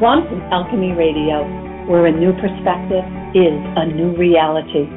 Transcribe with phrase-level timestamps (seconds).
[0.00, 1.44] Quantum Alchemy Radio,
[1.84, 3.04] where a new perspective
[3.36, 4.88] is a new reality.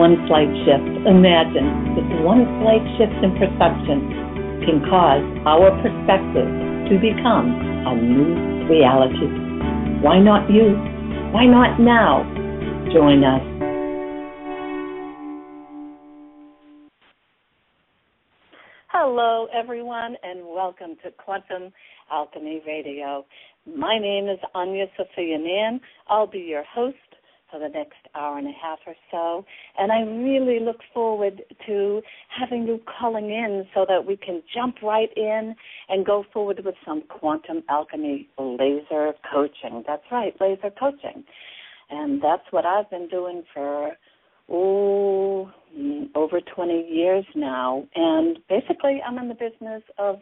[0.00, 6.48] One slight shift, imagine this one slight shift in perception can cause our perspective
[6.88, 7.52] to become
[7.84, 9.28] a new reality.
[10.00, 10.72] Why not you?
[11.36, 12.24] Why not now?
[12.96, 13.44] Join us.
[18.88, 21.72] Hello, everyone, and welcome to Quantum
[22.10, 23.24] Alchemy Radio.
[23.66, 25.38] My name is Anya Sophia.
[26.08, 26.96] I'll be your host
[27.50, 29.44] for the next hour and a half or so,
[29.78, 34.76] and I really look forward to having you calling in so that we can jump
[34.82, 35.54] right in
[35.88, 39.84] and go forward with some quantum alchemy laser coaching.
[39.86, 41.24] That's right, laser coaching.
[41.90, 43.92] And that's what I've been doing for
[44.48, 50.16] oh mm, over 20 years now and basically I'm in the business of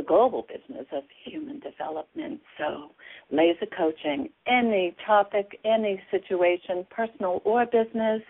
[0.00, 2.40] the global business of human development.
[2.58, 2.90] So,
[3.30, 8.22] laser coaching, any topic, any situation, personal or business,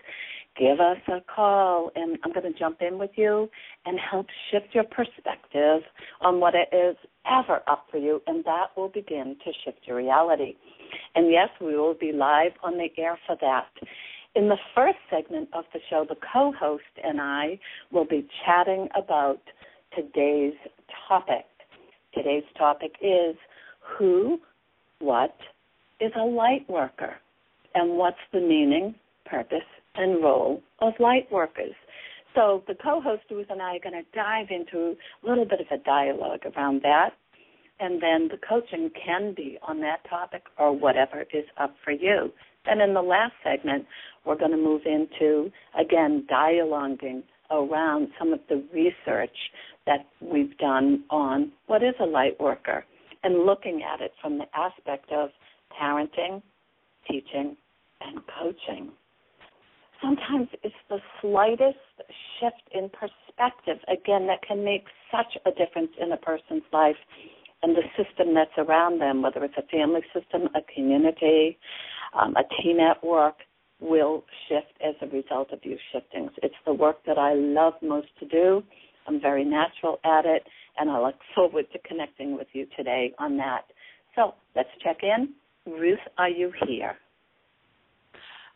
[0.59, 3.49] give us a call and I'm going to jump in with you
[3.85, 5.81] and help shift your perspective
[6.19, 9.95] on what it is ever up for you, and that will begin to shift your
[9.95, 10.55] reality.
[11.15, 13.67] And yes, we will be live on the air for that.
[14.35, 17.59] In the first segment of the show, the co host and I
[17.91, 19.39] will be chatting about
[19.95, 20.53] today's
[21.07, 21.45] topic.
[22.13, 23.35] Today's topic is
[23.97, 24.39] who,
[24.99, 25.35] what
[25.99, 27.15] is a light worker,
[27.73, 28.95] and what's the meaning,
[29.25, 29.59] purpose,
[29.95, 31.73] and role of light workers.
[32.35, 35.67] So the co-host Ruth and I are going to dive into a little bit of
[35.71, 37.11] a dialogue around that,
[37.79, 42.31] and then the coaching can be on that topic or whatever is up for you.
[42.65, 43.85] And in the last segment,
[44.25, 49.35] we're going to move into again dialoguing around some of the research
[49.85, 52.85] that we've done on what is a light worker
[53.23, 55.29] and looking at it from the aspect of
[55.79, 56.41] parenting,
[57.07, 57.55] teaching,
[58.01, 58.91] and coaching.
[60.01, 61.77] Sometimes it's the slightest
[62.39, 66.95] shift in perspective, again, that can make such a difference in a person's life
[67.63, 71.59] and the system that's around them, whether it's a family system, a community,
[72.19, 73.35] um, a team at work,
[73.79, 76.29] will shift as a result of you shifting.
[76.41, 78.63] It's the work that I love most to do.
[79.07, 80.43] I'm very natural at it,
[80.77, 83.65] and I look forward to connecting with you today on that.
[84.15, 85.33] So let's check in.
[85.65, 86.95] Ruth, are you here?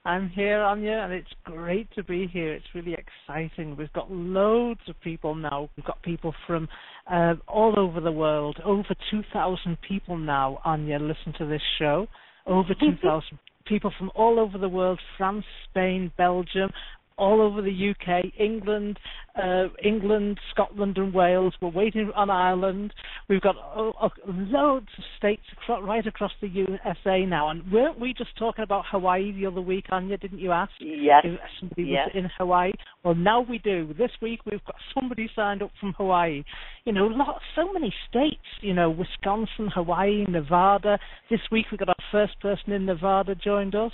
[0.06, 2.54] I'm here, Anya, and it's great to be here.
[2.54, 3.76] It's really exciting.
[3.76, 5.68] We've got loads of people now.
[5.76, 6.68] We've got people from
[7.12, 8.60] uh, all over the world.
[8.64, 12.06] Over 2,000 people now, Anya, listen to this show.
[12.46, 16.70] Over 2,000 people from all over the world France, Spain, Belgium,
[17.18, 19.00] all over the UK, England,
[19.42, 21.54] uh, England, Scotland, and Wales.
[21.62, 22.94] We're waiting on Ireland.
[23.30, 27.50] We've got uh, uh, loads of states across, right across the USA now.
[27.50, 30.18] And weren't we just talking about Hawaii the other week, Anya?
[30.18, 30.72] Didn't you ask?
[30.80, 31.22] Yes.
[31.24, 32.10] If somebody yes.
[32.14, 32.72] was in Hawaii.
[33.04, 33.94] Well, now we do.
[33.98, 36.44] This week we've got somebody signed up from Hawaii.
[36.86, 38.36] You know, lot, so many states.
[38.62, 41.00] You know, Wisconsin, Hawaii, Nevada.
[41.30, 43.92] This week we got our first person in Nevada joined us.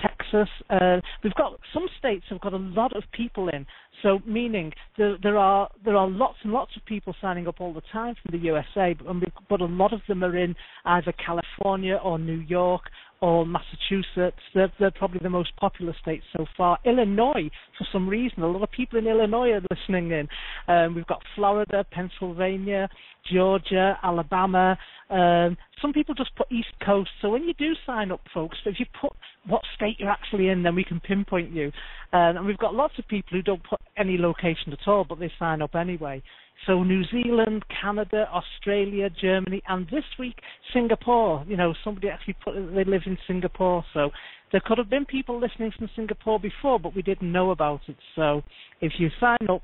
[0.00, 0.48] Texas.
[0.70, 3.66] Uh, we've got some states have got a lot of people in,
[4.02, 7.72] so meaning there, there are there are lots and lots of people signing up all
[7.72, 9.06] the time from the USA, but,
[9.48, 12.82] but a lot of them are in either California or New York
[13.20, 14.40] or Massachusetts.
[14.54, 16.78] They're, they're, probably the most popular states so far.
[16.84, 20.28] Illinois, for some reason, a lot of people in Illinois are listening in.
[20.68, 22.88] Um, we've got Florida, Pennsylvania,
[23.32, 24.78] Georgia, Alabama.
[25.10, 27.10] Um, some people just put East Coast.
[27.22, 29.12] So when you do sign up, folks, if you put
[29.46, 31.66] what state you're actually in, then we can pinpoint you.
[32.12, 35.18] Um, and we've got lots of people who don't put any location at all, but
[35.18, 36.22] they sign up anyway.
[36.66, 40.36] So New Zealand, Canada, Australia, Germany, and this week
[40.72, 41.44] Singapore.
[41.46, 44.10] You know, somebody actually put they live in Singapore, so
[44.52, 47.96] there could have been people listening from Singapore before, but we didn't know about it.
[48.14, 48.42] So
[48.80, 49.62] if you sign up,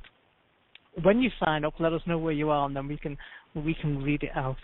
[1.03, 3.17] when you sign up, let us know where you are, and then we can
[3.55, 4.57] we can read it out.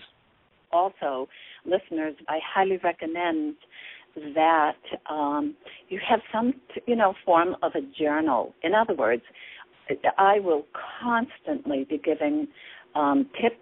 [0.72, 1.28] Also,
[1.64, 3.56] listeners, I highly recommend
[4.34, 4.76] that
[5.08, 5.54] um,
[5.88, 6.54] you have some,
[6.86, 8.54] you know, form of a journal.
[8.62, 9.22] In other words,
[10.16, 10.66] I will
[11.02, 12.48] constantly be giving
[12.94, 13.56] um, tips,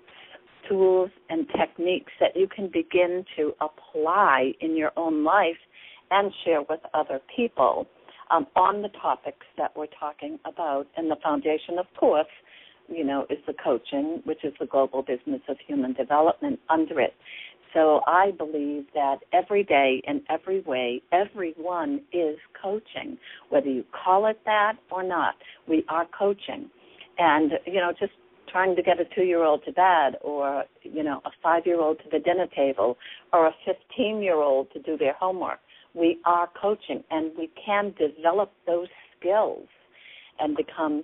[0.69, 5.56] tools, and techniques that you can begin to apply in your own life
[6.11, 7.87] and share with other people
[8.31, 10.87] um, on the topics that we're talking about.
[10.96, 12.26] And the foundation, of course,
[12.88, 17.14] you know, is the coaching, which is the global business of human development under it.
[17.76, 23.19] So I believe that every day in every way, everyone is coaching,
[23.50, 25.34] whether you call it that or not.
[25.69, 26.70] We are coaching.
[27.19, 28.12] And, you know, just
[28.50, 31.78] trying to get a two year old to bed or you know a five year
[31.78, 32.96] old to the dinner table
[33.32, 35.58] or a fifteen year old to do their homework
[35.94, 38.87] we are coaching and we can develop those
[39.19, 39.67] skills
[40.38, 41.02] and become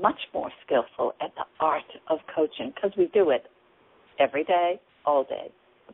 [0.00, 3.46] much more skillful at the art of coaching because we do it
[4.20, 5.50] every day all day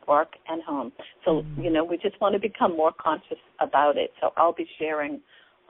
[0.07, 0.93] work and home
[1.25, 1.63] so Mm-hmm.
[1.63, 5.21] you know we just want to become more conscious about it so i'll be sharing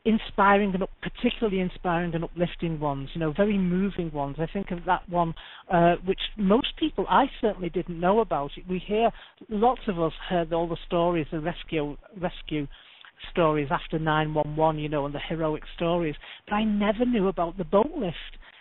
[0.10, 3.10] inspiring and up, particularly inspiring and uplifting ones.
[3.14, 4.38] You know, very moving ones.
[4.40, 5.34] I think of that one,
[5.72, 8.52] uh, which most people, I certainly didn't know about.
[8.58, 8.66] It.
[8.70, 9.12] We hear
[9.50, 12.68] lots of us heard all the stories, the rescue rescue
[13.32, 16.16] stories after 911, you know, and the heroic stories.
[16.48, 18.16] But I never knew about the boat lift.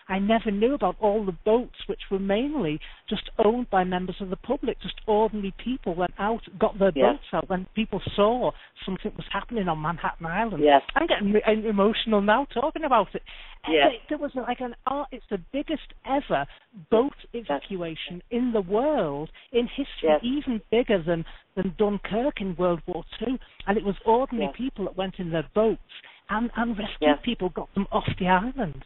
[0.09, 4.29] I never knew about all the boats, which were mainly just owned by members of
[4.31, 4.81] the public.
[4.81, 7.13] Just ordinary people went out, got their Yes.
[7.13, 8.51] boats out when people saw
[8.85, 10.63] something was happening on Manhattan Island.
[10.63, 10.81] Yes.
[10.95, 13.21] I'm getting re- emotional now talking about it.
[13.67, 13.93] Yes.
[14.09, 15.07] There- was like an art.
[15.11, 16.45] It's the biggest ever
[16.89, 20.23] boat evacuation in the world in history, Yes.
[20.23, 21.23] even bigger than
[21.55, 23.37] than Dunkirk in World War Two.
[23.67, 24.55] And it was ordinary Yes.
[24.55, 25.93] people that went in their boats
[26.29, 28.83] and and rescued people, got them off the island.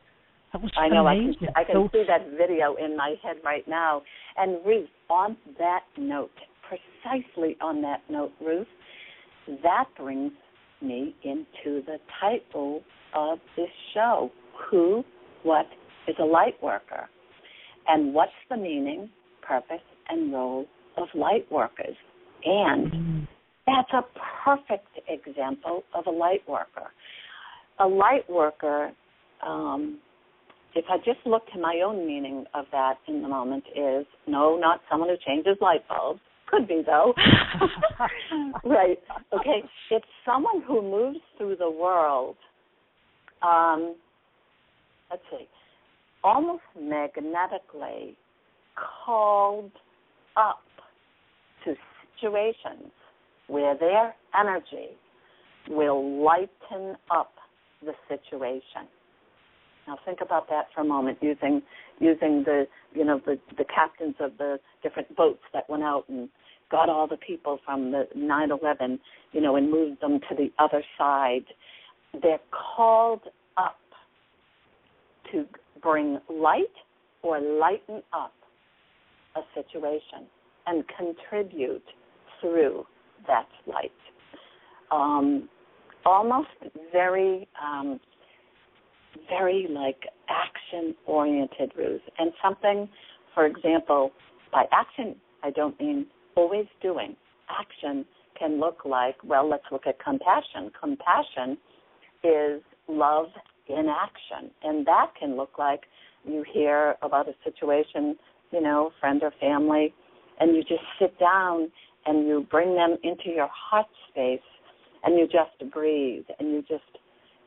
[0.53, 1.07] That was I know.
[1.07, 4.03] I can, I can see that video in my head right now.
[4.37, 6.31] And Ruth, on that note,
[6.67, 8.67] precisely on that note, Ruth,
[9.63, 10.31] that brings
[10.81, 12.81] me into the title
[13.15, 14.31] of this show:
[14.69, 15.03] Who,
[15.41, 15.65] what
[16.07, 17.09] is a light worker,
[17.87, 19.09] and what's the meaning,
[19.41, 20.65] purpose, and role
[20.97, 21.95] of light workers?
[22.45, 23.27] And Mm.
[23.65, 24.03] That's a
[24.43, 26.91] perfect example of a light worker.
[27.79, 28.91] A light worker,
[29.41, 29.99] um,
[30.75, 34.57] if I just look to my own meaning of that in the moment, is no,
[34.57, 36.19] not someone who changes light bulbs.
[36.47, 37.13] Could be though.
[38.63, 38.99] right.
[39.33, 39.63] Okay.
[39.91, 42.35] It's someone who moves through the world.
[43.41, 43.95] Um,
[45.09, 45.47] let's see,
[46.23, 48.17] almost magnetically
[49.05, 49.71] called
[50.37, 50.61] up
[51.65, 51.75] to
[52.19, 52.91] situations
[53.47, 54.97] where their energy
[55.69, 57.33] will lighten up
[57.83, 58.87] the situation.
[59.87, 61.61] Now think about that for a moment using
[61.99, 66.29] using the you know the the captains of the different boats that went out and
[66.71, 68.99] got all the people from the 9/11
[69.31, 71.45] you know and moved them to the other side.
[72.21, 73.21] They're called
[73.57, 73.77] up
[75.31, 75.45] to
[75.81, 76.65] bring light
[77.21, 78.33] or lighten up
[79.35, 80.27] a situation
[80.67, 81.83] and contribute
[82.39, 82.85] through
[83.27, 83.91] that light.
[84.91, 85.49] Um,
[86.05, 86.49] almost
[86.91, 87.99] very, um,
[89.29, 92.01] very like action oriented, Ruth.
[92.17, 92.89] And something,
[93.33, 94.11] for example,
[94.51, 97.15] by action, I don't mean always doing.
[97.49, 98.05] Action
[98.37, 100.71] can look like, well, let's look at compassion.
[100.79, 101.57] Compassion
[102.23, 103.27] is love
[103.67, 104.51] in action.
[104.63, 105.81] And that can look like
[106.25, 108.15] you hear about a situation,
[108.51, 109.93] you know, friend or family,
[110.39, 111.71] and you just sit down
[112.05, 114.39] and you bring them into your heart space
[115.03, 116.83] and you just breathe and you just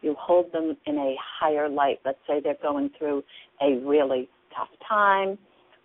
[0.06, 1.98] you hold them in a higher light.
[2.04, 3.24] Let's say they're going through
[3.60, 5.36] a really tough time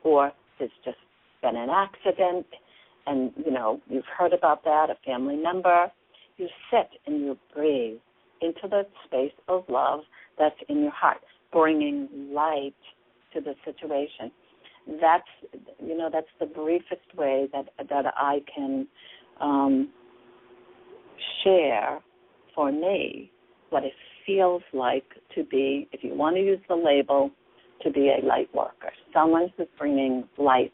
[0.04, 0.98] or there's just
[1.42, 2.46] been an accident
[3.08, 5.92] and you know you've heard about that a family member
[6.38, 7.98] you sit and you breathe
[8.42, 10.02] into the space of love
[10.38, 11.18] that's in your heart
[11.52, 12.76] bringing light
[13.34, 14.32] to the situation
[15.02, 15.28] that's
[15.84, 18.88] you know that's the briefest way that that I can
[19.40, 19.90] um,
[21.44, 22.00] share
[22.54, 23.32] for me
[23.72, 23.94] what it
[24.26, 27.32] feels like to be, if you want to use the label,
[27.84, 30.74] to be a light worker, someone who's bringing light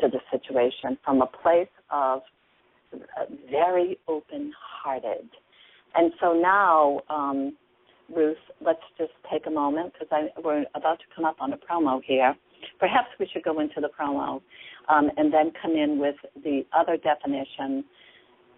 [0.00, 2.20] to the situation from a place of
[2.92, 5.28] uh, very open-hearted.
[5.94, 7.56] And so now, um,
[8.14, 12.00] Ruth, let's just take a moment because we're about to come up on a promo
[12.04, 12.34] here.
[12.78, 14.40] Perhaps we should go into the promo
[14.88, 17.84] um, and then come in with the other definition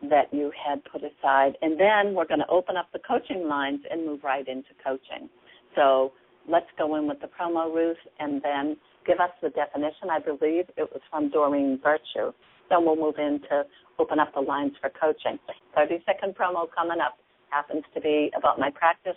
[0.03, 1.57] that you had put aside.
[1.63, 5.29] And then we're going to open up the coaching lines and move right into coaching.
[5.75, 6.13] So
[6.49, 8.77] let's go in with the promo, Ruth, and then
[9.07, 10.11] give us the definition.
[10.11, 12.33] I believe it was from Doreen Virtue.
[12.71, 13.65] Then we'll move in to
[13.99, 15.39] open up the lines for coaching.
[15.75, 17.19] 30 second promo coming up
[17.51, 19.17] happens to be about my practice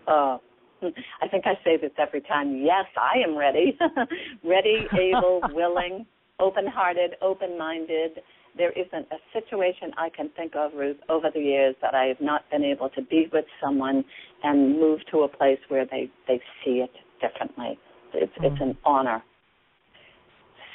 [0.08, 0.42] Oh,
[1.22, 2.58] I think I say this every time.
[2.58, 3.78] Yes, I am ready.
[4.44, 6.06] ready, able, willing,
[6.40, 8.20] open hearted, open minded.
[8.58, 12.20] There isn't a situation I can think of, Ruth, over the years that I have
[12.20, 14.04] not been able to be with someone
[14.44, 17.78] and move to a place where they, they see it differently.
[18.14, 18.52] It's, mm.
[18.52, 19.24] it's an honor.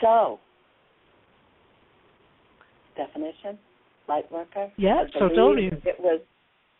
[0.01, 0.39] So,
[2.97, 3.59] definition,
[4.09, 4.71] light worker.
[4.77, 5.81] Yeah, so Doreen.
[5.85, 6.21] It was,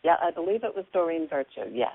[0.03, 1.69] yeah, I believe it was Doreen Virtue.
[1.71, 1.91] Yes.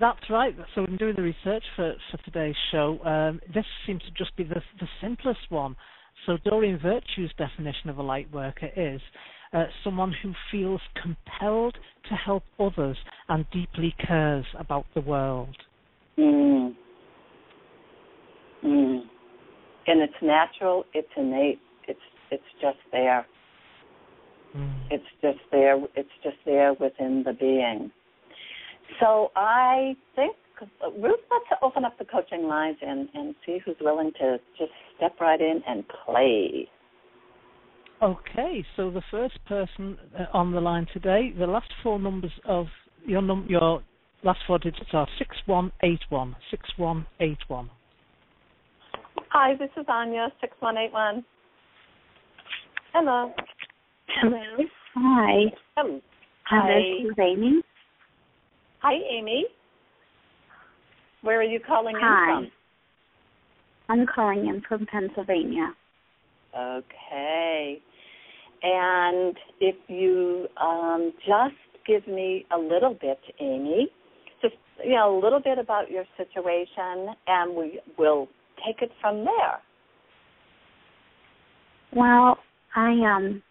[0.00, 0.54] That's right.
[0.74, 4.44] So in doing the research for, for today's show, um, this seems to just be
[4.44, 5.76] the, the simplest one.
[6.26, 9.00] So Doreen Virtue's definition of a light worker is
[9.52, 11.76] uh, someone who feels compelled
[12.08, 12.96] to help others
[13.28, 15.56] and deeply cares about the world.
[16.18, 16.74] Mm.
[18.64, 19.00] Mm.
[19.86, 20.84] And it's natural.
[20.92, 21.60] It's innate.
[21.86, 22.00] It's
[22.30, 23.26] it's just there.
[24.54, 24.74] Mm.
[24.90, 25.78] It's just there.
[25.94, 27.90] It's just there within the being.
[29.00, 30.36] So I think
[30.98, 35.14] Ruth, let's open up the coaching lines and, and see who's willing to just step
[35.20, 36.68] right in and play.
[38.00, 42.66] Okay, so the first person uh, on the line today, the last four numbers of
[43.04, 43.82] your num- your
[44.22, 47.70] last four digits are six one eight one six one eight one.
[49.30, 51.24] Hi, this is Anya six one eight one.
[52.92, 53.32] Hello.
[54.20, 54.64] Hello.
[54.94, 55.52] Hi.
[55.76, 56.00] Hello.
[56.44, 56.82] Hi.
[57.00, 57.62] This is Amy.
[58.80, 59.44] Hi, Amy.
[61.22, 62.30] Where are you calling Hi.
[62.30, 62.52] in from?
[63.88, 65.74] I'm calling in from Pennsylvania.
[66.56, 67.78] Okay.
[68.62, 71.54] And if you um, just
[71.86, 73.88] give me a little bit, Amy,
[74.42, 74.54] just
[74.84, 78.28] you know a little bit about your situation, and we will
[78.64, 79.60] take it from there.
[81.92, 82.38] Well,
[82.76, 83.42] I um,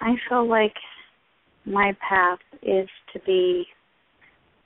[0.00, 0.74] I feel like
[1.68, 3.66] my path is to be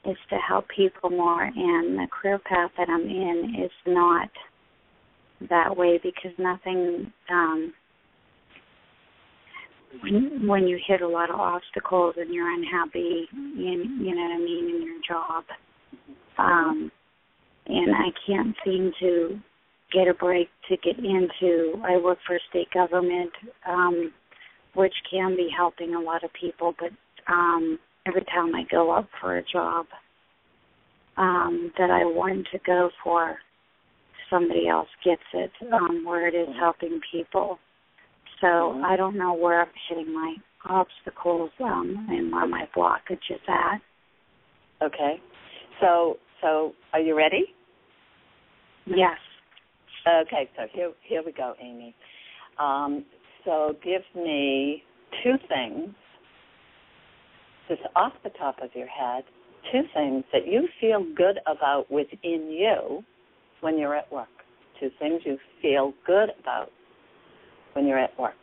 [0.04, 4.28] is to help people more and the career path that I'm in is not
[5.48, 7.72] that way because nothing um
[10.02, 14.34] when when you hit a lot of obstacles and you're unhappy in you know what
[14.34, 15.44] I mean in your job
[16.38, 16.90] um
[17.66, 19.38] and I can't seem to
[19.92, 23.30] get a break to get into I work for state government
[23.68, 24.12] um
[24.74, 26.90] which can be helping a lot of people, but
[27.32, 29.86] um, every time I go up for a job
[31.16, 33.36] um, that I want to go for,
[34.30, 37.58] somebody else gets it um, where it is helping people.
[38.40, 38.84] So mm-hmm.
[38.84, 43.80] I don't know where I'm hitting my obstacles um, and where my blockage is at.
[44.84, 45.20] Okay.
[45.80, 47.44] So so are you ready?
[48.86, 49.18] Yes.
[50.06, 51.94] Okay, so here here we go, Amy.
[52.58, 53.04] Um,
[53.44, 54.82] so give me
[55.22, 55.94] two things,
[57.68, 59.24] just off the top of your head,
[59.70, 63.02] two things that you feel good about within you
[63.60, 64.28] when you're at work.
[64.80, 66.70] Two things you feel good about
[67.74, 68.34] when you're at work.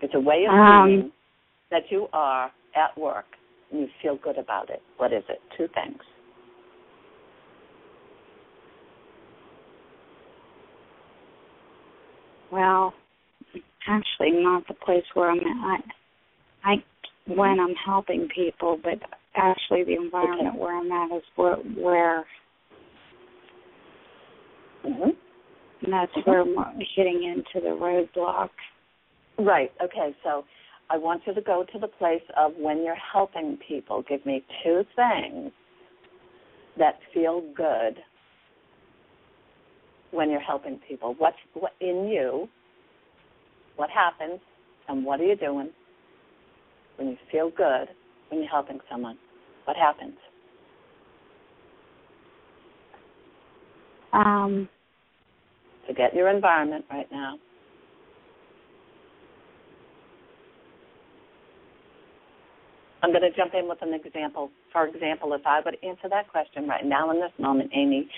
[0.00, 1.12] It's a way of um, being
[1.70, 3.24] that you are at work
[3.70, 4.82] and you feel good about it.
[4.98, 5.40] What is it?
[5.56, 5.98] Two things.
[12.54, 12.94] Well,
[13.88, 15.84] actually, not the place where I'm at.
[16.64, 16.74] I, I
[17.26, 19.00] when I'm helping people, but
[19.34, 20.58] actually, the environment okay.
[20.58, 22.24] where I'm at is where where.
[24.86, 25.90] Mm-hmm.
[25.90, 26.30] that's mm-hmm.
[26.30, 28.50] where I'm hitting into the roadblock.
[29.36, 29.72] Right.
[29.82, 30.14] Okay.
[30.22, 30.44] So
[30.90, 34.04] I want you to go to the place of when you're helping people.
[34.08, 35.50] Give me two things
[36.78, 37.98] that feel good
[40.14, 41.14] when you're helping people?
[41.18, 42.48] What's what in you?
[43.76, 44.40] What happens,
[44.88, 45.70] and what are you doing
[46.96, 47.88] when you feel good
[48.28, 49.18] when you're helping someone?
[49.64, 50.14] What happens?
[54.12, 54.68] Um,
[55.86, 57.36] Forget your environment right now.
[63.02, 64.50] I'm going to jump in with an example.
[64.72, 68.08] For example, if I would answer that question right now in this moment, Amy,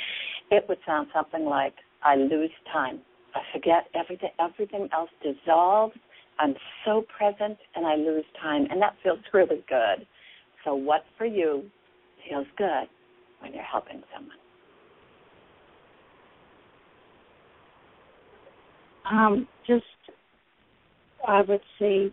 [0.53, 3.01] it would sound something like, I lose time.
[3.35, 4.31] I forget everything.
[4.41, 5.95] Everything else dissolves.
[6.39, 10.07] I'm so present, and I lose time, and that feels really good.
[10.65, 11.65] So, what for you
[12.29, 12.89] feels good
[13.41, 14.37] when you're helping someone?
[19.09, 19.85] Um, just,
[21.27, 22.13] I would say,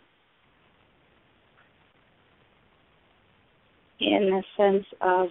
[3.99, 5.29] in the sense of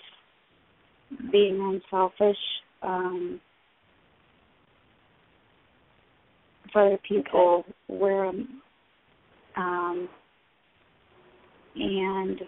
[1.30, 2.36] being unselfish
[2.82, 3.40] um,
[6.72, 7.74] for the people okay.
[7.98, 8.32] where
[9.56, 10.08] um,
[11.76, 12.40] and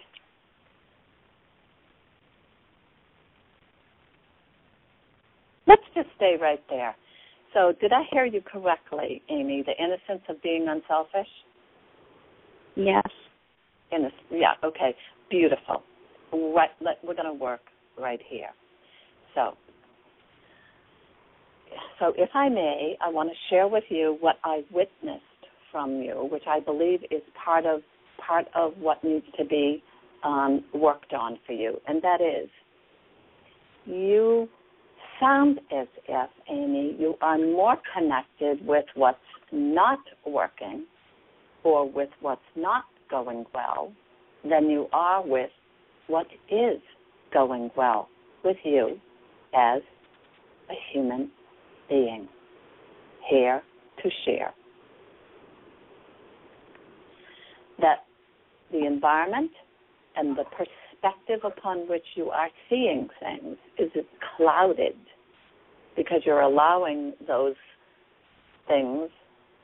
[5.67, 6.95] let's just stay right there.
[7.53, 9.63] So, did I hear you correctly, Amy?
[9.65, 11.29] The innocence of being unselfish.
[12.75, 13.07] Yes.
[13.93, 14.55] Innoc- yeah.
[14.65, 14.95] Okay.
[15.31, 15.83] Beautiful.
[16.33, 16.71] Right.
[16.81, 17.61] Let, we're going to work
[17.99, 18.49] right here.
[19.35, 19.57] So,
[21.99, 25.23] so if I may, I want to share with you what I witnessed
[25.71, 27.81] from you, which I believe is part of
[28.25, 29.83] part of what needs to be
[30.23, 32.49] um, worked on for you, and that is
[33.87, 34.49] you
[35.21, 39.19] sound as if, Amy, you are more connected with what's
[39.53, 40.85] not working
[41.63, 43.93] or with what's not going well
[44.49, 45.51] than you are with
[46.07, 46.81] what is
[47.33, 48.09] going well
[48.45, 48.99] with you
[49.55, 49.81] as
[50.71, 51.31] a human
[51.89, 52.29] being
[53.29, 53.63] here
[54.03, 54.53] to share.
[57.81, 58.05] That
[58.73, 59.51] the environment
[60.17, 63.91] and the perspective upon which you are seeing things is
[64.37, 64.95] clouded
[65.97, 67.55] because you're allowing those
[68.67, 69.11] things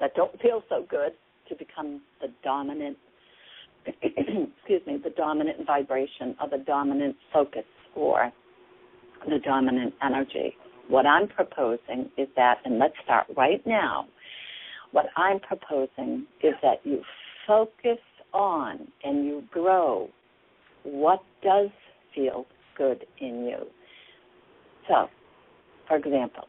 [0.00, 1.12] that don't feel so good
[1.48, 2.96] to become the dominant
[3.86, 8.30] excuse me the dominant vibration or the dominant focus or
[9.28, 10.54] the dominant energy
[10.90, 14.06] what i'm proposing is that and let's start right now
[14.92, 17.02] what i'm proposing is that you
[17.46, 17.98] focus
[18.32, 20.08] on and you grow
[20.82, 21.70] what does
[22.14, 23.66] feel good in you.
[24.88, 25.08] So,
[25.86, 26.44] for example,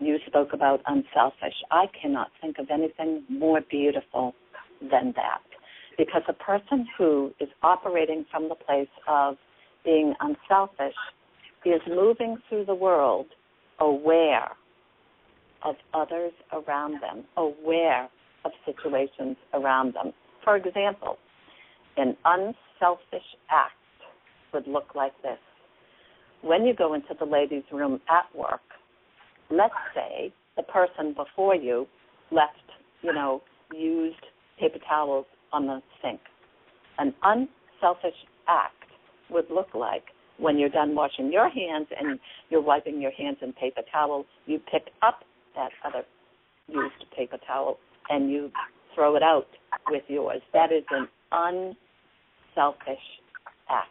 [0.00, 1.54] you spoke about unselfish.
[1.70, 4.34] I cannot think of anything more beautiful
[4.80, 5.42] than that.
[5.96, 9.36] Because a person who is operating from the place of
[9.84, 10.94] being unselfish
[11.70, 13.26] is moving through the world
[13.80, 14.50] aware
[15.62, 18.08] of others around them, aware
[18.44, 20.12] of situations around them.
[20.42, 21.16] For example,
[21.96, 23.72] an unselfish act
[24.52, 25.38] would look like this.
[26.42, 28.60] When you go into the ladies' room at work,
[29.50, 31.86] let's say the person before you
[32.30, 32.52] left,
[33.02, 33.42] you know,
[33.74, 34.20] used
[34.60, 36.20] paper towels on the sink.
[36.98, 38.74] An unselfish act
[39.30, 40.04] would look like
[40.38, 42.18] when you're done washing your hands and
[42.50, 45.20] you're wiping your hands in paper towel, you pick up
[45.54, 46.04] that other
[46.68, 48.50] used paper towel and you
[48.94, 49.46] throw it out
[49.88, 50.40] with yours.
[50.52, 53.04] That is an unselfish
[53.70, 53.88] act.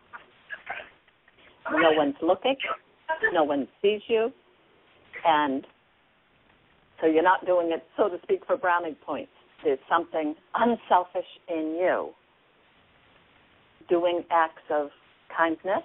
[1.72, 2.56] No one's looking,
[3.34, 4.32] no one sees you,
[5.26, 5.66] and
[7.00, 9.32] so you're not doing it, so to speak, for brownie points.
[9.64, 12.10] There's something unselfish in you.
[13.90, 14.90] Doing acts of
[15.36, 15.84] kindness,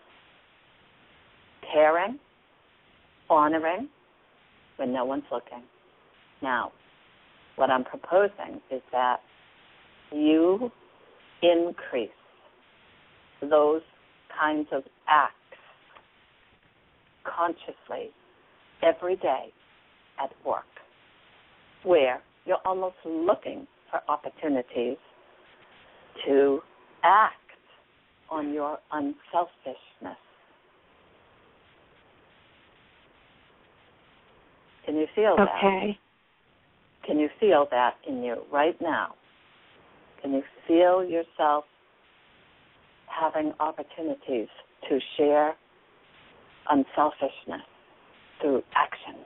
[1.72, 2.18] caring,
[3.31, 3.88] honoring
[4.76, 5.62] when no one's looking.
[6.42, 6.72] Now,
[7.57, 9.20] what I'm proposing is that
[10.12, 10.70] you
[11.42, 12.11] increase
[13.42, 13.83] those
[14.38, 15.35] kinds of acts
[17.24, 18.11] consciously
[18.83, 19.52] every day
[20.22, 20.64] at work,
[21.83, 24.96] where you're almost looking for opportunities
[26.26, 26.61] to
[27.04, 27.35] act
[28.31, 30.18] on your unselfishness.
[34.88, 35.48] Can you feel that?
[35.59, 35.98] Okay.
[37.07, 39.16] Can you feel that in you right now?
[40.22, 41.64] Can you feel yourself
[43.07, 44.48] having opportunities
[44.88, 45.55] to share
[46.70, 47.61] unselfishness
[48.40, 49.20] through action?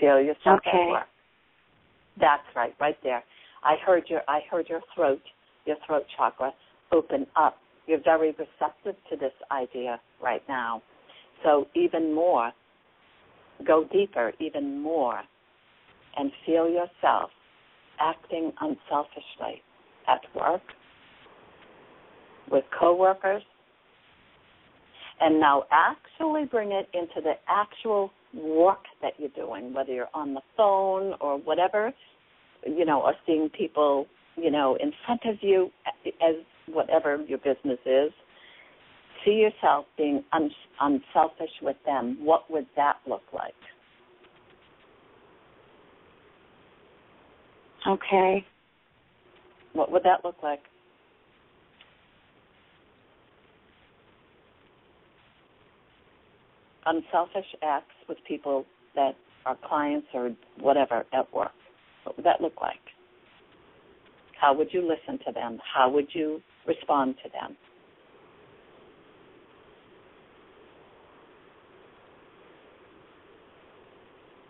[0.00, 0.70] Feel yourself okay.
[0.70, 1.06] at work.
[2.18, 3.22] That's right, right there.
[3.62, 5.22] I heard your I heard your throat,
[5.66, 6.52] your throat chakra
[6.90, 7.58] open up.
[7.86, 10.82] You're very receptive to this idea right now.
[11.44, 12.52] So even more,
[13.66, 15.20] go deeper even more
[16.16, 17.30] and feel yourself
[18.00, 19.62] acting unselfishly
[20.08, 20.62] at work,
[22.50, 23.42] with coworkers,
[25.20, 30.34] and now actually bring it into the actual work that you're doing, whether you're on
[30.34, 31.92] the phone or whatever,
[32.66, 35.70] you know, or seeing people, you know, in front of you
[36.06, 36.34] as
[36.72, 38.12] whatever your business is.
[39.24, 40.50] See yourself being un-
[40.80, 42.18] unselfish with them.
[42.20, 43.54] What would that look like?
[47.86, 48.44] Okay.
[49.72, 50.60] What would that look like?
[56.86, 61.52] unselfish acts with people that are clients or whatever at work?
[62.04, 62.80] What would that look like?
[64.40, 65.58] How would you listen to them?
[65.74, 67.56] How would you respond to them?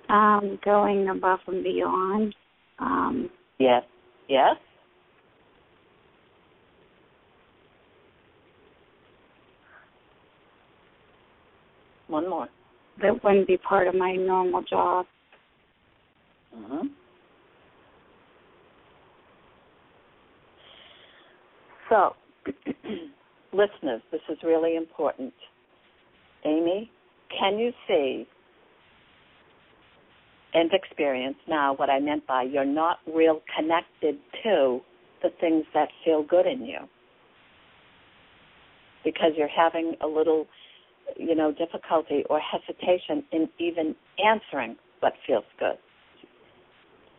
[0.09, 2.35] Um, going above and beyond.
[2.79, 3.83] Um, yes.
[4.29, 4.57] Yes.
[12.09, 12.49] One more.
[13.03, 15.07] That wouldn't be part of my normal job.
[16.57, 16.87] Mm-hmm.
[21.89, 22.15] So,
[23.53, 25.33] listeners, this is really important.
[26.45, 26.91] Amy,
[27.39, 28.27] can you see
[30.55, 34.81] and experience now what I meant by you're not real connected to
[35.23, 36.79] the things that feel good in you?
[39.05, 40.47] Because you're having a little,
[41.17, 43.95] you know, difficulty or hesitation in even
[44.25, 45.77] answering what feels good.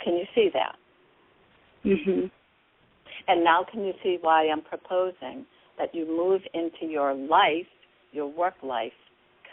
[0.03, 0.75] Can you see that?
[1.85, 2.31] Mhm.
[3.27, 5.45] And now can you see why I'm proposing
[5.77, 7.67] that you move into your life,
[8.11, 8.93] your work life,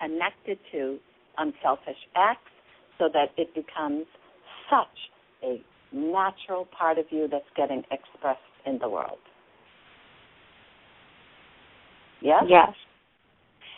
[0.00, 0.98] connected to
[1.38, 2.40] unselfish acts
[2.98, 4.06] so that it becomes
[4.70, 4.86] such
[5.42, 9.18] a natural part of you that's getting expressed in the world.
[12.20, 12.44] Yes?
[12.48, 12.70] Yes.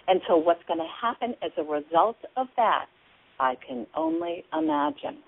[0.08, 2.86] And so what's going to happen as a result of that,
[3.40, 5.18] I can only imagine,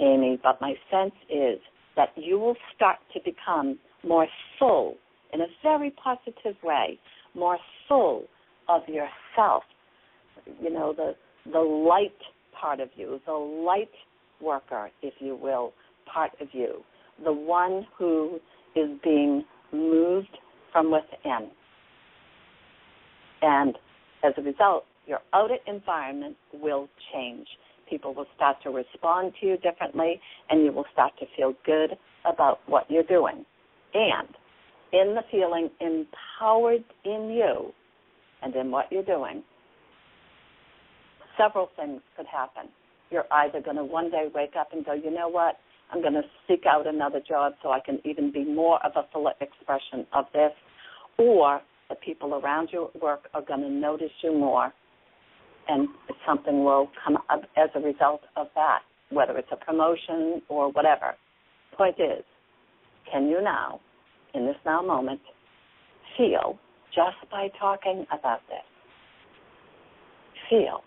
[0.00, 1.58] Amy, but my sense is
[2.00, 4.26] that you will start to become more
[4.58, 4.96] full
[5.34, 6.98] in a very positive way,
[7.34, 8.24] more full
[8.70, 9.64] of yourself.
[10.62, 11.14] You know, the
[11.52, 12.16] the light
[12.58, 13.90] part of you, the light
[14.40, 15.74] worker, if you will,
[16.10, 16.82] part of you,
[17.22, 18.40] the one who
[18.74, 20.38] is being moved
[20.72, 21.50] from within.
[23.42, 23.76] And
[24.24, 27.46] as a result, your outer environment will change.
[27.90, 31.98] People will start to respond to you differently, and you will start to feel good
[32.24, 33.44] about what you're doing.
[33.92, 34.28] And
[34.92, 37.72] in the feeling empowered in you
[38.42, 39.42] and in what you're doing,
[41.36, 42.70] several things could happen.
[43.10, 45.56] You're either going to one day wake up and go, you know what,
[45.92, 49.08] I'm going to seek out another job so I can even be more of a
[49.12, 50.52] full expression of this,
[51.18, 54.72] or the people around you at work are going to notice you more,
[55.70, 55.88] and
[56.26, 58.80] something will come up as a result of that,
[59.10, 61.14] whether it's a promotion or whatever.
[61.76, 62.24] Point is,
[63.10, 63.80] can you now,
[64.34, 65.20] in this now moment,
[66.18, 66.58] feel
[66.92, 68.58] just by talking about this?
[70.48, 70.82] Feel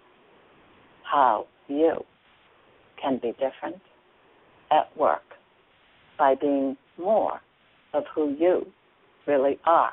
[1.09, 2.03] how you
[3.01, 3.81] can be different
[4.69, 5.23] at work
[6.19, 7.39] by being more
[7.93, 8.65] of who you
[9.27, 9.91] really are.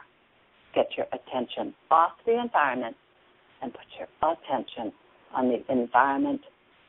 [0.74, 2.96] Get your attention off the environment
[3.62, 4.92] and put your attention
[5.34, 6.40] on the environment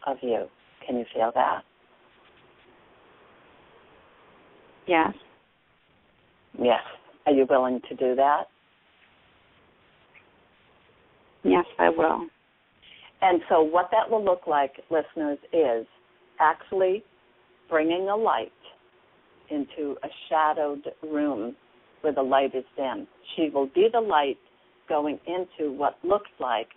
[0.07, 0.45] of you.
[0.85, 1.61] Can you feel that?
[4.87, 5.13] Yes.
[6.59, 6.81] Yes.
[7.25, 8.45] Are you willing to do that?
[11.43, 12.27] Yes, I will.
[13.21, 15.85] And so, what that will look like, listeners, is
[16.39, 17.03] actually
[17.69, 18.51] bringing a light
[19.49, 21.55] into a shadowed room
[22.01, 23.07] where the light is dim.
[23.35, 24.37] She will be the light
[24.91, 26.67] going into what looks like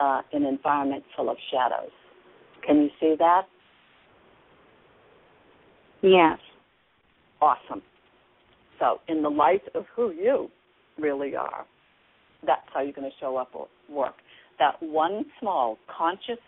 [0.00, 1.90] uh, an environment full of shadows.
[2.66, 3.42] Can you see that?
[6.02, 6.38] Yes.
[7.42, 7.82] Awesome.
[8.78, 10.48] So, in the light of who you
[10.98, 11.66] really are,
[12.46, 14.14] that's how you're going to show up at work.
[14.58, 16.42] That one small conscious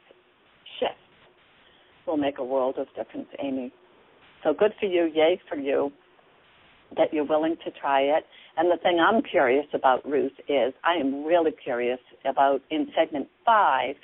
[0.81, 0.95] shift
[2.07, 3.71] will make a world of difference, Amy.
[4.43, 5.93] So good for you, yay for you
[6.97, 8.25] that you're willing to try it.
[8.57, 13.29] And the thing I'm curious about, Ruth, is I am really curious about in segment
[13.45, 13.97] five,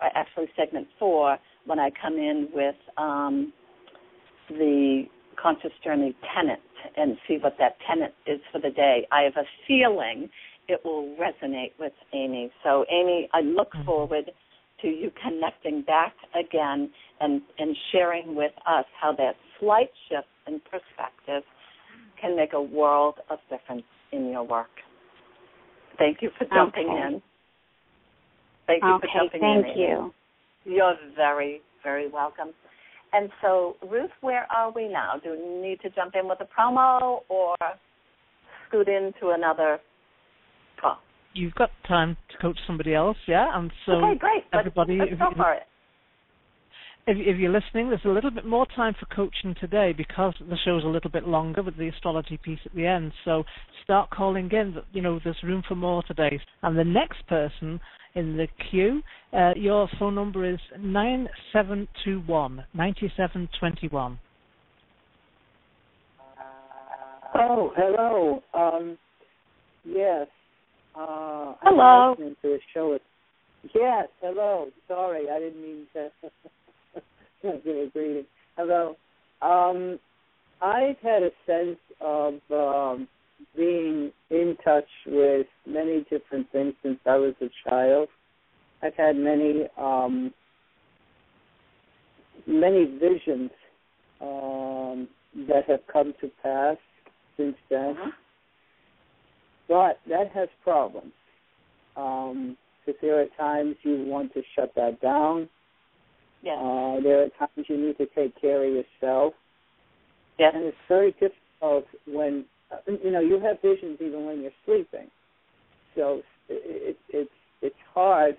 [0.00, 3.52] or actually segment four, when I come in with um,
[4.48, 5.04] the
[5.40, 6.60] conscious journey tenant
[6.96, 9.06] and see what that tenant is for the day.
[9.12, 10.28] I have a feeling
[10.68, 12.50] it will resonate with Amy.
[12.62, 13.86] So, Amy, I look mm-hmm.
[13.86, 14.30] forward
[14.82, 20.60] to you connecting back again and, and sharing with us how that slight shift in
[20.60, 21.42] perspective
[22.20, 24.70] can make a world of difference in your work.
[25.98, 27.14] Thank you for jumping okay.
[27.14, 27.22] in.
[28.66, 29.62] Thank you okay, for jumping thank in.
[29.64, 30.12] Thank you.
[30.64, 32.50] You're very, very welcome.
[33.12, 35.14] And so, Ruth, where are we now?
[35.22, 37.56] Do we need to jump in with a promo or
[38.68, 39.78] scoot into another
[40.80, 40.98] call?
[41.32, 43.48] You've got time to coach somebody else, yeah?
[43.54, 44.44] And so okay, great.
[44.52, 45.62] everybody, let's, let's go for it.
[47.08, 50.58] If, if you're listening, there's a little bit more time for coaching today because the
[50.62, 53.12] show's a little bit longer with the astrology piece at the end.
[53.24, 53.44] So
[53.82, 54.76] start calling in.
[54.92, 56.38] You know, there's room for more today.
[56.62, 57.80] And the next person
[58.14, 64.18] in the queue Uh, your phone number is 9721 9721.
[67.34, 68.42] Oh, hello.
[68.52, 68.98] Um,
[69.84, 70.26] yes.
[70.94, 71.82] Uh, hello.
[71.82, 72.98] I'm listening to a show.
[73.74, 74.68] Yes, hello.
[74.86, 76.10] Sorry, I didn't mean to
[77.42, 78.24] give a greeting.
[78.56, 78.96] Hello.
[79.42, 79.98] Um,
[80.60, 83.08] I've had a sense of um,
[83.56, 88.08] being in touch with many different things since I was a child.
[88.82, 90.32] I've had many um,
[92.46, 93.50] many visions
[94.20, 95.08] um,
[95.48, 96.76] that have come to pass
[97.36, 97.90] since then.
[97.90, 98.10] Uh-huh.
[99.68, 101.12] But that has problems.
[101.96, 102.56] Um,
[102.88, 105.48] because there are times you want to shut that down.
[106.42, 106.58] Yes.
[106.58, 109.34] Uh, there are times you need to take care of yourself.
[110.38, 110.52] Yes.
[110.54, 112.44] And it's very difficult when,
[112.86, 115.08] you know, you have visions even when you're sleeping.
[115.96, 118.36] So it, it, it's it's hard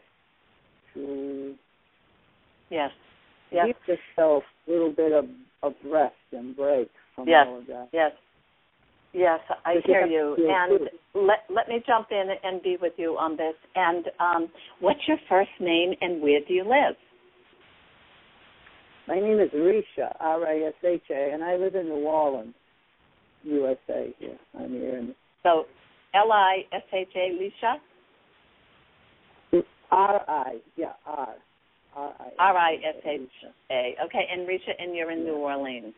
[0.94, 1.56] to
[2.70, 2.92] Yes.
[3.52, 3.68] Yes.
[3.68, 5.26] give yourself a little bit of,
[5.64, 7.48] of rest and break from Yes.
[7.48, 7.90] all of that.
[7.92, 8.12] Yes.
[9.12, 10.36] Yes, I hear you.
[10.38, 13.56] And let let me jump in and be with you on this.
[13.76, 16.96] And um, what's your first name and where do you live?
[19.10, 22.54] My name is Risha, R I S H A, and I live in New Orleans,
[23.42, 24.14] USA.
[24.20, 25.66] Here, I'm here in So
[26.14, 27.78] L I S H A Lisha?
[29.90, 31.34] R I, yeah, R.
[31.96, 33.22] R I R I S H
[33.72, 33.96] A.
[34.06, 35.96] Okay, and Risha and you're in New Orleans.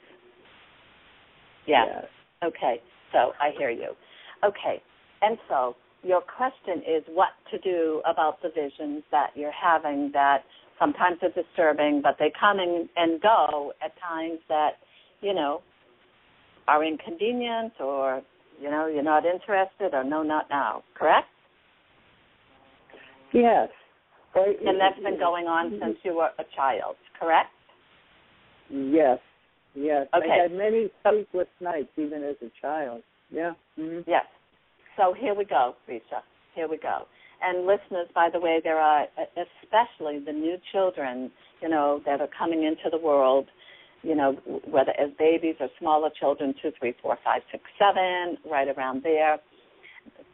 [1.67, 1.83] Yeah.
[1.87, 2.05] Yes.
[2.45, 3.89] Okay, so I hear you.
[4.45, 4.81] Okay,
[5.21, 10.45] and so your question is what to do about the visions that you're having that
[10.81, 14.71] sometimes are disturbing, but they come and, and go at times that,
[15.21, 15.61] you know,
[16.67, 18.21] are inconvenient or,
[18.59, 21.27] you know, you're not interested or no, not now, correct?
[23.31, 23.69] Yes.
[24.33, 27.49] And that's been going on since you were a child, correct?
[28.69, 29.19] Yes.
[29.75, 30.07] Yes.
[30.15, 30.27] Okay.
[30.31, 33.03] I had many sleepless nights even as a child.
[33.29, 33.51] Yeah.
[33.79, 34.09] Mm-hmm.
[34.09, 34.25] Yes.
[34.97, 36.21] So here we go, Risha.
[36.55, 37.03] Here we go.
[37.41, 42.29] And listeners, by the way, there are especially the new children, you know, that are
[42.37, 43.47] coming into the world,
[44.03, 44.33] you know,
[44.65, 49.37] whether as babies or smaller children, two, three, four, five, six, seven, right around there.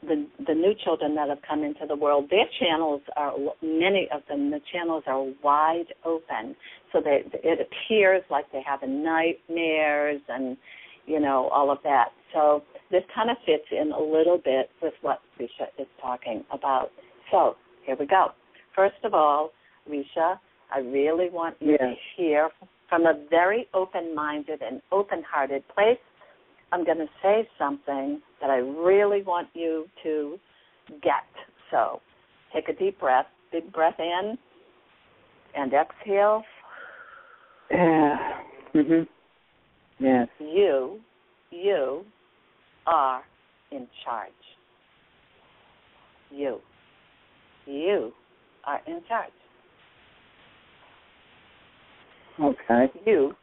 [0.03, 4.21] The the new children that have come into the world, their channels are many of
[4.29, 4.51] them.
[4.51, 6.55] The channels are wide open,
[6.93, 10.55] so they it appears like they have nightmares and
[11.07, 12.09] you know all of that.
[12.33, 16.91] So this kind of fits in a little bit with what Risha is talking about.
[17.31, 18.27] So here we go.
[18.75, 19.51] First of all,
[19.89, 20.37] Risha,
[20.73, 22.49] I really want you to hear
[22.89, 25.97] from a very open-minded and open-hearted place.
[26.71, 30.37] I'm going to say something that I really want you to
[31.01, 31.27] get.
[31.71, 32.01] So
[32.53, 34.37] take a deep breath, big breath in,
[35.55, 36.43] and exhale.
[37.71, 38.17] Yeah.
[38.75, 39.07] Mhm.
[39.99, 40.27] Yes.
[40.39, 40.99] You,
[41.49, 42.03] you
[42.85, 43.23] are
[43.71, 44.31] in charge.
[46.29, 46.59] You,
[47.65, 48.11] you
[48.65, 49.31] are in charge.
[52.39, 52.91] Okay.
[53.05, 53.33] You,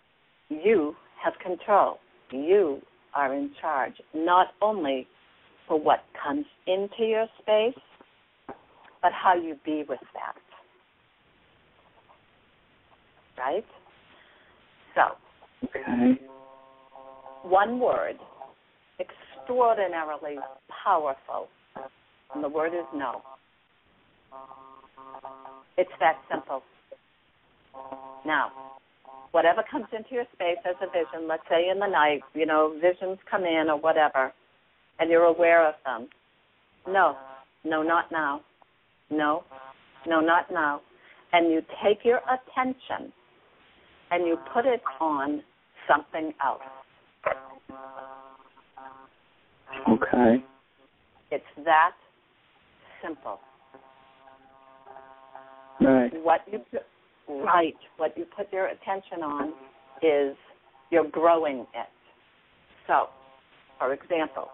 [0.49, 1.99] you have control.
[2.31, 2.81] You
[3.14, 5.07] are in charge, not only
[5.67, 7.81] for what comes into your space,
[9.03, 10.37] but how you be with that.
[13.37, 13.64] Right?
[14.95, 15.17] So,
[15.64, 16.19] Okay.
[17.44, 18.16] One word,
[18.98, 20.37] extraordinarily
[20.85, 21.48] powerful,
[22.35, 23.20] and the word is no.
[25.76, 26.62] It's that simple.
[28.26, 28.50] Now,
[29.33, 32.74] whatever comes into your space as a vision, let's say in the night, you know,
[32.80, 34.33] visions come in or whatever,
[34.98, 36.09] and you're aware of them.
[36.87, 37.16] No,
[37.64, 38.40] no, not now.
[39.11, 39.44] No,
[40.07, 40.80] no, not now.
[41.33, 43.12] And you take your attention
[44.11, 45.42] and you put it on
[45.88, 46.62] something else.
[49.88, 50.44] Okay.
[51.31, 51.92] It's that
[53.03, 53.38] simple.
[55.81, 56.11] Right.
[56.23, 56.61] What you
[57.29, 59.53] right, what you put your attention on
[60.03, 60.37] is
[60.90, 61.88] you're growing it.
[62.87, 63.09] So,
[63.79, 64.49] for example,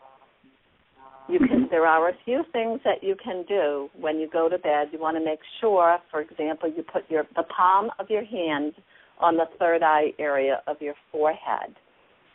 [1.28, 1.64] you can mm-hmm.
[1.70, 4.88] there are a few things that you can do when you go to bed.
[4.92, 8.72] You want to make sure, for example, you put your the palm of your hand
[9.20, 11.76] on the third eye area of your forehead.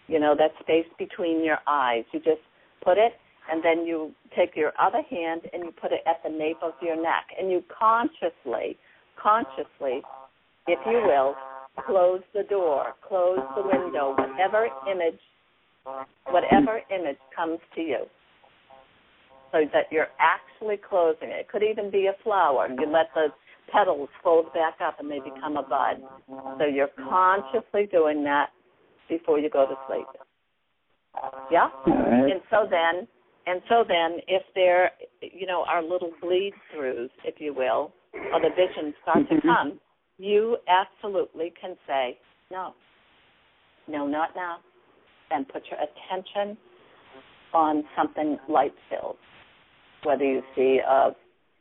[0.07, 2.03] You know, that space between your eyes.
[2.11, 2.41] You just
[2.83, 3.13] put it
[3.51, 6.73] and then you take your other hand and you put it at the nape of
[6.81, 8.77] your neck and you consciously
[9.21, 10.01] consciously
[10.67, 11.35] if you will
[11.85, 15.19] close the door close the window whatever image
[16.29, 17.99] whatever image comes to you
[19.51, 23.27] so that you're actually closing it it could even be a flower you let the
[23.71, 26.01] petals fold back up and they become a bud.
[26.59, 28.49] So you're consciously doing that
[29.09, 30.07] before you go to sleep.
[31.51, 31.69] Yeah?
[31.87, 32.31] Right.
[32.31, 33.07] And so then
[33.47, 37.93] and so then if there you know are little bleed throughs, if you will,
[38.33, 39.41] or the visions start to Mhm.
[39.41, 39.79] come,
[40.17, 42.17] you absolutely can say,
[42.51, 42.73] No.
[43.87, 44.59] No, not now.
[45.31, 46.57] And put your attention
[47.53, 49.17] on something light filled.
[50.03, 51.15] Whether you see a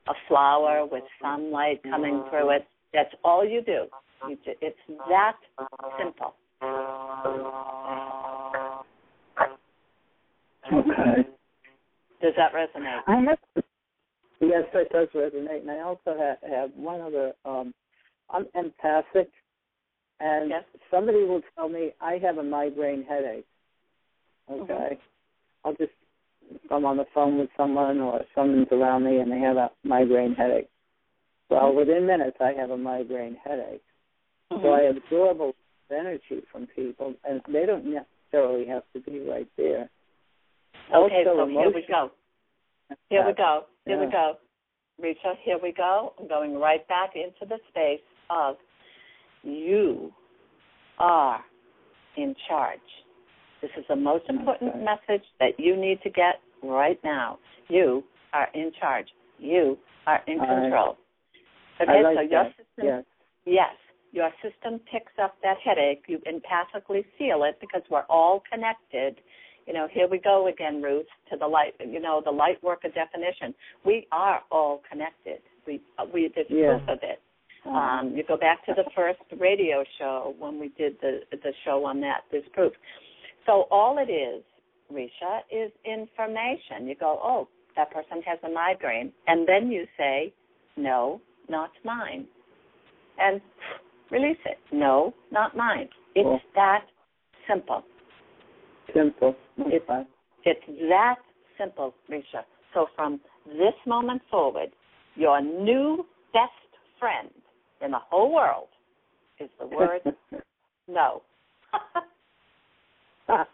[0.07, 3.89] a flower with sunlight coming through it, that's all you do.
[4.29, 5.37] You ju- it's that
[5.99, 6.35] simple.
[10.73, 11.29] Okay.
[12.23, 13.01] Does that resonate?
[13.07, 13.39] I have.
[14.41, 17.33] Yes, it does resonate, and I also have, have one other.
[17.45, 17.75] Um,
[18.31, 19.31] I'm empathic,
[20.21, 20.65] and Yes.
[20.91, 23.47] somebody will tell me I have a migraine headache.
[24.51, 24.63] Mm-hmm.
[24.63, 24.99] Okay,
[25.65, 25.93] I'll just
[26.51, 29.71] if I'm on the phone with someone or someone's around me and they have a
[29.83, 30.69] migraine headache.
[31.49, 31.77] Well, Mm-hmm.
[31.79, 33.83] within minutes, I have a migraine headache.
[34.51, 39.01] So I absorb a lot of energy from people, and they don't necessarily have to
[39.01, 39.89] be right there.
[40.93, 42.11] Okay, so here we go.
[43.09, 43.65] Here we go.
[43.87, 44.35] Here we go.
[45.03, 46.13] Risha, here we go.
[46.19, 48.57] I'm going right back into the space of
[49.43, 50.13] you
[50.99, 51.41] are
[52.17, 52.79] in charge.
[53.61, 54.85] This is the most important Okay.
[54.85, 57.39] message that you need to get right now.
[57.69, 59.09] You are in charge.
[59.39, 60.99] You are in All control.
[61.81, 63.05] Okay, like so your system Yes.
[63.47, 63.77] Yes,
[64.13, 66.05] your system picks up that headache.
[66.07, 69.21] You empathically feel it because we're all connected.
[69.67, 71.75] You know, here we go again, Ruth, to the light.
[71.81, 73.55] You know, the light worker definition.
[73.85, 75.41] We are all connected.
[75.67, 75.81] We
[76.13, 76.79] we there's Yeah.
[76.79, 77.21] proof of it.
[77.67, 81.85] Um, you go back to the first radio show when we did the the show
[81.87, 82.25] on that.
[82.31, 82.75] There's proof.
[83.47, 84.43] So all it is,
[84.93, 86.87] Risha, is information.
[86.87, 90.33] You go, oh, that person has a migraine, and then you say,
[90.77, 92.27] no, not mine
[93.19, 93.41] and
[94.11, 94.59] release it.
[94.73, 95.89] No, not mine.
[96.15, 96.41] It's Cool.
[96.55, 96.85] that
[97.49, 97.85] simple.
[98.93, 99.35] Simple.
[99.59, 100.07] It's- Okay.
[100.47, 101.17] It's that
[101.57, 102.45] simple, Risha.
[102.75, 104.71] So from this moment forward,
[105.15, 106.53] your new best
[106.99, 107.31] friend
[107.81, 108.69] in the whole world
[109.39, 110.01] is the word
[110.89, 111.23] no.
[113.29, 113.45] I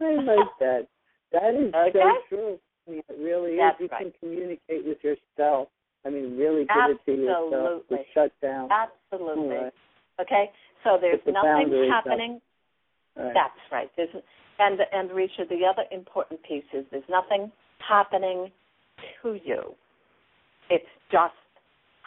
[0.00, 0.86] like that.
[1.32, 2.00] That is Okay.
[2.00, 2.58] so true.
[2.86, 3.82] I mean, it really That's is.
[3.82, 4.02] You right.
[4.02, 5.68] can communicate with yourself.
[6.04, 7.52] I mean, really give it to yourself.
[7.52, 7.96] Absolutely.
[7.98, 8.68] To shut down.
[8.70, 9.56] Absolutely.
[9.56, 9.72] Right.
[10.20, 10.50] Okay?
[10.84, 12.36] So there's the nothing happening.
[12.36, 12.42] up.
[13.16, 13.32] Right.
[13.34, 13.90] That's right.
[13.96, 14.10] There's,
[14.58, 17.50] and and Risha, the other important piece is there's nothing
[17.86, 18.50] happening
[19.22, 19.74] to you.
[20.70, 21.34] It's just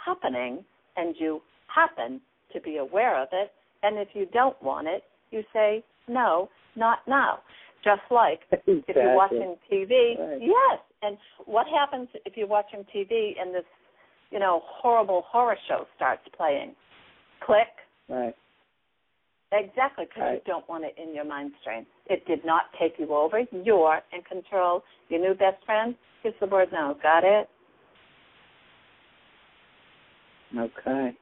[0.04, 0.64] happening,
[0.98, 1.42] and you
[1.74, 2.20] happen
[2.54, 3.52] to be aware of it.
[3.84, 7.40] And if you don't want it, you say no, not now.
[7.84, 10.40] Just like if you're watching TV, Right.
[10.42, 10.80] yes.
[11.02, 13.64] And what happens if you're watching TV and this,
[14.32, 16.76] you know, horrible horror show starts playing?
[17.46, 17.68] Click.
[18.10, 18.36] Right.
[19.52, 20.34] Exactly, because Right.
[20.36, 21.86] you don't want it in your mind stream.
[22.06, 23.40] It did not take you over.
[23.52, 24.84] You're in control.
[25.10, 26.94] Your new best friend is the word now.
[26.94, 27.50] Got it?
[30.56, 31.16] Okay.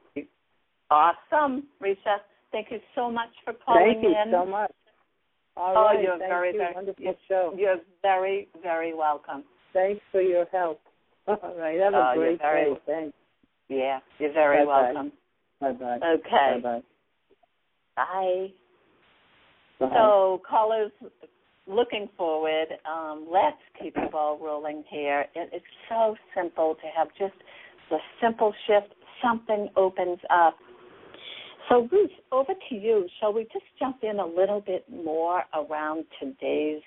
[0.90, 2.20] Awesome, Risha.
[2.50, 3.92] Thank you so much for calling in.
[3.94, 4.30] Thank you in.
[4.30, 4.72] so much.
[5.56, 6.00] All Oh, right.
[6.02, 6.58] you're Thank very, you.
[6.58, 7.52] very- wonderful you're- show.
[7.56, 9.44] You're very, very welcome.
[9.72, 10.80] Thanks for your help.
[11.26, 11.78] All right.
[11.78, 12.80] Have Oh, a you're great very- day.
[12.86, 13.16] Thanks.
[13.68, 14.82] Yeah, you're very Bye-bye.
[14.92, 15.12] welcome.
[15.60, 15.98] Bye bye.
[16.06, 16.54] Okay.
[16.54, 16.82] Bye Bye.
[17.98, 18.48] Bye.
[19.78, 20.90] So, callers
[21.66, 25.26] looking forward, um, let's keep the ball rolling here.
[25.34, 27.34] It, it's so simple to have just
[27.90, 28.92] the simple shift.
[29.22, 30.56] Something opens up.
[31.68, 33.06] So, Ruth, over to you.
[33.20, 36.82] Shall we just jump in a little bit more around today's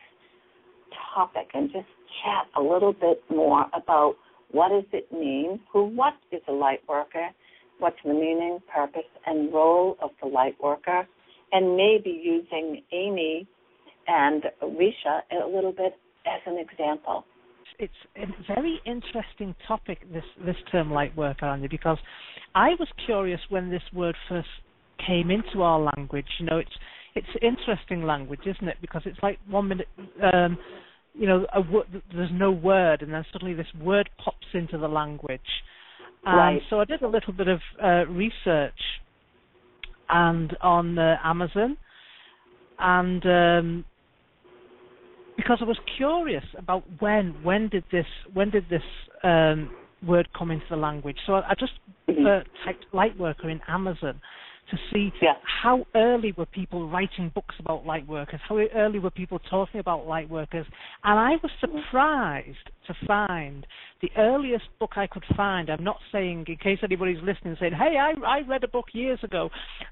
[1.13, 1.87] topic and just
[2.23, 4.15] chat a little bit more about
[4.51, 5.59] what does it mean?
[5.71, 7.29] Who, what is a light worker?
[7.81, 11.07] What's the meaning, purpose, and role of the light worker?
[11.51, 13.47] And maybe using Amy
[14.07, 15.93] and Risha a little bit
[16.27, 17.25] as an example.
[17.79, 21.97] it's a very interesting topic this this term light worker Andy because
[22.53, 24.49] I was curious when this word first
[25.07, 26.77] came into our language you know it's
[27.15, 29.87] it's interesting language isn't it because it's like one minute
[30.21, 30.57] um
[31.15, 31.47] you know
[32.13, 35.41] there's no word and then suddenly this word pops into the language
[36.25, 36.61] and Right.
[36.69, 38.79] so I did a little bit of uh, research
[40.09, 41.77] and on uh, Amazon
[42.79, 43.85] and um
[45.37, 48.83] because I was curious about when when did this when did this
[49.23, 49.71] um,
[50.05, 51.17] word come into the language.
[51.25, 51.73] So I, I just
[52.09, 54.19] uh, typed light worker in Amazon
[54.71, 55.33] to see yeah.
[55.61, 60.07] how early were people writing books about light workers, how early were people talking about
[60.07, 60.65] light workers,
[61.03, 62.57] and I was surprised
[62.87, 63.67] to find
[64.01, 65.69] the earliest book I could find.
[65.69, 69.19] I'm not saying, in case anybody's listening, saying, "Hey, I, I read a book years
[69.23, 69.49] ago."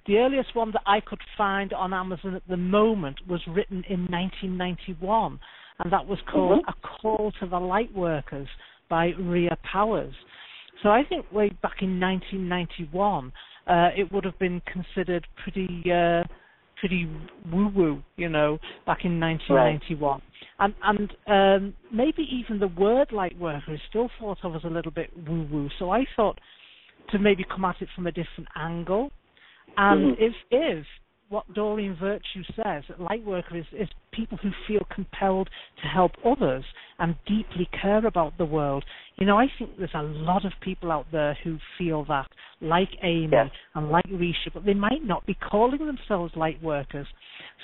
[0.08, 4.08] The earliest one that I could find on Amazon at the moment was written in
[4.08, 5.40] 1991,
[5.80, 6.70] and that was called mm-hmm.
[6.70, 8.48] "A Call to the Light Workers"
[8.90, 10.14] by Rhea Powers.
[10.82, 13.34] So I think way back in 1991,
[13.70, 16.24] uh, it would have been considered pretty uh,
[16.80, 17.10] pretty
[17.52, 20.12] woo woo, you know, back in 1991.
[20.12, 20.22] Right.
[20.60, 24.70] And and um, maybe even the word light worker is still thought of as a
[24.70, 25.70] little bit woo woo.
[25.78, 26.40] So I thought
[27.12, 29.12] to maybe come at it from a different angle.
[29.78, 30.24] And mm-hmm.
[30.24, 30.86] if if
[31.30, 35.50] what Doreen Virtue says, that light worker is, is people who feel compelled
[35.82, 36.64] to help others
[36.98, 38.84] and deeply care about the world.
[39.18, 42.28] You know, I think there's a lot of people out there who feel that,
[42.62, 43.50] like Amy yes.
[43.76, 47.08] and like Risha, but they might not be calling themselves light workers.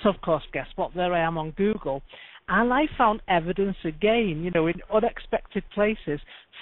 [0.03, 0.91] So, of course, guess what?
[0.95, 2.03] There I am on Google.
[2.47, 6.19] And I found evidence again, you know, in unexpected places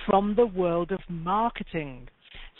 [0.07, 2.07] from the world of marketing.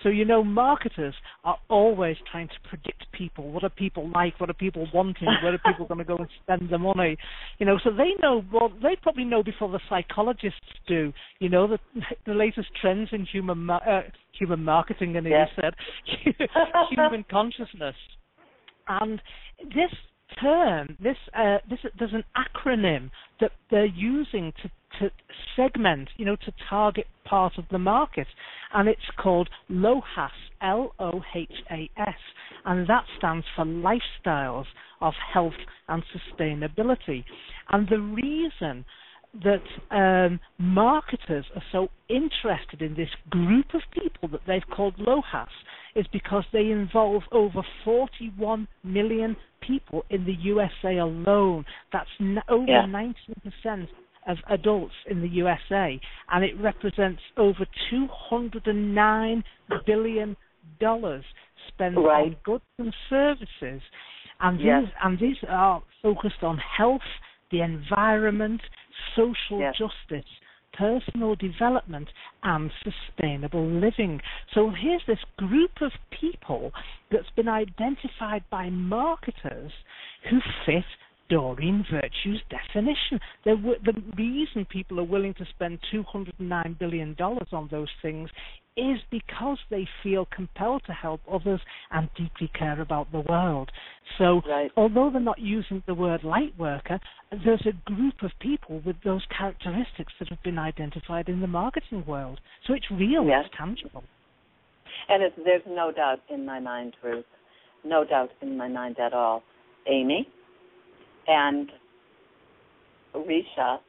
[0.04, 3.52] So, you know, marketers are always trying to predict people.
[3.52, 4.40] What are people like?
[4.40, 5.28] What are people wanting?
[5.42, 7.18] Where are people going to go and spend their money?
[7.58, 11.68] You know, so they know, well, they probably know before the psychologists do, you know,
[11.68, 11.80] the,
[12.26, 14.02] the latest trends in human, uh,
[14.38, 15.50] human marketing, and yes.
[15.56, 16.48] he said,
[16.92, 17.96] human consciousness.
[18.88, 19.22] And
[19.60, 19.92] this
[20.42, 24.70] term, this, uh, this, there's an acronym that they're using to
[25.00, 25.12] to
[25.56, 28.28] segment, you know, to target part of the market.
[28.74, 30.32] And it's called LOHAS,
[30.62, 32.16] L O H A S.
[32.66, 34.66] And that stands for Lifestyles
[35.02, 35.54] of Health
[35.88, 37.24] and Sustainability.
[37.72, 38.86] And the reason
[39.44, 45.48] that um, marketers are so interested in this group of people that they've called LOHAS
[45.96, 51.66] is because they involve over 41 million people in the USA alone.
[51.92, 52.86] That's n- over yeah.
[52.86, 53.88] 19%
[54.28, 56.00] of adults in the USA,
[56.32, 59.44] and it represents over 209
[59.86, 60.38] billion
[60.80, 61.24] dollars
[61.68, 62.28] spent right.
[62.28, 63.82] on goods and services,
[64.42, 64.84] and yes.
[64.84, 67.02] these and these are focused on health,
[67.52, 68.62] the environment,
[69.16, 69.76] social yes.
[69.78, 70.30] justice,
[70.78, 72.08] personal development,
[72.44, 74.20] and sustainable living.
[74.54, 76.72] So here's this group of people
[77.12, 79.72] that's been identified by marketers
[80.30, 80.84] who fit
[81.30, 83.20] Doreen Virtue's definition.
[83.46, 88.30] W- the reason people are willing to spend $209 billion on those things
[88.76, 91.62] is because they feel compelled to help others
[91.92, 93.72] and deeply care about the world.
[94.18, 94.72] So, right.
[94.76, 97.00] although they're not using the word light worker,
[97.46, 102.04] there's a group of people with those characteristics that have been identified in the marketing
[102.08, 102.40] world.
[102.68, 103.46] So it's real, yes.
[103.46, 104.04] it's tangible.
[105.10, 107.26] And it's, there's no doubt in my mind, Ruth,
[107.84, 109.44] no doubt in my mind at all.
[109.88, 110.28] Amy,
[111.28, 111.70] and
[113.16, 113.80] Risha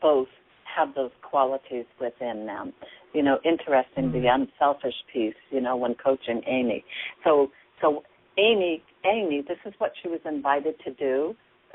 [0.00, 0.28] both
[0.76, 2.72] have those qualities within them.
[3.12, 4.42] You know, interesting the Mm-hmm.
[4.42, 5.34] unselfish piece.
[5.50, 6.84] You know, when coaching Amy.
[7.24, 7.50] So,
[7.80, 8.02] so
[8.38, 11.34] Amy, Amy, this is what she was invited to do.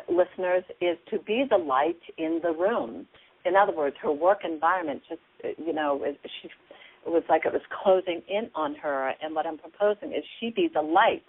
[0.09, 3.07] Listeners, is to be the light in the room.
[3.45, 5.21] In other words, her work environment just,
[5.57, 6.03] you know,
[6.41, 6.49] she
[7.05, 9.13] it was like it was closing in on her.
[9.21, 11.25] And what I'm proposing is she be the light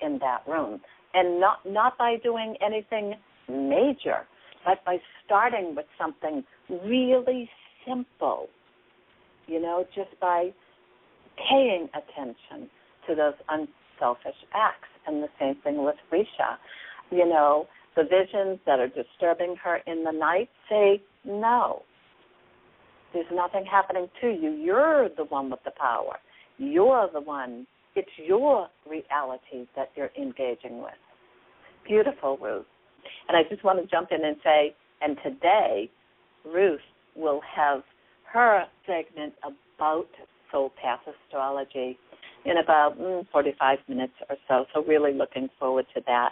[0.00, 0.80] in that room
[1.16, 3.14] and not not by doing anything
[3.48, 4.26] major,
[4.64, 6.44] but by starting with something
[6.84, 7.50] really
[7.86, 8.48] simple.
[9.46, 10.50] You know, just by
[11.48, 12.68] paying attention
[13.06, 14.88] to those unselfish acts.
[15.06, 16.56] And the same thing with Risha.
[17.10, 21.82] You know, the visions that are disturbing her in the night, say no.
[23.12, 24.50] There's nothing happening to you.
[24.50, 26.18] You're the one with the power.
[26.58, 27.66] You're the one.
[27.94, 30.92] It's your reality that you're engaging with.
[31.86, 32.66] Beautiful, Ruth.
[33.28, 35.90] And I just want to jump in and say, and today,
[36.44, 36.80] Ruth
[37.14, 37.82] will have
[38.32, 40.06] her segment about
[40.50, 41.98] soul path astrology
[42.44, 44.64] in about mm, 45 minutes or so.
[44.72, 46.30] So, really looking forward to that.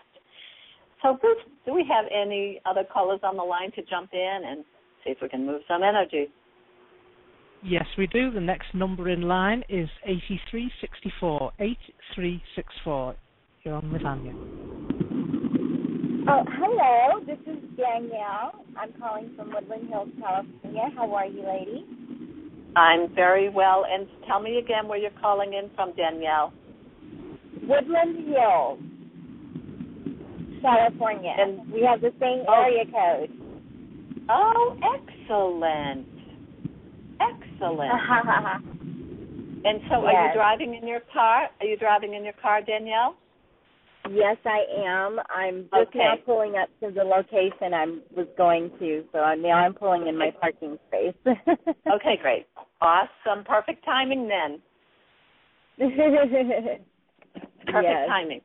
[1.02, 4.64] So, Ruth, do we have any other callers on the line to jump in and
[5.04, 6.28] see if we can move some energy?
[7.62, 8.30] Yes, we do.
[8.30, 11.52] The next number in line is 8364.
[11.58, 13.16] 8364.
[13.64, 14.34] You're on with Anya.
[16.28, 17.24] Oh, hello.
[17.26, 18.64] This is Danielle.
[18.84, 20.82] I'm calling from Woodland Hills, California.
[20.94, 21.86] How are you, lady?
[22.76, 23.86] I'm very well.
[23.90, 26.52] And tell me again where you're calling in from, Danielle.
[27.62, 28.78] Woodland Hills,
[30.60, 31.32] California.
[31.38, 32.62] And we have the same oh.
[32.62, 33.30] area code.
[34.28, 36.06] Oh, excellent.
[37.22, 37.90] Excellent.
[39.64, 40.14] and so, yes.
[40.14, 41.48] are you driving in your car?
[41.58, 43.16] Are you driving in your car, Danielle?
[44.10, 45.18] Yes, I am.
[45.34, 45.98] I'm just Okay.
[45.98, 50.06] now pulling up to the location I was going to, so I'm- now I'm pulling
[50.06, 51.14] in my parking space.
[51.86, 52.46] Okay, great.
[52.80, 53.44] Awesome.
[53.44, 54.60] Perfect timing then.
[55.78, 56.82] Perfect
[57.66, 58.08] yes.
[58.08, 58.40] timing.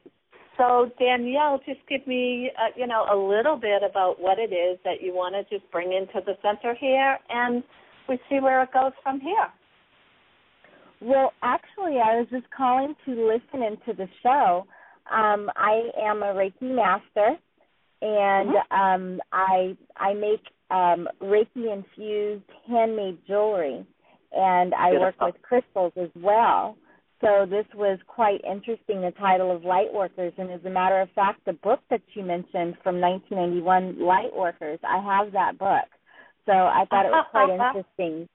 [0.57, 4.77] So Danielle, just give me, uh, you know, a little bit about what it is
[4.83, 7.63] that you want to just bring into the center here, and
[8.07, 9.47] we see where it goes from here.
[11.01, 14.67] Well, actually, I was just calling to listen into the show.
[15.11, 17.35] Um, I am a Reiki master,
[18.01, 23.85] and um, I I make um, Reiki infused handmade jewelry,
[24.31, 26.77] and I work with crystals as well.
[27.21, 29.01] So this was quite interesting.
[29.01, 32.23] The title of Light Workers, and as a matter of fact, the book that you
[32.23, 35.89] mentioned from 1991, Light Workers, I have that book.
[36.45, 38.29] So I thought it was quite interesting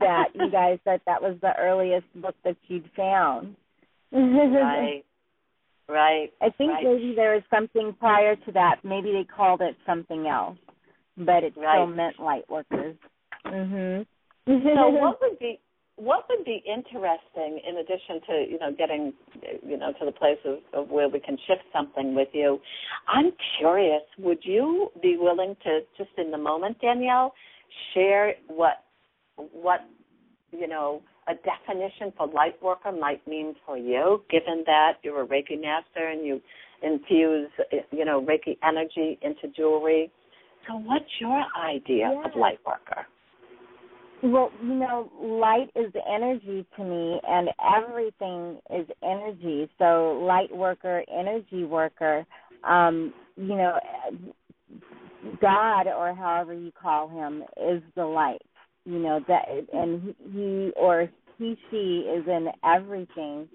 [0.00, 3.56] that you guys said that was the earliest book that you'd found.
[4.12, 5.04] Right.
[5.88, 6.32] Right.
[6.40, 6.84] I think right.
[6.84, 8.76] maybe there was something prior to that.
[8.84, 10.56] Maybe they called it something else,
[11.16, 12.96] but it still meant light workers.
[13.44, 14.06] Mhm.
[14.46, 14.52] so
[14.88, 15.60] what would be
[15.96, 19.12] what would be interesting in addition to you know getting
[19.62, 22.60] you know to the place of, of where we can shift something with you
[23.06, 27.32] i'm curious would you be willing to just in the moment danielle
[27.92, 28.84] share what
[29.52, 29.80] what
[30.50, 35.26] you know a definition for light worker might mean for you given that you're a
[35.26, 36.40] reiki master and you
[36.82, 37.50] infuse
[37.90, 40.10] you know reiki energy into jewelry
[40.66, 43.06] so what's your idea of light worker
[44.22, 49.68] Well, you know, light is energy to me, and everything is energy.
[49.78, 52.24] So, light worker, energy worker,
[52.66, 53.78] um, you know,
[55.40, 58.42] God or however you call him is the light.
[58.86, 61.08] You know that, and he, or
[61.38, 63.48] he, she is in everything,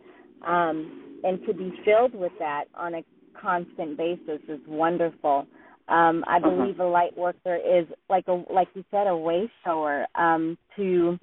[0.46, 3.04] um, and to be filled with that on a
[3.40, 5.48] constant basis is wonderful.
[5.88, 6.50] Um, I Uh-huh.
[6.52, 11.18] believe a light worker is like a like you said, a way shower um, to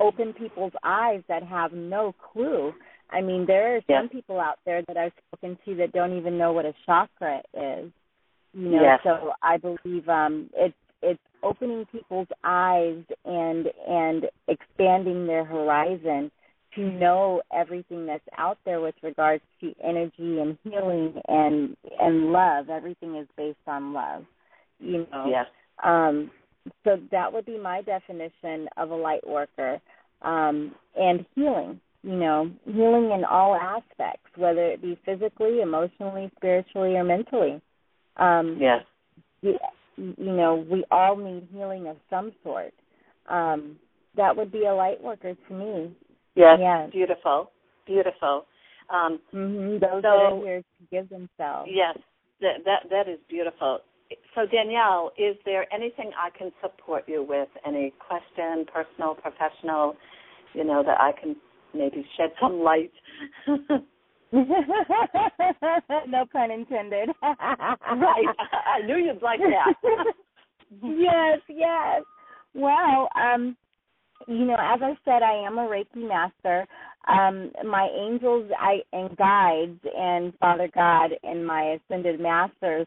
[0.00, 2.74] open people's eyes that have no clue.
[3.10, 4.12] I mean, there are some Yes.
[4.12, 7.92] people out there that I've spoken to that don't even know what a chakra is.
[8.54, 9.00] You know, Yes.
[9.04, 16.30] so I believe um it's it's opening people's eyes and and expanding their horizon
[16.74, 22.68] to know everything that's out there with regards to energy and healing and and love.
[22.68, 24.24] Everything is based on love.
[24.80, 25.26] You know.
[25.28, 25.46] yes
[25.82, 26.30] Um,
[26.84, 29.80] so that would be my definition of a light worker.
[30.20, 36.96] Um, and healing, you know, healing in all aspects, whether it be physically, emotionally, spiritually,
[36.96, 37.62] or mentally.
[38.16, 38.82] Um, yes
[39.98, 42.72] you know, we all need healing of some sort.
[43.28, 43.76] Um,
[44.16, 45.96] that would be a light worker to me.
[46.34, 46.90] Yes, Yes.
[46.92, 47.50] beautiful,
[47.86, 48.46] beautiful.
[48.90, 51.70] Um, hmm Those that are here to give themselves.
[51.70, 51.96] yes,
[52.40, 53.80] that that that is beautiful.
[54.34, 57.48] So Danielle, is there anything I can support you with?
[57.66, 59.96] Any question, personal, professional?
[60.54, 61.36] You know that I can
[61.74, 62.92] maybe shed some light.
[66.08, 67.08] no pun intended.
[67.22, 68.26] right,
[68.66, 69.74] I knew you'd like that.
[70.82, 72.02] yes, yes.
[72.54, 73.56] Well, um,
[74.26, 76.66] you know, as I said, I am a Reiki master.
[77.06, 82.86] Um, my angels I and guides and Father God and my ascended masters,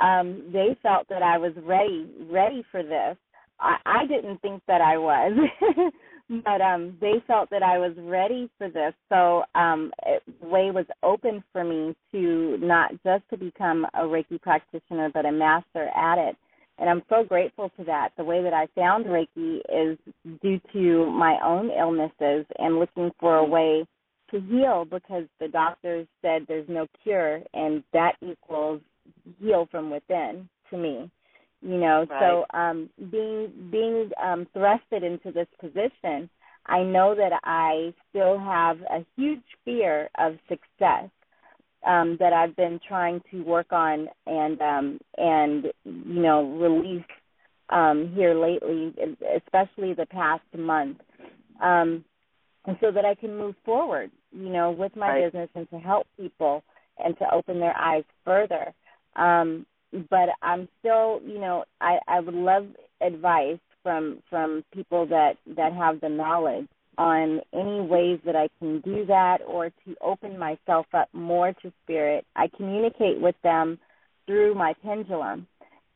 [0.00, 3.16] um, they felt that I was ready ready for this.
[3.60, 5.32] I, I didn't think that I was.
[6.44, 8.94] But um they felt that I was ready for this.
[9.08, 14.40] So um it, way was open for me to not just to become a Reiki
[14.40, 16.36] practitioner but a master at it
[16.78, 18.10] and I'm so grateful to that.
[18.16, 19.98] The way that I found Reiki is
[20.42, 23.84] due to my own illnesses and looking for a way
[24.30, 28.80] to heal because the doctors said there's no cure and that equals
[29.38, 31.10] heal from within to me.
[31.62, 36.30] You know, so um being being um thrusted into this position,
[36.66, 41.10] I know that I still have a huge fear of success
[41.86, 47.04] um, that I've been trying to work on and um, and you know release
[47.70, 48.94] um, here lately,
[49.36, 50.98] especially the past month,
[51.62, 52.04] um,
[52.66, 55.24] and so that I can move forward, you know, with my Right.
[55.24, 56.62] business and to help people
[56.98, 58.72] and to open their eyes further.
[59.16, 59.66] Um,
[60.10, 62.66] but I'm still, you know, I, I would love
[63.00, 66.68] advice from from people that that have the knowledge
[66.98, 71.72] on any ways that I can do that or to open myself up more to
[71.82, 72.24] spirit.
[72.36, 73.78] I communicate with them
[74.26, 75.46] through my pendulum,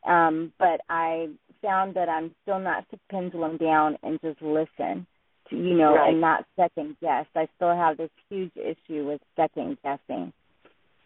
[0.05, 1.29] um, but I
[1.61, 5.05] found that I'm still not to pendulum down and just listen,
[5.49, 6.09] to, you know, Right.
[6.09, 7.25] and not second guess.
[7.35, 10.33] I still have this huge issue with second guessing.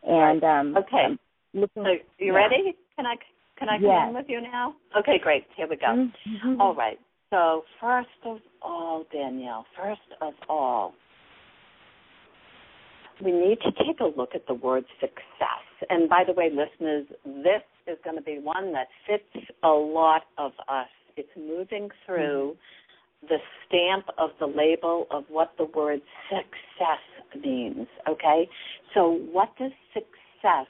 [0.03, 1.17] And um Okay.
[1.54, 2.47] Looking So you yeah.
[2.47, 2.76] ready?
[2.95, 3.16] Can I
[3.58, 4.08] can I come Yes.
[4.10, 4.76] in with you now?
[4.97, 5.45] Okay, great.
[5.56, 6.10] Here we go.
[6.26, 6.60] Mhm.
[6.60, 6.99] All right.
[7.30, 10.93] So first of all, Danielle, first of all,
[13.22, 15.64] we need to take a look at the word success.
[15.89, 20.24] And by the way, listeners, this is going to be one that fits a lot
[20.38, 20.89] of us.
[21.18, 22.58] It's moving through
[23.30, 26.99] the stamp of the label of what the word success
[27.43, 28.49] means, okay?
[28.93, 30.68] So what does success,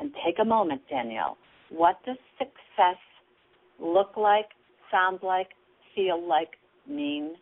[0.00, 1.36] and take a moment, Danielle,
[1.70, 2.98] what does success
[3.80, 4.46] look like,
[4.90, 5.48] sound like,
[5.94, 6.50] feel like,
[6.88, 7.34] mean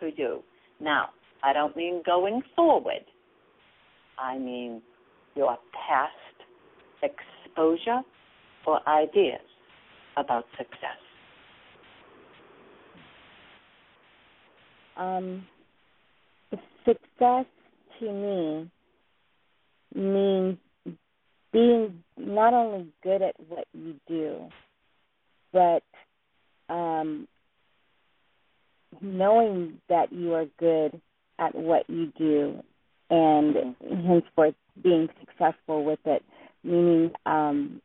[0.00, 0.42] to you?
[0.80, 1.10] Now,
[1.42, 3.04] I don't mean going forward.
[4.18, 4.82] I mean
[5.34, 6.12] your past
[7.02, 8.00] exposure
[8.66, 9.40] or ideas
[10.16, 10.98] about success.
[14.96, 15.46] Um,
[16.84, 17.44] success
[18.00, 18.70] to me
[19.94, 20.58] means
[21.56, 24.48] being not only good at what you do,
[25.54, 25.82] but
[26.68, 27.26] um,
[29.00, 31.00] knowing that you are good
[31.38, 32.62] at what you do,
[33.08, 33.74] and
[34.06, 36.22] henceforth being successful with it.
[36.62, 37.80] Meaning, um,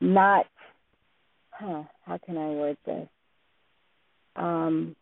[0.00, 0.46] not.
[1.50, 3.08] Huh, how can I word this?
[4.36, 4.94] um,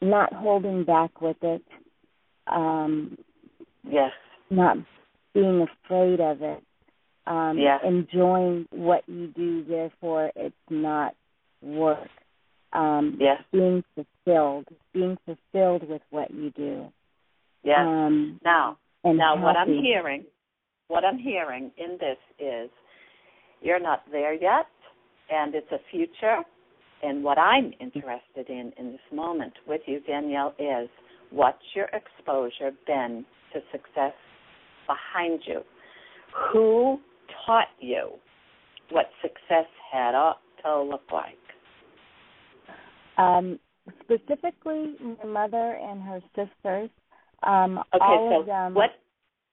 [0.00, 1.62] not holding back with it,
[2.46, 3.18] um,
[3.84, 4.12] Yes.
[4.50, 4.78] not
[5.34, 6.62] being afraid of it,
[7.26, 7.80] um, Yeah.
[7.82, 11.14] enjoying what you do, therefore it's not
[11.62, 12.08] work.
[12.72, 13.42] Um, Yes.
[13.52, 16.92] Being fulfilled, being fulfilled with what you do.
[17.62, 17.86] Yes.
[17.86, 20.26] Um, now, and now what I'm hearing,
[20.88, 22.70] what I'm hearing in this is
[23.60, 24.66] you're not there yet
[25.30, 26.42] and it's a future
[27.02, 30.88] and what I'm interested in in this moment with you Danielle is
[31.30, 34.14] what's your exposure been to success
[34.86, 35.60] behind you?
[36.52, 36.98] Who
[37.46, 38.10] taught you
[38.90, 41.36] what success had ought to look like?
[43.18, 43.58] Um,
[44.02, 46.90] specifically, my mother and her sisters.
[47.42, 48.74] Um, Okay, so them.
[48.74, 48.90] what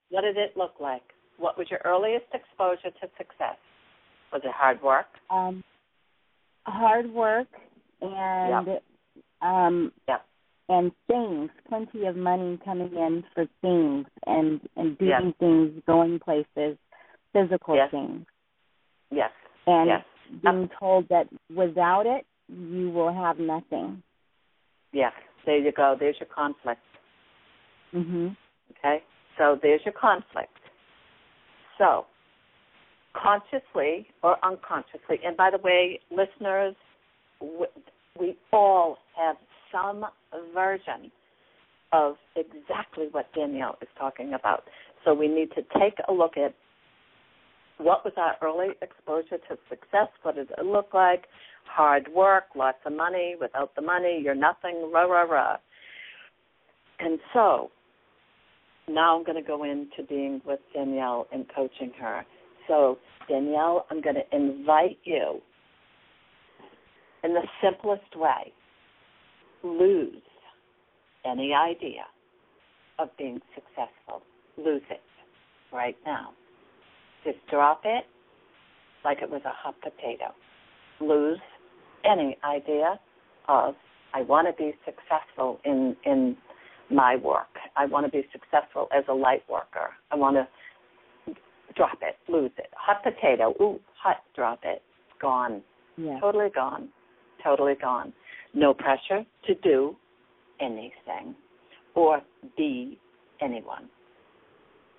[0.10, 1.04] what did it look like?
[1.38, 3.58] What was your earliest exposure to success?
[4.32, 5.08] Was it hard work?
[5.30, 5.64] um,
[6.66, 7.48] hard work
[8.02, 8.80] and
[9.42, 10.26] um Yep.
[10.70, 15.34] And things, plenty of money coming in for things and and doing Yes.
[15.40, 16.78] things, going places,
[17.34, 17.92] physical Yes.
[17.92, 18.26] things,
[19.12, 19.32] Yes.
[19.68, 20.06] and Yes.
[20.42, 24.02] being told that without it you will have nothing.
[24.92, 25.14] Yes.
[25.46, 25.96] There you go.
[25.96, 26.82] There's your conflict.
[27.94, 28.36] Mhm.
[28.72, 29.04] Okay?
[29.38, 30.58] So there's your conflict.
[31.78, 32.06] So,
[33.14, 36.76] consciously or unconsciously, and by the way, listeners,
[38.20, 39.38] we all have
[39.72, 40.06] some
[40.54, 41.12] version
[41.92, 44.64] of exactly what Danielle is talking about.
[45.04, 46.54] So we need to take a look at
[47.78, 50.10] what was our early exposure to success?
[50.24, 51.26] What did it look like?
[51.66, 53.36] Hard work, lots of money.
[53.40, 54.92] Without the money, you're nothing.
[54.94, 55.58] Rah rah rah.
[57.00, 57.70] And so
[58.90, 62.26] now I'm going to go into being with Danielle and coaching her.
[62.68, 62.98] So
[63.30, 65.40] Danielle, I'm going to invite you
[67.24, 68.54] in the simplest way.
[69.64, 70.22] Lose
[71.26, 72.04] any idea
[72.98, 74.22] of being successful.
[74.58, 75.02] Lose it
[75.74, 76.32] right now.
[77.24, 78.06] Just drop it
[79.04, 80.34] like it was a hot potato.
[81.00, 81.40] Lose
[82.06, 83.00] any idea
[83.48, 83.76] of
[84.14, 86.36] I want to be successful in in
[86.90, 87.48] my work.
[87.76, 89.92] I want to be successful as a light worker.
[90.12, 91.34] I want to
[91.76, 92.70] drop it, lose it.
[92.76, 94.82] Hot potato, ooh, hot, drop it.
[95.22, 95.62] Gone.
[95.98, 96.20] Yeah.
[96.20, 96.90] Totally gone.
[97.44, 98.14] Totally gone.
[98.54, 99.96] No pressure to do
[100.60, 101.36] anything
[101.96, 102.22] or
[102.58, 103.00] be
[103.42, 103.90] anyone.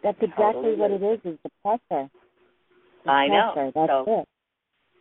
[0.02, 2.10] That's exactly Totally what it is, is the pressure.
[3.04, 3.52] The I know.
[3.74, 4.28] That's So- it.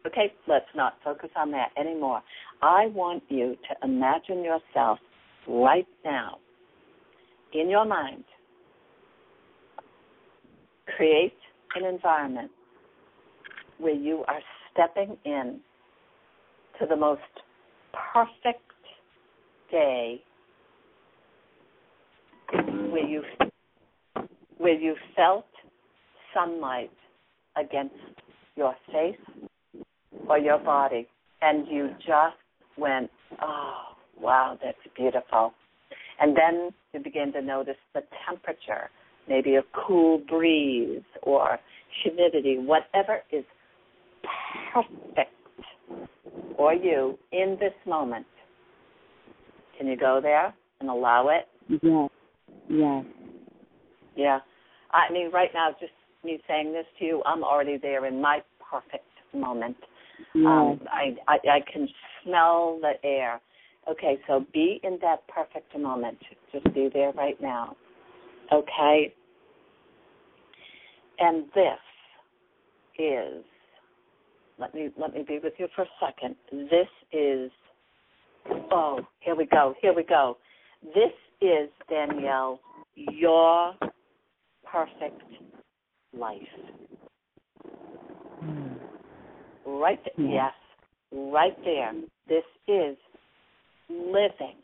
[0.08, 2.24] Okay, let's not focus on that anymore.
[2.62, 4.98] I want you to imagine yourself
[5.46, 6.40] right now
[7.54, 8.24] in your mind.
[10.96, 11.38] Create
[11.76, 12.50] an environment
[13.78, 14.42] where you are
[14.72, 15.60] stepping in
[16.80, 17.22] to the most
[18.14, 18.62] perfect
[19.72, 20.22] day
[22.92, 23.24] where you
[24.58, 25.46] where you felt
[26.34, 26.92] sunlight
[27.58, 27.96] against
[28.56, 29.16] your face
[30.28, 31.08] or your body
[31.42, 32.36] and you just
[32.78, 33.10] went,
[33.42, 33.84] Oh,
[34.20, 35.54] wow, that's beautiful.
[36.20, 38.90] And then you begin to notice the temperature,
[39.28, 41.58] maybe a cool breeze or
[42.04, 43.46] humidity, whatever is
[44.74, 45.32] perfect
[46.56, 48.26] for you in this moment.
[49.78, 51.48] Can you go there and allow it?
[51.82, 52.10] Yes.
[52.68, 53.06] Yes.
[54.16, 54.40] Yeah.
[54.92, 58.42] I mean, right now, just me saying this to you, I'm already there in my
[58.70, 59.78] perfect moment.
[60.36, 60.46] Yes.
[60.46, 61.88] Um, I, I I can
[62.24, 63.40] smell the air.
[63.90, 66.18] Okay, so be in that perfect moment.
[66.52, 67.76] Just be there right now.
[68.52, 69.14] Okay.
[71.20, 71.80] And this
[72.98, 73.44] is
[74.60, 76.36] let me let me be with you for a second.
[76.52, 77.52] This is
[78.72, 79.74] oh, here we go.
[79.82, 80.38] Here we go.
[80.84, 82.60] This is Danielle
[82.96, 83.74] your
[84.70, 85.22] perfect
[86.18, 86.42] life.
[88.42, 88.74] Hmm.
[89.66, 90.26] Right there.
[90.26, 90.32] Hmm.
[90.32, 90.54] Yes.
[91.12, 91.94] Right there.
[92.28, 92.98] This is
[93.90, 94.56] living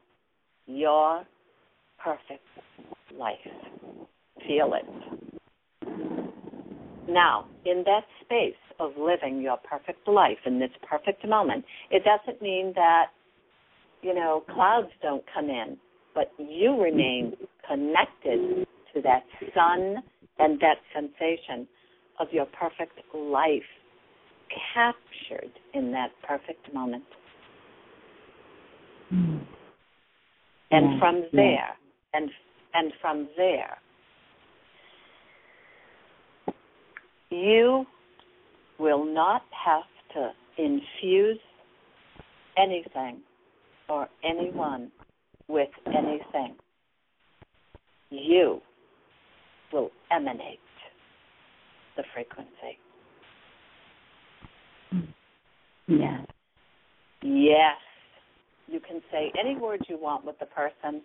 [0.68, 1.24] your
[2.04, 2.46] perfect
[3.18, 3.36] life.
[4.48, 5.25] Feel it.
[7.08, 12.42] Now, in that space of living your perfect life in this perfect moment, it doesn't
[12.42, 13.08] mean that,
[14.02, 15.78] you know, clouds don't come in,
[16.14, 17.34] but you remain
[17.68, 19.98] connected to that sun
[20.40, 21.68] and that sensation
[22.20, 23.62] of your perfect life
[24.74, 27.04] captured in that perfect moment.
[29.14, 29.42] Mm.
[30.72, 31.78] And Yeah, from there,
[32.14, 32.30] and
[32.74, 33.78] and from there,
[37.36, 37.86] you
[38.80, 39.84] will not have
[40.14, 41.40] to infuse
[42.58, 43.22] anything
[43.90, 44.92] or anyone
[45.48, 46.56] with anything.
[48.10, 48.62] You
[49.72, 50.60] will emanate
[51.98, 52.80] the frequency.
[55.88, 56.26] Yes.
[57.22, 57.78] Yes.
[58.68, 61.02] You can say any words you want with the person.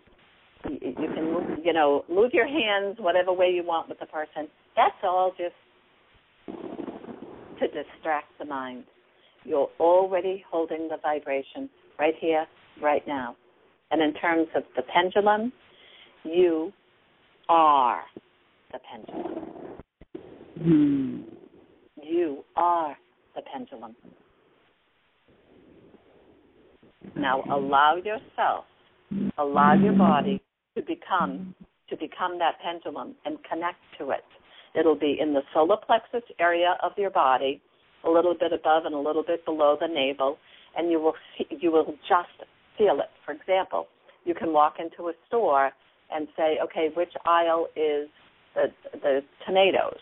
[0.67, 4.05] You you can move, you know, move your hands whatever way you want with the
[4.05, 4.47] person.
[4.75, 5.53] That's all just
[7.61, 8.83] to distract the mind.
[9.43, 12.45] You're already holding the vibration right here,
[12.81, 13.35] right now.
[13.91, 15.53] And in terms of the pendulum,
[16.23, 16.71] you
[17.49, 18.01] are
[18.71, 19.49] the pendulum.
[20.61, 21.21] Hmm.
[22.01, 22.97] You are
[23.35, 23.95] the pendulum.
[27.15, 28.65] Now allow yourself,
[29.37, 30.41] allow your body
[30.75, 31.55] to become
[31.89, 34.23] to become that pendulum and connect to it.
[34.77, 37.61] It'll be in the solar plexus area of your body,
[38.05, 40.37] a little bit above and a little bit below the navel,
[40.77, 43.09] and you will see, you will just feel it.
[43.25, 43.87] For example,
[44.25, 45.71] you can walk into a store
[46.13, 48.09] and say, "Okay, which aisle is
[48.55, 49.99] the the tomatoes?"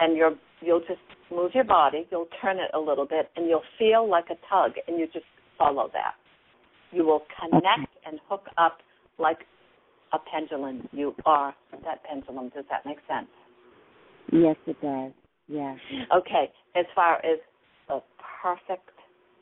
[0.00, 1.00] And you're you'll just
[1.30, 4.72] move your body, you'll turn it a little bit, and you'll feel like a tug,
[4.86, 5.26] and you just
[5.58, 6.14] follow that.
[6.92, 8.78] You will connect and hook up
[9.18, 9.38] like
[10.12, 10.88] a pendulum.
[10.92, 11.54] You are
[11.84, 12.50] that pendulum.
[12.50, 13.28] Does that make sense?
[14.32, 15.12] Yes, it does.
[15.48, 15.78] Yes.
[16.14, 17.38] Okay, as far as
[17.88, 18.02] the
[18.42, 18.90] perfect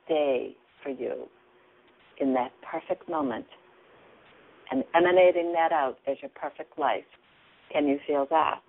[0.08, 1.26] day for you,
[2.20, 3.46] in that perfect moment,
[4.70, 7.04] and emanating that out as your perfect life,
[7.72, 8.60] can you feel that?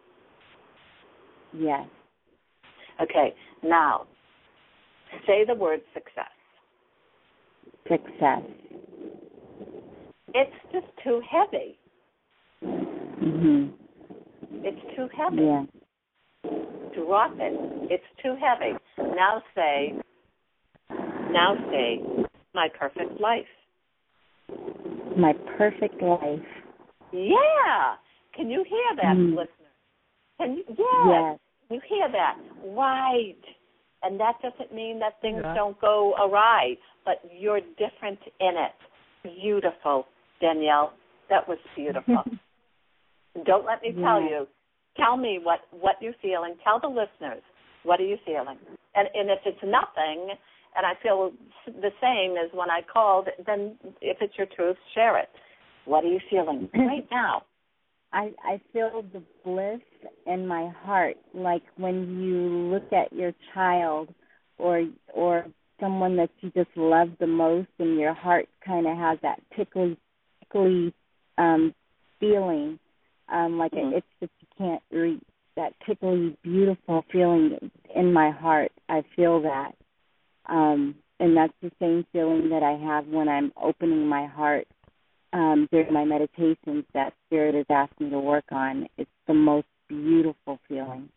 [1.54, 1.88] Yes.
[3.02, 4.08] Okay, now
[5.28, 6.26] say the word success.
[7.90, 8.42] Success.
[10.34, 11.78] It's just too heavy.
[12.64, 13.74] Mhm.
[14.64, 15.44] It's too heavy.
[15.44, 15.66] Yeah.
[16.96, 17.92] Drop it.
[17.92, 18.78] It's too heavy.
[19.16, 19.94] Now say,
[21.32, 22.02] now say,
[22.54, 23.46] my perfect life.
[25.18, 26.40] My perfect life.
[27.12, 27.96] Yeah.
[28.34, 29.36] Can you hear that, Mm.
[29.36, 29.72] listener?
[30.40, 30.64] Can you?
[30.68, 30.78] Yes.
[31.08, 31.40] Yes.
[31.70, 32.38] You hear that?
[32.64, 33.36] Right.
[34.04, 35.54] And that doesn't mean that things Yeah.
[35.56, 38.76] don't go awry, but you're different in it.
[39.24, 40.08] Beautiful,
[40.40, 40.94] Danielle.
[41.30, 42.24] That was beautiful.
[43.46, 44.30] don't let me tell Yeah.
[44.30, 44.48] you.
[44.98, 46.56] Tell me what what you're feeling.
[46.64, 47.44] Tell the listeners
[47.84, 48.58] what are you feeling.
[48.96, 50.30] And and if it's nothing,
[50.76, 51.32] and I feel
[51.66, 55.30] the same as when I called, then if it's your truth, share it.
[55.86, 57.44] What are you feeling right now?
[58.14, 59.82] I I feel the bliss
[60.26, 64.14] in my heart, like when you look at your child
[64.58, 64.84] or
[65.14, 65.46] or
[65.80, 69.98] someone that you just love the most, and your heart kind of has that tickly
[70.40, 70.94] tickly
[71.38, 71.74] um,
[72.20, 72.80] feeling,
[73.30, 73.94] um, like Mhm.
[73.98, 75.22] it, it's you can't reach.
[75.56, 78.74] That tickly, beautiful feeling in my heart.
[78.90, 79.72] I feel that,
[80.48, 84.68] um, and that's the same feeling that I have when I'm opening my heart
[85.32, 88.88] um, during my meditations that Spirit has asked me to work on.
[88.98, 91.10] It's the most beautiful feeling.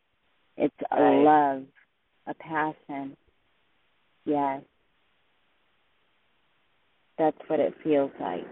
[0.56, 1.62] It's a love,
[2.26, 3.16] a passion.
[4.24, 4.62] Yes.
[7.18, 8.46] That's what it feels like.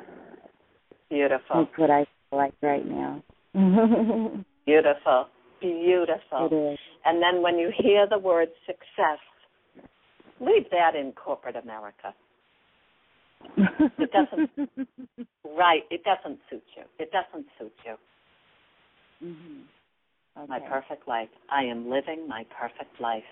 [1.11, 1.65] Beautiful.
[1.65, 3.23] That's what I feel like right now.
[4.67, 5.27] Beautiful.
[5.61, 6.49] Beautiful.
[6.51, 6.79] it is.
[7.05, 9.19] And then when you hear the word success,
[10.41, 12.15] leave that in corporate America.
[13.99, 14.51] It doesn't-
[15.57, 15.83] Right.
[15.91, 16.83] It doesn't suit you.
[16.99, 17.97] It doesn't suit you.
[19.21, 19.63] hmm
[20.39, 20.49] Okay.
[20.49, 21.31] My perfect life.
[21.51, 23.25] I am living my perfect life.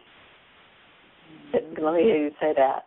[1.53, 2.87] Let me hear you say that.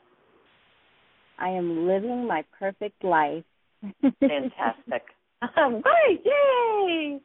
[1.37, 3.43] I am living my perfect life.
[4.01, 5.03] Fantastic.
[5.55, 6.21] Great.
[6.25, 7.19] Yay.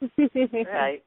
[0.00, 1.02] Right.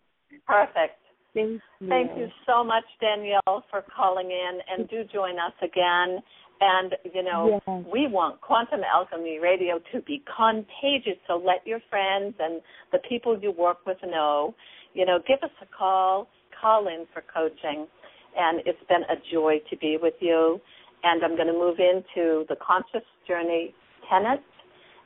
[0.47, 0.99] Perfect.
[1.33, 1.87] Thank you.
[1.87, 6.21] Thank you so much, Danielle, for calling in, and do join us again.
[6.61, 7.85] And you know, Yes.
[7.91, 11.17] we want Quantum Alchemy Radio to be contagious.
[11.27, 12.61] So let your friends and
[12.91, 14.55] the people you work with know.
[14.93, 16.27] You know, give us a call.
[16.59, 17.87] Call in for coaching,
[18.35, 20.59] and it's been a joy to be with you.
[21.03, 23.73] And I'm going to move into the conscious journey
[24.09, 24.43] tenets,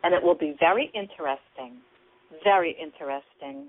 [0.04, 1.78] and it will be very interesting,
[2.44, 3.68] very interesting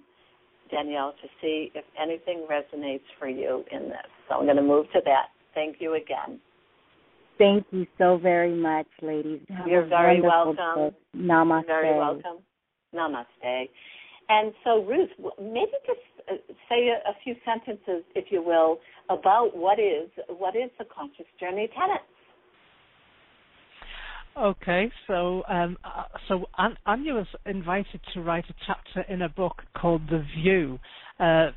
[0.71, 4.09] Danielle, to see if anything resonates for you in this.
[4.29, 5.27] So I'm going to move to that.
[5.55, 6.41] Thank you again.
[7.39, 9.41] Thank you so very much, ladies.
[9.49, 10.57] Have You're very welcome.
[10.57, 10.97] day.
[11.17, 11.67] Namaste.
[11.67, 12.39] Very welcome.
[12.95, 13.69] Namaste.
[14.29, 16.01] And so, Ruth, maybe just
[16.31, 16.35] uh,
[16.69, 18.79] say a, a few sentences, if you will,
[19.11, 22.05] about what is what is the conscious journey tenets.
[24.37, 29.29] Okay, so um, uh, so An- Anya was invited to write a chapter in a
[29.29, 30.79] book called The View.
[31.21, 31.51] Uh,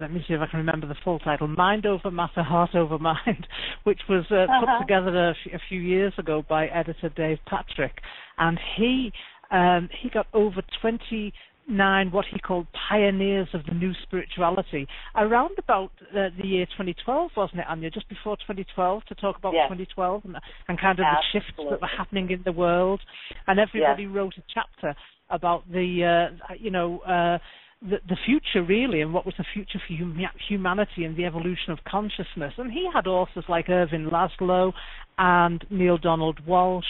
[0.00, 2.98] let me see if I can remember the full title: Mind Over Matter, Heart Over
[2.98, 3.46] Mind,
[3.84, 4.66] which was uh, Uh-huh.
[4.78, 8.00] put together a, f- a few years ago by editor Dave Patrick,
[8.38, 9.12] and he
[9.50, 11.32] um, he got over twenty
[11.72, 14.86] nine what he called pioneers of the new spirituality.
[15.16, 17.90] Around about uh, the year 2012 wasn't it Anya?
[17.90, 19.66] Just before 2012 to talk about Yes.
[19.66, 20.36] 2012 and,
[20.68, 23.00] and kind of the shifts that were happening in the world.
[23.46, 24.94] And everybody wrote a chapter
[25.30, 27.38] about the uh, you know uh,
[27.82, 30.18] the, the future really and what was the future for hum-
[30.48, 32.52] humanity and the evolution of consciousness.
[32.58, 34.72] And he had authors like Ervin Laszlo
[35.18, 36.82] and Neale Donald Walsch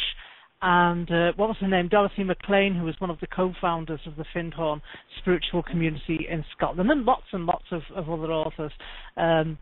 [0.63, 1.89] and uh, what was her name?
[1.89, 4.81] Dorothy Maclean, who was one of the co-founders of the Findhorn
[5.21, 8.73] spiritual community in Scotland, and lots and lots of, of other authors.
[9.17, 9.59] Um,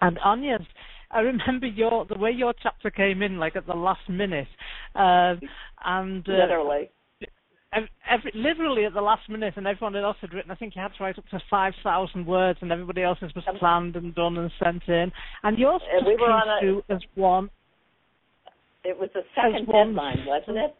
[0.00, 0.66] and Anya's,
[1.12, 4.48] I remember your the way your chapter came in, like at the last minute,
[4.96, 5.34] uh,
[5.84, 6.90] and uh, Literally.
[8.10, 10.50] every, literally at the last minute, and everyone else had written.
[10.50, 13.44] I think you had to write up to five thousand words, and everybody else's was
[13.60, 15.12] planned and done and sent in.
[15.44, 17.48] And yours And just we were came on a- through as one
[18.84, 20.74] It was the second one- deadline, wasn't it?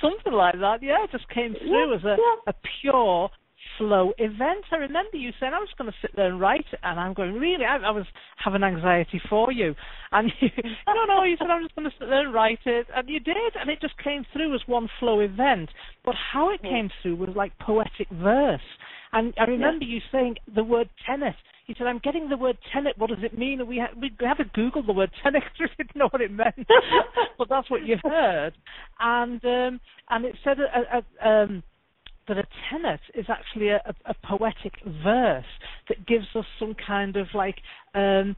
[0.00, 0.82] something like that.
[0.82, 2.52] Yeah, it just came through Yeah, as a, yeah.
[2.52, 3.28] a pure
[3.76, 4.64] flow event.
[4.72, 7.12] I remember you saying I was going to sit there and write it, and I'm
[7.14, 7.64] going really.
[7.64, 8.06] I, I was
[8.42, 9.74] having anxiety for you,
[10.12, 10.48] and you,
[10.86, 13.20] no, no, you said I'm just going to sit there and write it, and you
[13.20, 15.68] did, and it just came through as one flow event.
[16.04, 18.60] But how it came through was like poetic verse,
[19.12, 21.34] and I remember you saying the word tenet.
[21.70, 22.98] You said, "I'm getting the word tenet.
[22.98, 25.84] What does it mean?" And we ha- we to Google the word tenet because we
[25.84, 26.66] didn't know what it meant.
[27.38, 28.54] but that's what you heard,
[28.98, 31.62] and um, and it said a, a, um,
[32.26, 34.72] that a tenet is actually a, a, poetic
[35.04, 35.44] verse
[35.88, 37.58] that gives us some kind of like
[37.94, 38.34] um,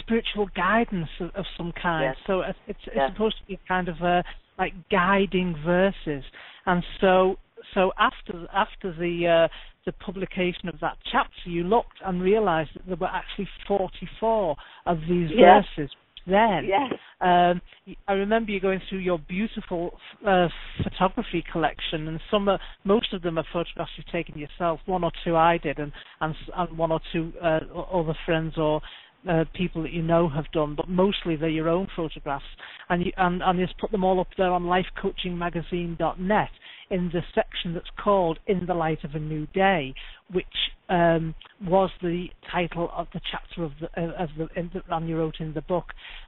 [0.00, 2.16] spiritual guidance of, of some kind.
[2.16, 2.24] Yes.
[2.26, 3.12] So it's it's, it's Yes.
[3.12, 4.24] supposed to be kind of a
[4.58, 6.24] like guiding verses,
[6.66, 7.36] and so
[7.74, 9.48] so after after the uh,
[9.86, 14.56] the publication of that chapter, you looked and realised that there were actually 44
[14.86, 15.64] of these Yes.
[15.76, 15.90] verses
[16.26, 16.64] then.
[16.66, 16.92] Yes.
[17.20, 17.60] Um,
[18.06, 20.48] I remember you going through your beautiful uh,
[20.82, 24.80] photography collection, and some, are, most of them are photographs you've taken yourself.
[24.86, 27.60] One or two I did, and and, and one or two uh,
[27.92, 28.80] other friends or
[29.28, 32.44] uh, people that you know have done, but mostly they're your own photographs.
[32.88, 36.50] And you and, and you just put them all up there on lifecoachingmagazine.net
[36.90, 39.94] in the section that's called "In the Light of a New Day,"
[40.30, 40.46] which
[40.88, 45.16] um, was the title of the chapter of the uh, of the, in the Anya
[45.16, 45.86] wrote in the book.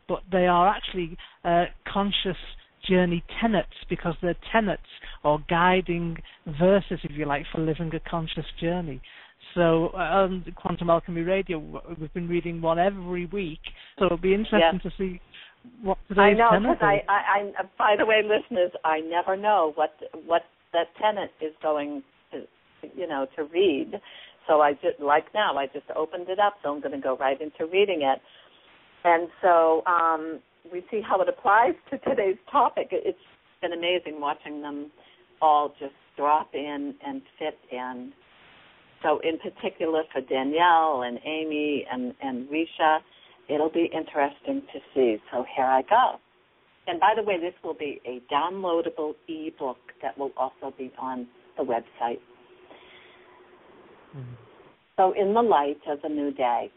[0.08, 2.36] But they are actually uh, conscious
[2.88, 4.82] journey tenets because they're tenets
[5.22, 6.18] or guiding
[6.58, 9.00] verses, if you like, for living a conscious journey.
[9.54, 11.58] So on Quantum Alchemy Radio,
[11.98, 13.60] we've been reading one every week.
[13.98, 15.20] So it'll be interesting to see
[15.82, 17.02] what today's I know because I.
[17.08, 19.94] I, I, by the way, listeners, I never know what
[20.26, 20.42] what
[20.72, 22.02] that tenet is going
[22.32, 22.42] to,
[22.96, 23.92] you know, to read.
[24.46, 27.16] So I just like now, I just opened it up, so I'm going to go
[27.16, 28.20] right into reading it.
[29.04, 30.40] And so um,
[30.72, 32.88] we see how it applies to today's topic.
[32.90, 33.18] It's
[33.62, 34.90] been amazing watching them
[35.40, 38.12] all just drop in and fit in.
[39.04, 43.00] So in particular for Danielle and Amy and, and Risha,
[43.50, 45.18] it'll be interesting to see.
[45.30, 46.14] So here I go.
[46.86, 51.26] And by the way, this will be a downloadable ebook that will also be on
[51.58, 52.18] the website.
[54.16, 54.34] Mm-hmm.
[54.96, 56.70] So, in the light of a new day,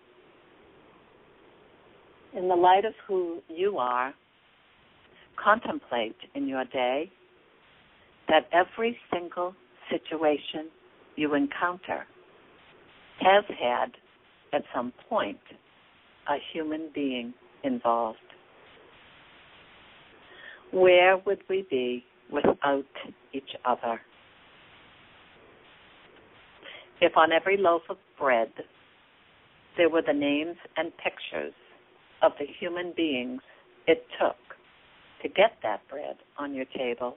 [2.35, 4.13] in the light of who you are,
[5.41, 7.11] contemplate in your day
[8.27, 9.53] that every single
[9.89, 10.69] situation
[11.15, 12.05] you encounter
[13.19, 13.91] has had,
[14.53, 15.39] at some point,
[16.29, 18.17] a human being involved.
[20.71, 22.85] Where would we be without
[23.33, 24.01] each other?
[26.99, 28.51] If on every loaf of bread
[29.77, 31.53] there were the names and pictures
[32.21, 33.41] of the human beings
[33.85, 34.35] it took
[35.21, 37.15] to get that bread on your table,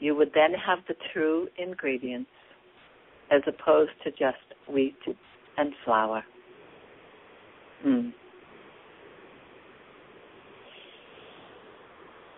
[0.00, 2.30] you would then have the true ingredients
[3.30, 4.96] as opposed to just wheat
[5.56, 6.24] and flour.
[7.82, 8.10] Hmm.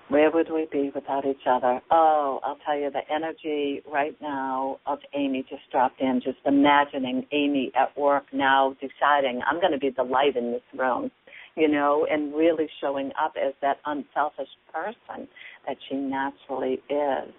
[0.09, 1.81] Where would we be without each other?
[1.91, 7.27] Oh, I'll tell you the energy right now of Amy just dropped in, just imagining
[7.33, 11.11] Amy at work now deciding I'm going to be the light in this room,
[11.57, 15.27] you know, and really showing up as that unselfish person
[15.67, 17.35] that she naturally is.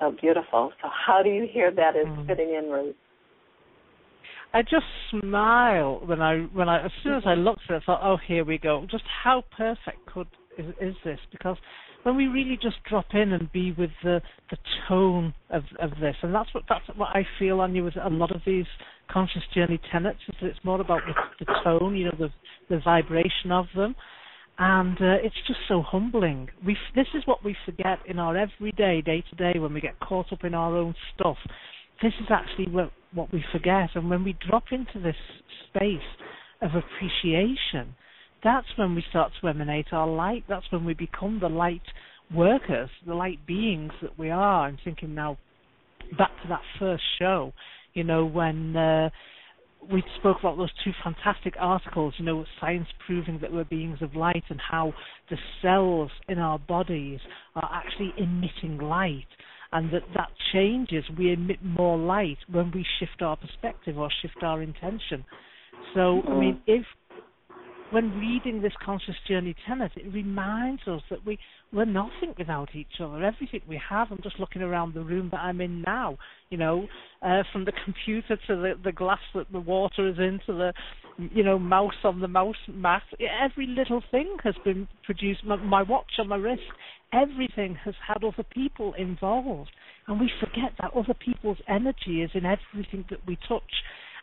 [0.00, 0.72] So beautiful.
[0.82, 2.26] So how do you hear that is mm.
[2.26, 2.94] fitting in, Ruth?
[4.52, 7.84] I just smile when I when I as soon as I looked at it, I
[7.84, 8.86] thought, oh, here we go.
[8.90, 11.18] Just how perfect could is, is this?
[11.30, 11.56] Because
[12.04, 14.56] when we really just drop in and be with the the
[14.88, 18.08] tone of of this, and that's what that's what I feel on you with a
[18.08, 18.66] lot of these
[19.10, 20.20] conscious journey tenets.
[20.28, 22.30] Is that it's more about the, the tone, you know, the
[22.68, 23.94] the vibration of them,
[24.58, 26.48] and uh, it's just so humbling.
[26.64, 29.98] We this is what we forget in our everyday, day to day, when we get
[30.00, 31.36] caught up in our own stuff.
[32.02, 35.16] This is actually what what we forget, and when we drop into this
[35.68, 35.98] space
[36.62, 37.94] of appreciation
[38.46, 40.44] that's when we start to emanate our light.
[40.48, 41.82] That's when we become the light
[42.32, 44.66] workers, the light beings that we are.
[44.66, 45.36] I'm thinking now
[46.16, 47.52] back to that first show,
[47.94, 49.10] you know, when uh,
[49.92, 54.14] we spoke about those two fantastic articles, you know, science proving that we're beings of
[54.14, 54.92] light and how
[55.30, 57.20] the cells in our bodies
[57.54, 59.26] are actually emitting light
[59.72, 61.04] and that that changes.
[61.18, 65.24] We emit more light when we shift our perspective or shift our intention.
[65.94, 66.40] So, I mm-hmm.
[66.40, 66.84] mean, if
[67.90, 71.38] when reading this conscious journey tenet, it reminds us that we
[71.72, 73.22] we're nothing without each other.
[73.22, 74.08] Everything we have.
[74.10, 76.16] I'm just looking around the room that I'm in now.
[76.50, 76.86] You know,
[77.22, 80.72] uh, from the computer to the the glass that the water is in to the
[81.32, 83.02] you know mouse on the mouse mat.
[83.20, 85.44] Every little thing has been produced.
[85.44, 86.62] My, my watch on my wrist.
[87.12, 89.70] Everything has had other people involved,
[90.08, 93.62] and we forget that other people's energy is in everything that we touch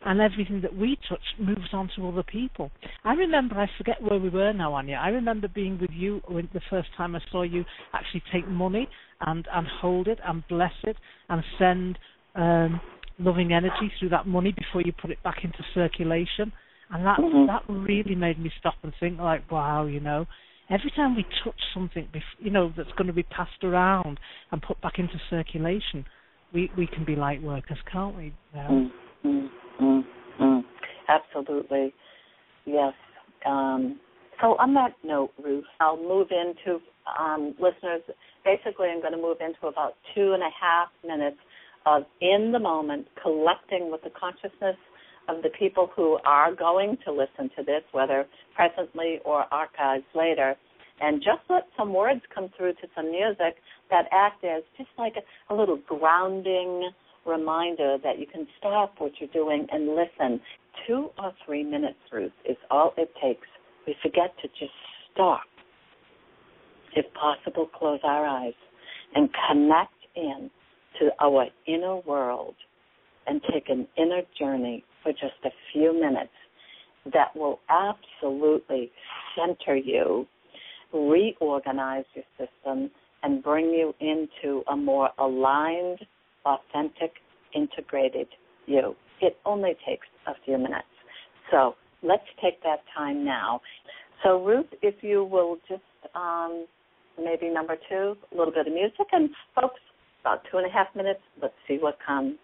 [0.04, 2.70] and everything that we touch moves on to other people.
[3.04, 4.96] I remember, I forget where we were now, Anya.
[4.96, 8.88] I remember being with you when the first time I saw you actually take money
[9.20, 10.96] and and hold it and bless it
[11.28, 11.98] and send
[12.34, 12.80] um,
[13.18, 16.52] loving energy through that money before you put it back into circulation.
[16.90, 17.46] And that mm-hmm.
[17.46, 20.26] that really made me stop and think, like, wow, you know,
[20.68, 24.20] every time we touch something, you know, that's going to be passed around
[24.52, 26.04] and put back into circulation,
[26.52, 28.34] we we can be light workers, can't we?
[28.54, 29.46] mm-hmm.
[29.80, 30.02] Mm,
[30.40, 30.62] mm,
[31.08, 31.92] absolutely.
[32.64, 32.94] Yes.
[33.46, 33.98] Um,
[34.40, 36.80] so on that note, Ruth, I'll move into
[37.18, 38.02] um, listeners.
[38.44, 41.38] Basically, I'm going to move into about two and a half minutes
[41.86, 44.76] of in the moment collecting with the consciousness
[45.28, 50.54] of the people who are going to listen to this, whether presently or archived later,
[51.00, 53.56] and just let some words come through to some music
[53.90, 56.90] that act as just like a, a little grounding
[57.26, 60.40] reminder that you can stop what you're doing and listen.
[60.86, 63.46] Two or three minutes, Ruth, is all it takes.
[63.86, 64.72] We forget to just
[65.12, 65.42] stop.
[66.96, 68.54] If possible, close our eyes
[69.14, 70.50] and connect in
[71.00, 72.54] to our inner world
[73.26, 76.30] and take an inner journey for just a few minutes
[77.12, 78.90] that will absolutely
[79.36, 80.26] center you,
[80.92, 82.90] reorganize your system,
[83.22, 85.98] and bring you into a more aligned
[86.44, 87.12] authentic,
[87.54, 88.28] integrated
[88.66, 88.94] you.
[89.20, 90.86] It only takes a few minutes.
[91.50, 93.60] So let's take that time now.
[94.22, 95.82] So, Ruth, if you will just
[96.14, 96.66] um,
[97.22, 99.80] maybe number two, a little bit of music, and folks,
[100.20, 101.20] about two and a half minutes.
[101.40, 102.36] Let's see what comes.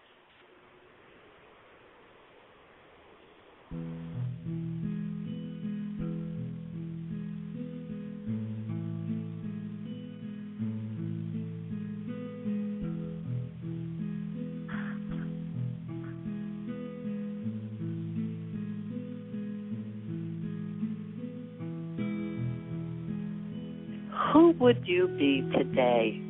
[24.70, 26.22] Would you be today?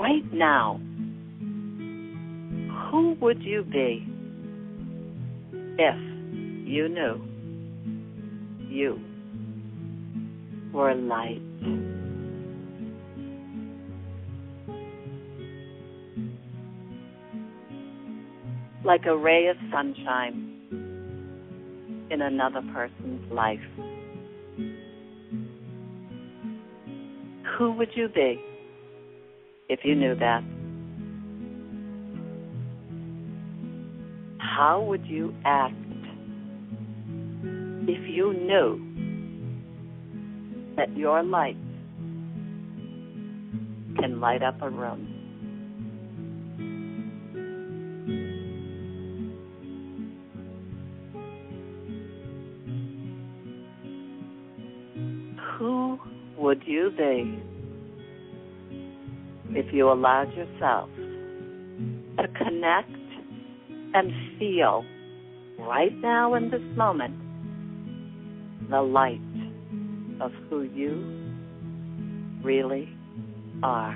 [0.00, 0.80] Right now,
[2.88, 4.06] who would you be
[5.76, 5.96] if
[6.68, 7.20] you knew
[8.68, 9.00] you
[10.72, 11.42] were light?
[18.84, 20.60] like a ray of sunshine
[22.10, 23.58] in another person's life.
[27.58, 28.42] Who would you be
[29.68, 30.42] if you knew that?
[34.38, 35.74] How would you act
[37.86, 38.80] if you knew
[40.76, 41.56] that your light
[43.98, 45.13] can light up a room?
[56.66, 57.42] You be
[59.50, 60.88] if you allowed yourself
[62.18, 62.90] to connect
[63.94, 64.84] and feel
[65.58, 67.14] right now in this moment
[68.70, 69.20] the light
[70.20, 71.24] of who you
[72.42, 72.88] really
[73.62, 73.94] are.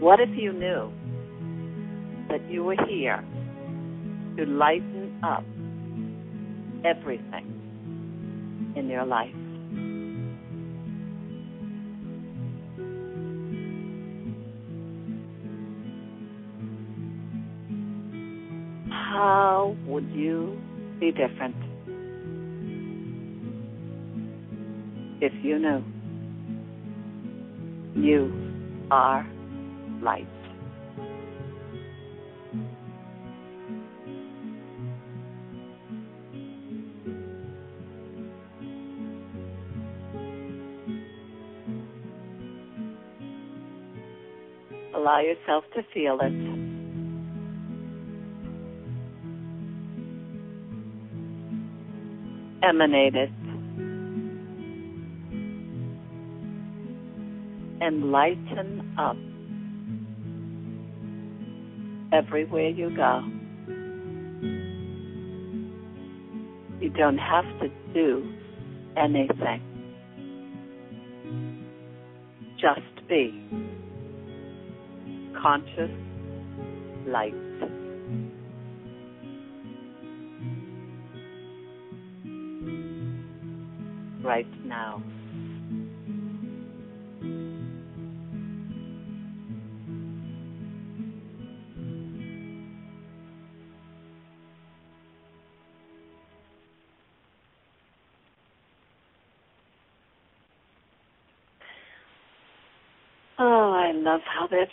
[0.00, 0.92] What if you knew
[2.32, 3.22] that you were here
[4.38, 5.44] to lighten up
[6.82, 7.44] everything
[8.74, 9.34] in your life?
[18.90, 20.58] How would you
[20.98, 21.54] be different
[25.20, 25.84] if you knew
[27.94, 28.32] you
[28.90, 29.26] are
[30.00, 30.41] light?
[45.22, 46.32] Yourself to feel it.
[52.62, 53.30] Emanate it.
[57.80, 59.16] And lighten up
[62.12, 63.24] everywhere you go.
[66.80, 68.32] You don't have to do
[68.96, 69.62] anything.
[72.60, 73.71] Just be
[75.42, 75.90] conscious
[77.06, 77.34] light.
[84.24, 85.02] Right now.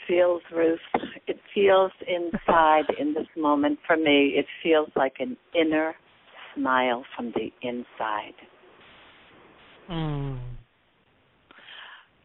[0.10, 0.80] Feels, Ruth.
[1.28, 4.34] It feels inside in this moment for me.
[4.36, 5.94] It feels like an inner
[6.56, 8.34] smile from the inside.
[9.90, 10.40] Mm.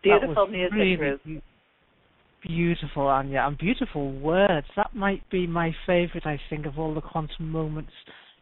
[0.03, 1.43] Beautiful music, really Ruth.
[2.43, 4.67] Beautiful, Anya, and beautiful words.
[4.77, 7.93] That might be my favourite, I think, of all the quantum moments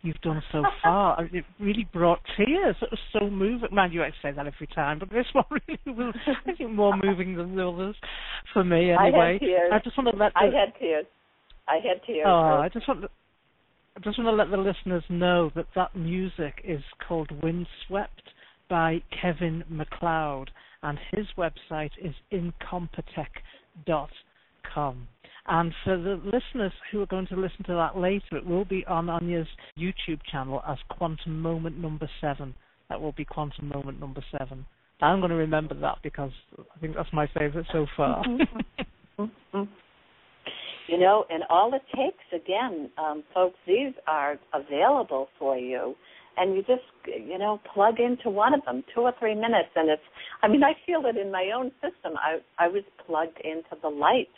[0.02, 1.24] you've done so far.
[1.32, 2.76] It really brought tears.
[2.82, 3.70] It was so moving.
[3.72, 6.94] Man, you I say that every time, but this one really was, I think, more
[7.02, 7.96] moving than the others
[8.52, 8.90] for me.
[8.90, 9.72] Anyway, I had tears.
[9.72, 10.32] I just want to let.
[10.36, 11.06] I the- had tears.
[11.68, 12.24] I had tears.
[12.26, 13.08] Oh, I just want to,
[13.96, 18.22] I just want to let the listeners know that that music is called Windswept
[18.68, 20.50] by Kevin MacLeod,
[20.82, 25.06] and his website is incompetech.com.
[25.46, 28.84] And for the listeners who are going to listen to that later, it will be
[28.86, 32.54] on Anya's YouTube channel as Quantum Moment Number Seven.
[32.88, 34.64] That will be Quantum Moment Number Seven.
[35.00, 38.24] I'm going to remember that because I think that's my favorite so far.
[38.24, 39.68] Mhm.
[40.88, 45.94] You know, and all it takes, again, um, folks, these are available for you.
[46.36, 49.88] And you just, you know, plug into one of them, two or three minutes, and
[49.88, 50.02] it's.
[50.42, 52.14] I mean, I feel it in my own system.
[52.16, 54.28] I I was plugged into the light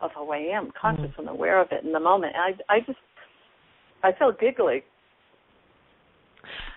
[0.00, 1.20] of who I am, conscious mm-hmm.
[1.20, 2.34] and aware of it in the moment.
[2.36, 2.98] And I I just,
[4.02, 4.82] I feel giggly.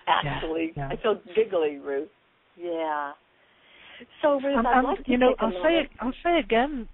[0.06, 0.88] Actually, yeah.
[0.88, 2.08] I feel giggly, Ruth.
[2.56, 3.12] Yeah.
[4.22, 5.90] So, Ruth, I'd and, like to you know, I'll say it.
[6.00, 6.88] I'll say again.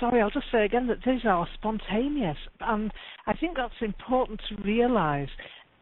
[0.00, 2.92] Sorry, I'll just say again that these are spontaneous, and
[3.26, 5.28] I think that's important to realise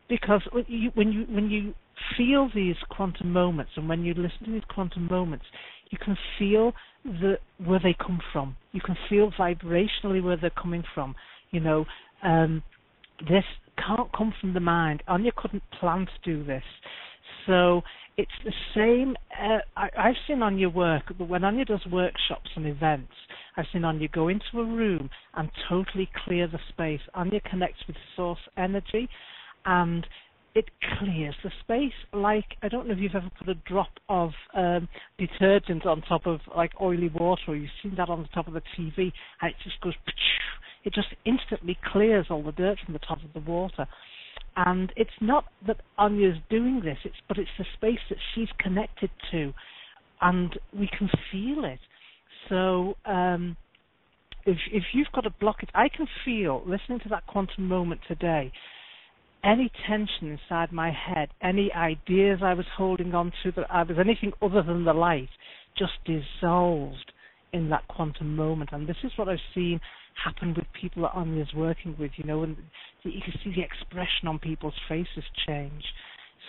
[0.08, 1.74] because when you when you when you
[2.16, 5.46] feel these quantum moments, and when you listen to these quantum moments,
[5.90, 6.72] you can feel
[7.04, 8.56] the where they come from.
[8.72, 11.14] You can feel vibrationally where they're coming from.
[11.50, 11.84] You know,
[12.22, 12.62] um,
[13.28, 13.44] this
[13.76, 15.02] can't come from the mind.
[15.06, 16.62] Anya couldn't plan to do this.
[17.46, 17.82] So
[18.16, 19.16] it's the same.
[19.40, 23.12] Uh, I, I've seen Anya work, but when Anya does workshops and events,
[23.56, 27.00] I've seen Anya go into a room and totally clear the space.
[27.14, 29.08] Anya connects with source energy,
[29.64, 30.06] and
[30.54, 30.66] it
[30.98, 31.92] clears the space.
[32.12, 36.26] Like I don't know if you've ever put a drop of um, detergent on top
[36.26, 39.50] of like oily water, or you've seen that on the top of the TV, and
[39.50, 39.94] it just goes.
[40.84, 43.86] It just instantly clears all the dirt from the top of the water.
[44.56, 49.10] And it's not that Anya's doing this, it's but it's the space that she's connected
[49.32, 49.52] to,
[50.20, 51.80] and we can feel it.
[52.48, 53.56] So um,
[54.46, 58.52] if if you've got a blockage, I can feel listening to that quantum moment today
[59.44, 63.98] any tension inside my head, any ideas I was holding on to that I was
[63.98, 65.28] anything other than the light,
[65.78, 67.12] just dissolved
[67.52, 68.70] in that quantum moment.
[68.72, 69.80] And this is what I've seen
[70.22, 72.56] happen with people that Anya's working with, you know, and
[73.02, 75.82] you can see the expression on people's faces change.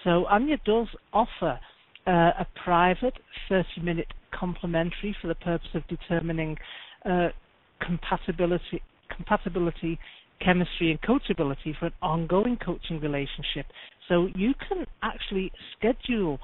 [0.03, 1.59] So Anya does offer
[2.07, 3.15] uh, a private
[3.49, 6.57] 30-minute complimentary for the purpose of determining
[7.05, 7.29] uh,
[7.81, 8.81] compatibility
[9.15, 9.99] compatibility
[10.43, 13.65] chemistry and coachability for an ongoing coaching relationship.
[14.07, 16.39] So you can actually schedule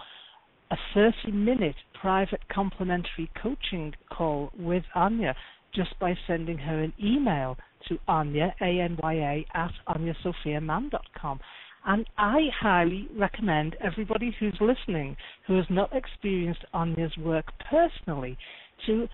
[0.72, 5.36] a 30 minute private complimentary coaching call with Anya
[5.74, 7.58] just by sending her an email
[7.88, 11.40] to Anya, A-N-Y-A, at anyasophiamann.com.
[11.86, 18.38] And I highly recommend everybody who's listening who has not experienced Anya's work personally
[18.86, 19.08] to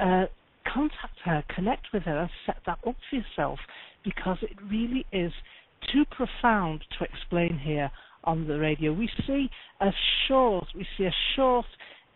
[0.00, 0.24] uh,
[0.72, 3.58] contact her, connect with her, set that up for yourself
[4.04, 5.32] because it really is
[5.92, 7.90] too profound to explain here
[8.24, 8.92] on the radio.
[8.92, 9.48] We see
[9.80, 9.90] a
[10.26, 11.66] short, we see a short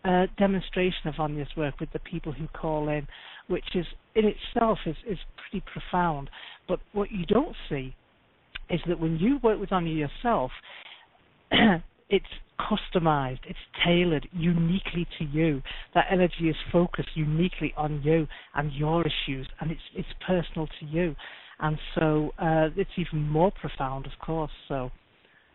[0.03, 3.07] uh, demonstration of Anya's work with the people who call in,
[3.47, 3.85] which is
[4.15, 6.29] in itself is, is pretty profound.
[6.67, 7.95] But what you don't see
[8.69, 10.51] is that when you work with Anya yourself,
[12.09, 12.25] it's
[12.59, 15.61] customized, it's tailored uniquely to you.
[15.93, 20.85] That energy is focused uniquely on you and your issues, and it's it's personal to
[20.85, 21.15] you
[21.59, 24.51] and so uh, it's even more profound, of course.
[24.67, 24.91] So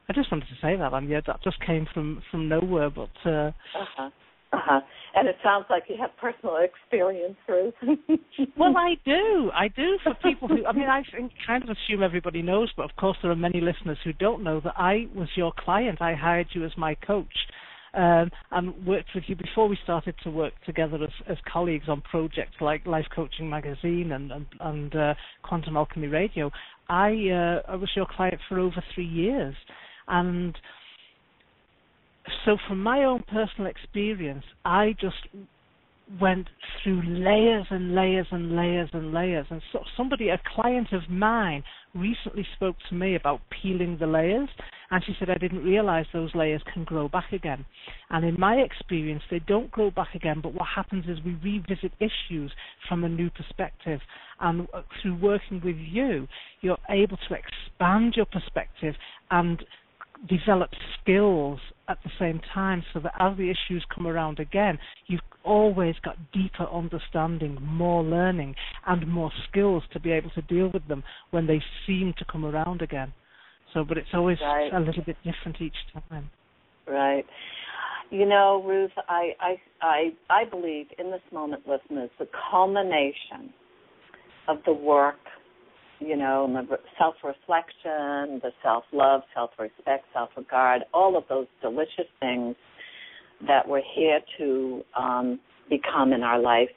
[0.09, 3.11] I just wanted to say that, and yeah, that just came from from nowhere, but.
[3.25, 4.11] Uh huh.
[4.53, 4.81] Uh-huh.
[5.17, 7.75] And it sounds like you have personal experience, Ruth.
[8.57, 9.51] well, I do.
[9.53, 11.03] I do for people who, I mean, I
[11.45, 14.61] kind of assume everybody knows, but of course there are many listeners who don't know
[14.61, 16.01] that I was your client.
[16.01, 17.35] I hired you as my coach
[17.95, 22.01] um, and worked with you before we started to work together as, as colleagues on
[22.03, 26.51] projects like Life Coaching Magazine and and, and uh, Quantum Alchemy Radio.
[26.89, 29.55] I uh, I was your client for over three years,
[30.09, 30.57] and
[32.45, 35.17] so from my own personal experience, I just
[36.21, 36.49] went
[36.83, 39.47] through layers and layers and layers and layers.
[39.51, 41.65] And so somebody, a client of mine,
[41.95, 44.49] recently spoke to me about peeling the layers,
[44.91, 47.65] and she said, I didn't realize those layers can grow back again.
[48.11, 51.93] And in my experience, they don't grow back again, but what happens is we revisit
[52.01, 52.53] issues
[52.89, 54.01] from a new perspective.
[54.41, 56.29] And uh, through working with you,
[56.61, 58.95] you're able to expand your perspective
[59.31, 59.65] and
[60.29, 60.71] develop
[61.01, 65.95] skills at the same time so that as the issues come around again, you've always
[66.03, 68.55] got deeper understanding, more learning,
[68.87, 72.45] and more skills to be able to deal with them when they seem to come
[72.45, 73.13] around again.
[73.73, 74.73] So, but it's always right.
[74.73, 75.75] a little bit different each
[76.11, 76.31] time.
[76.87, 77.27] Right.
[78.11, 83.53] You know, Ruth, I, I, I, I believe in this moment, listeners, the culmination
[84.49, 85.17] of the work
[86.01, 91.47] you know, the self reflection, the self love, self respect, self regard, all of those
[91.63, 92.57] delicious things
[93.47, 96.69] that we're here to um, become in our life.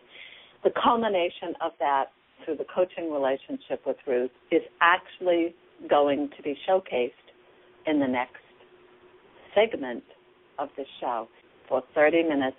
[0.63, 2.05] The culmination of that
[2.43, 5.55] through the coaching relationship with Ruth is actually
[5.89, 7.11] going to be showcased
[7.85, 8.35] in the next
[9.55, 10.03] segment
[10.59, 11.27] of the show.
[11.69, 12.57] For 30 minutes,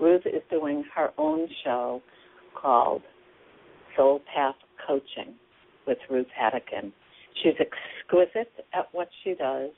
[0.00, 2.02] Ruth is doing her own show
[2.54, 3.02] called
[3.96, 4.54] Soul Path
[4.86, 5.34] Coaching
[5.88, 6.92] with Ruth Hadikin.
[7.42, 9.70] She's exquisite at what she does.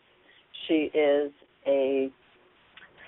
[0.67, 1.33] She is
[1.67, 2.11] a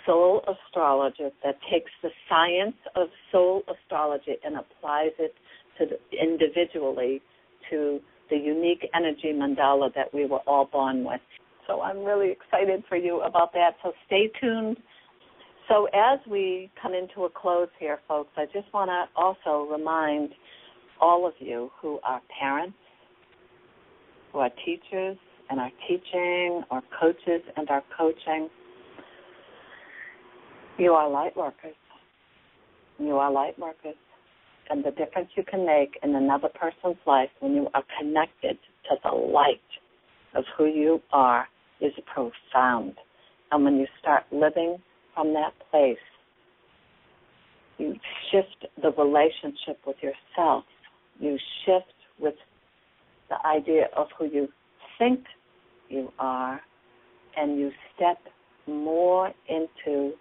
[0.06, 5.34] soul astrologist that takes the science of soul astrology and applies it
[5.78, 7.20] to the, individually
[7.70, 8.00] to
[8.30, 11.20] the unique energy mandala that we were all born with.
[11.66, 13.72] So I'm really excited for you about that.
[13.82, 14.76] So stay tuned.
[15.68, 20.30] So as we come into a close here, folks, I just want to also remind
[21.00, 22.76] all of you who are parents,
[24.32, 25.16] who are teachers
[25.50, 28.48] and are teaching, or coaches and are coaching.
[30.78, 31.74] You are light workers.
[32.98, 33.96] You are light workers.
[34.70, 38.56] And the difference you can make in another person's life when you are connected
[38.88, 39.60] to the light
[40.34, 41.46] of who you are
[41.80, 42.94] is profound.
[43.50, 44.78] And when you start living
[45.14, 45.96] from that place,
[47.76, 47.96] you
[48.30, 50.64] shift the relationship with yourself.
[51.18, 51.36] You
[51.66, 52.34] shift with
[53.32, 54.48] the idea of who you
[54.98, 55.20] think
[55.88, 56.60] you are
[57.36, 58.18] and you step
[58.66, 60.12] more into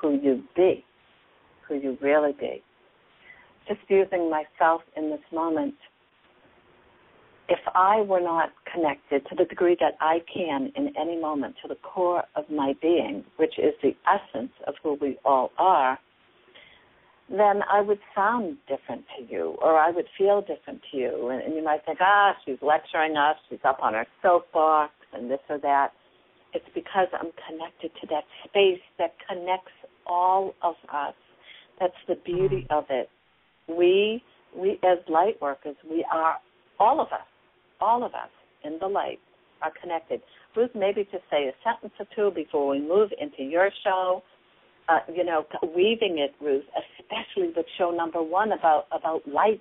[0.00, 0.84] who you be,
[1.66, 2.62] who you really be.
[3.66, 5.74] Just using myself in this moment,
[7.48, 11.68] if I were not connected to the degree that I can in any moment to
[11.68, 15.98] the core of my being, which is the essence of who we all are,
[17.30, 21.28] then I would sound different to you, or I would feel different to you.
[21.28, 25.30] And, and you might think, ah, she's lecturing us, she's up on her soapbox, and
[25.30, 25.92] this or that.
[26.54, 29.72] It's because I'm connected to that space that connects
[30.06, 31.14] all of us.
[31.78, 32.78] That's the beauty mm-hmm.
[32.78, 33.10] of it.
[33.68, 34.22] We,
[34.56, 36.36] we as light workers, we are
[36.80, 37.26] all of us,
[37.80, 38.30] all of us
[38.64, 39.18] in the light
[39.60, 40.22] are connected.
[40.56, 44.22] Ruth, maybe to say a sentence or two before we move into your show
[44.88, 46.64] uh, you know, weaving it, Ruth,
[46.98, 49.60] especially with show number one about about light.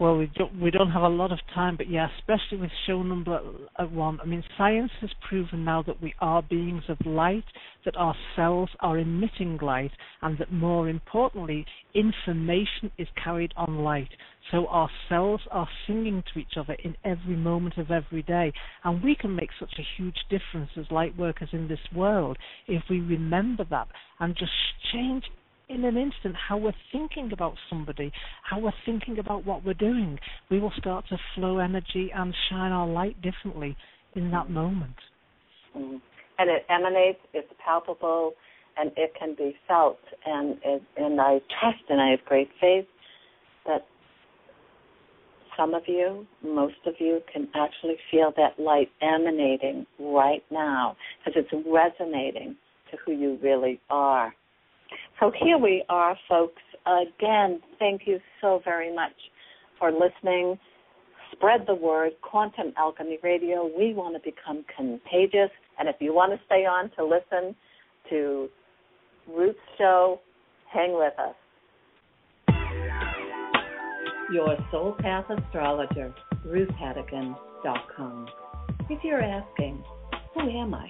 [0.00, 3.02] Well, we don't we don't have a lot of time, but yeah, especially with show
[3.02, 3.38] number
[3.76, 4.18] uh, one.
[4.22, 7.44] I mean, science has proven now that we are beings of light,
[7.84, 9.90] that our cells are emitting light,
[10.22, 14.08] and that more importantly, information is carried on light.
[14.50, 18.54] So our cells are singing to each other in every moment of every day.
[18.84, 22.84] And we can make such a huge difference as light workers in this world if
[22.88, 24.52] we remember that and just
[24.92, 25.24] change
[25.70, 30.18] in an instant how we're thinking about somebody, how we're thinking about what we're doing.
[30.50, 33.76] We will start to flow energy and shine our light differently
[34.14, 34.96] in that moment.
[35.76, 35.96] Mm-hmm.
[36.38, 38.32] And it emanates, it's palpable,
[38.76, 39.98] and it can be felt.
[40.26, 42.86] And it, and I trust and I have great faith
[43.66, 43.86] that
[45.56, 51.42] some of you, most of you, can actually feel that light emanating right now because
[51.44, 52.56] it's resonating
[52.90, 54.34] to who you really are.
[55.20, 56.62] So here we are, folks.
[56.86, 59.12] Again, thank you so very much
[59.78, 60.58] for listening.
[61.32, 63.70] Spread the word, Quantum Alchemy Radio.
[63.78, 65.50] We want to become contagious.
[65.78, 67.54] And if you want to stay on to listen
[68.08, 68.48] to
[69.28, 70.20] Ruth's show,
[70.72, 71.34] hang with us
[74.32, 76.14] your soul path astrologer,
[76.46, 78.28] RuthHadikin.com.
[78.88, 79.82] If you're asking,
[80.34, 80.86] who am I?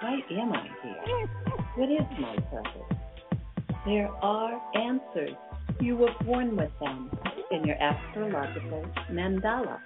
[0.00, 1.28] Why am I here?
[1.76, 2.97] What is my purpose?
[3.88, 5.34] There are answers.
[5.80, 7.10] You were born with them
[7.50, 9.78] in your astrological mandala.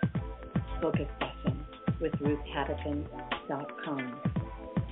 [0.80, 1.64] Book a session
[2.00, 4.20] with RuthHadikin.com.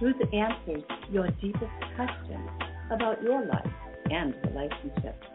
[0.01, 2.49] Ruth answers your deepest questions
[2.93, 3.67] about your life
[4.13, 5.27] and relationships.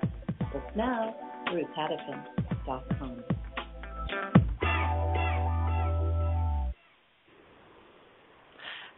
[0.53, 1.13] Book now,
[1.51, 2.23] Ruth Hadikin.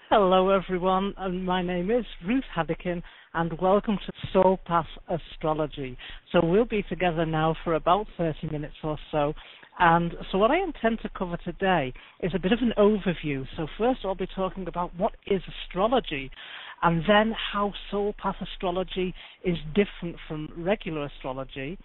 [0.10, 1.14] Hello, everyone.
[1.18, 3.04] And my name is Ruth Hadikin,
[3.38, 5.96] and welcome to Soul Path Astrology.
[6.32, 9.36] So we'll be together now for about 30 minutes or so.
[9.78, 13.46] And so what I intend to cover today is a bit of an overview.
[13.56, 16.32] So first I'll be talking about what is astrology
[16.82, 19.14] and then how soul path astrology
[19.44, 21.78] is different from regular astrology.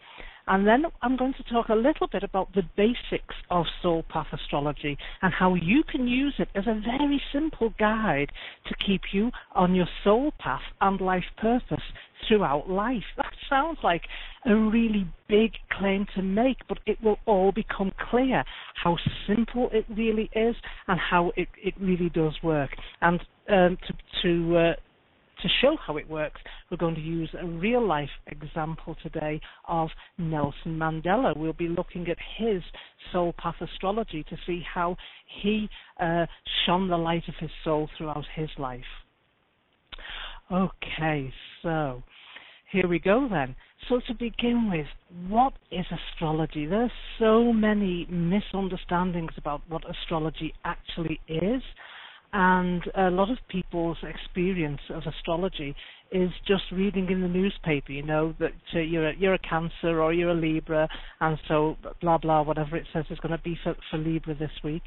[0.47, 4.27] And then I'm going to talk a little bit about the basics of soul path
[4.33, 8.33] astrology and how you can use it as a very simple guide
[8.67, 11.85] to keep you on your soul path and life purpose
[12.27, 13.03] throughout life.
[13.17, 14.03] That sounds like
[14.47, 18.45] a really big claim to make, but it will all become clear
[18.83, 18.97] how
[19.27, 20.57] simple it really is
[20.89, 22.71] and how it, it really does work.
[23.03, 24.73] And um, to, to uh,
[25.43, 26.41] to show how it works,
[26.71, 31.37] we're going to use a real life example today of Nelson Mandela.
[31.37, 32.63] We'll be looking at his
[33.13, 34.97] soul path astrology to see how
[35.43, 35.69] he
[36.01, 36.27] uh,
[36.65, 38.85] shone the light of his soul throughout his life.
[40.51, 41.33] Okay,
[41.63, 42.03] so
[42.71, 43.57] here we go then.
[43.89, 44.87] So to begin with,
[45.29, 46.67] what is astrology?
[46.67, 51.63] There are so many misunderstandings about what astrology actually is.
[52.33, 55.77] And a lot of people's experience of astrology
[56.11, 60.01] is just reading in the newspaper, you know, that uh, you're a, you're a Cancer
[60.01, 60.89] or you're a Libra,
[61.21, 64.51] and so blah blah whatever it says is going to be for, for Libra this
[64.65, 64.83] week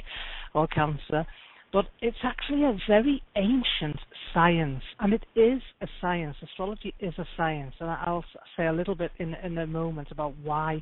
[0.53, 1.25] or Cancer.
[1.73, 3.99] But it's actually a very ancient
[4.33, 6.37] science, and it is a science.
[6.41, 8.23] Astrology is a science, and I'll
[8.55, 10.81] say a little bit in in a moment about why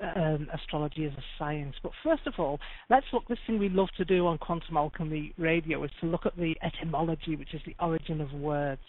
[0.00, 1.74] um, astrology as a science.
[1.82, 2.58] But first of all,
[2.90, 3.26] let's look.
[3.28, 6.54] This thing we love to do on Quantum Alchemy Radio is to look at the
[6.62, 8.80] etymology, which is the origin of words.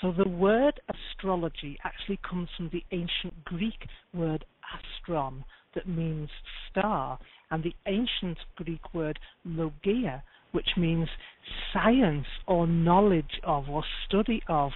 [0.00, 4.44] So the word astrology actually comes from the ancient Greek word
[4.74, 5.44] astron,
[5.74, 6.28] that means
[6.70, 7.18] star,
[7.50, 10.22] and the ancient Greek word logia,
[10.52, 11.08] which means
[11.72, 14.72] science or knowledge of or study of.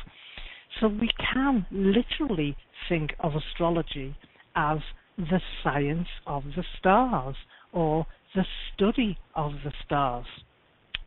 [0.81, 2.57] So we can literally
[2.89, 4.17] think of astrology
[4.55, 4.79] as
[5.19, 7.35] the science of the stars
[7.73, 10.27] or the study of the stars.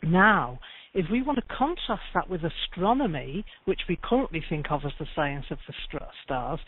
[0.04, 0.60] Now,
[0.94, 5.08] if we want to contrast that with astronomy, which we currently think of as the
[5.16, 5.74] science of the
[6.26, 6.60] stars,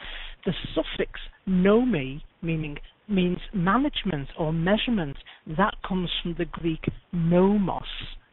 [0.45, 2.77] the suffix nomi, meaning
[3.09, 5.17] means management or measurement,
[5.57, 7.83] that comes from the Greek nomos,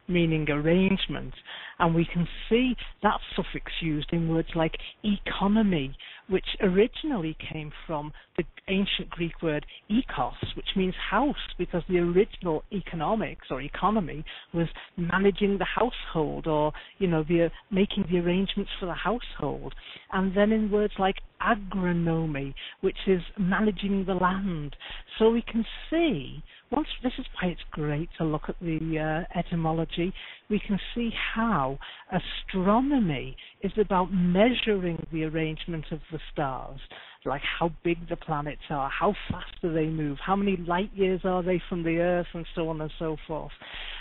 [0.07, 1.33] meaning arrangement.
[1.81, 5.97] And we can see that suffix used in words like economy,
[6.29, 12.63] which originally came from the ancient Greek word ekos, which means house, because the original
[12.71, 18.85] economics or economy was managing the household or, you know, the, making the arrangements for
[18.85, 19.73] the household.
[20.13, 24.75] And then in words like agronomy, which is managing the land.
[25.17, 29.39] So we can see, once this is why it's great to look at the uh,
[29.39, 30.13] etymology,
[30.49, 31.70] we can see how
[32.11, 36.79] astronomy is about measuring the arrangement of the stars,
[37.25, 41.21] like how big the planets are, how fast do they move, how many light years
[41.23, 43.51] are they from the Earth, and so on and so forth.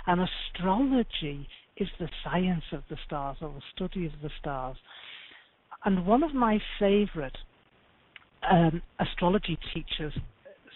[0.06, 4.76] And astrology is the science of the stars or the study of the stars.
[5.84, 7.36] And one of my favorite
[8.51, 10.12] um, astrology teachers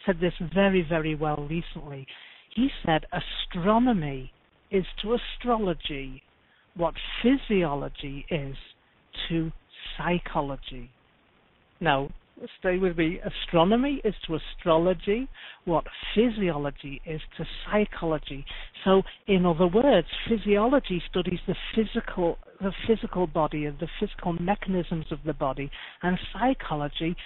[0.04, 2.06] said this very, very well recently.
[2.54, 4.32] He said, Astronomy
[4.70, 6.22] is to astrology
[6.76, 8.56] what physiology is
[9.28, 9.52] to
[9.96, 10.90] psychology.
[11.80, 12.10] Now,
[12.58, 13.20] stay with me.
[13.24, 15.28] Astronomy is to astrology
[15.64, 15.84] what
[16.14, 18.44] physiology is to psychology.
[18.84, 25.06] So, in other words, physiology studies the physical, the physical body and the physical mechanisms
[25.10, 25.70] of the body,
[26.02, 27.16] and psychology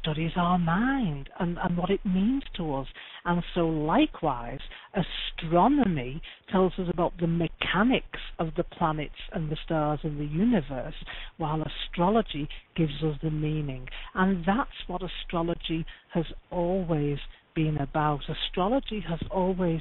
[0.00, 2.86] studies our mind and, and what it means to us.
[3.24, 4.60] And so, likewise,
[4.94, 10.94] astronomy tells us about the mechanics of the planets and the stars in the universe,
[11.36, 13.88] while astrology gives us the meaning.
[14.14, 17.18] And that's what astrology has always
[17.54, 18.20] been about.
[18.28, 19.80] Astrology has always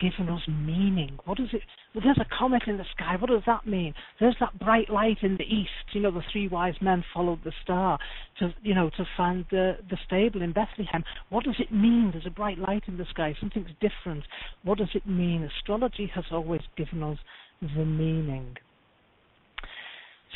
[0.00, 1.18] given us meaning.
[1.24, 1.62] What is it?
[1.94, 3.16] Well, there's a comet in the sky.
[3.18, 3.94] What does that mean?
[4.20, 5.70] There's that bright light in the east.
[5.92, 7.98] You know, the three wise men followed the star
[8.38, 11.04] to, you know, to find the the stable in Bethlehem.
[11.30, 12.10] What does it mean?
[12.12, 13.34] There's a bright light in the sky.
[13.40, 14.24] Something's different.
[14.62, 15.48] What does it mean?
[15.58, 17.18] Astrology has always given us
[17.60, 18.56] the meaning.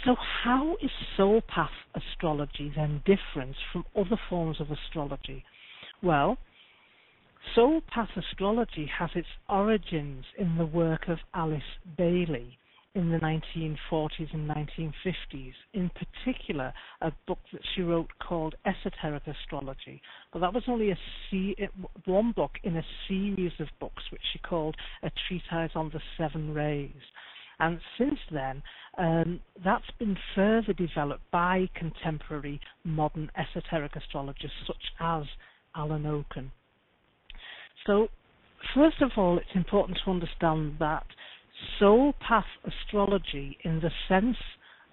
[0.05, 5.45] So, how is soul path astrology then different from other forms of astrology?
[6.03, 6.39] Well,
[7.55, 11.63] Soul Path Astrology has its origins in the work of Alice
[11.97, 12.59] Bailey
[12.95, 20.03] in the 1940s and 1950s, in particular a book that she wrote called Esoteric Astrology.
[20.33, 20.99] But that was only a
[21.31, 21.69] se-
[22.05, 26.53] one book in a series of books which she called A Treatise on the Seven
[26.53, 27.03] Rays.
[27.61, 28.63] And since then,
[28.99, 35.25] um, that's been further developed by contemporary modern esoteric astrologers such as
[35.77, 36.51] Alan Oken.
[37.87, 38.09] So,
[38.75, 41.05] first of all, it's important to understand that
[41.79, 44.37] soul path astrology, in the sense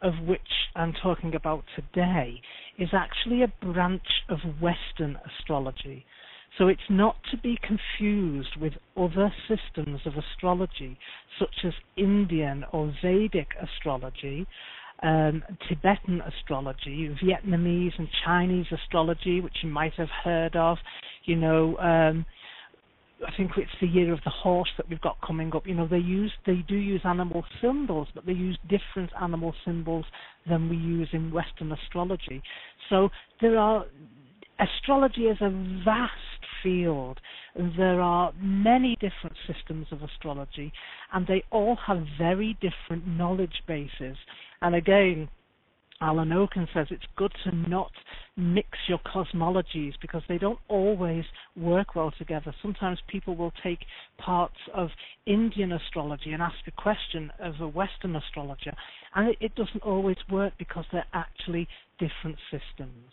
[0.02, 0.42] of which
[0.76, 2.42] I'm talking about today,
[2.78, 6.06] is actually a branch of Western astrology.
[6.58, 10.98] So it's not to be confused with other systems of astrology,
[11.40, 14.48] such as Indian or Vedic astrology,
[15.04, 20.78] um, Tibetan astrology, Vietnamese and Chinese astrology, which you might have heard of,
[21.26, 22.26] you know, um,
[23.26, 25.66] I think it's the year of the horse that we've got coming up.
[25.66, 30.06] You know, they use they do use animal symbols, but they use different animal symbols
[30.48, 32.42] than we use in Western astrology.
[32.90, 33.10] So
[33.42, 33.86] there are
[34.60, 35.50] astrology is a
[35.84, 36.14] vast
[36.64, 37.20] field.
[37.56, 40.72] There are many different systems of astrology,
[41.14, 44.18] and they all have very different knowledge bases.
[44.62, 45.30] And again,
[46.00, 47.92] Alan Oken says it's good to not
[48.36, 51.26] mix your cosmologies because they don't always
[51.56, 52.54] work well together.
[52.62, 53.80] Sometimes people will take
[54.20, 54.90] parts of
[55.26, 58.74] Indian astrology and ask a question of a Western astrologer,
[59.16, 61.68] and it, it doesn't always work because they're actually
[61.98, 63.12] different systems.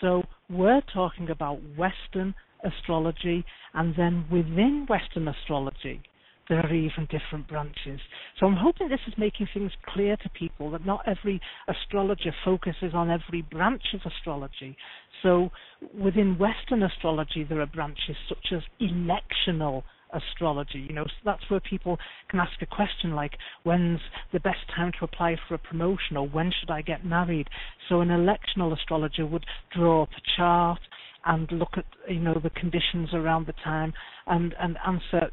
[0.00, 2.34] So we're talking about Western
[2.64, 6.00] astrology, and then within Western astrology,
[6.48, 8.00] there are even different branches.
[8.38, 12.94] So I'm hoping this is making things clear to people that not every astrologer focuses
[12.94, 14.76] on every branch of astrology.
[15.22, 15.50] So
[15.98, 19.82] within Western astrology, there are branches such as electional
[20.12, 20.80] astrology.
[20.88, 21.98] You know, so that's where people
[22.28, 23.32] can ask a question like,
[23.62, 24.00] when's
[24.32, 27.48] the best time to apply for a promotion or when should I get married?
[27.88, 30.80] So an electional astrologer would draw up a chart
[31.24, 33.92] and look at, you know, the conditions around the time
[34.26, 35.30] and, and answer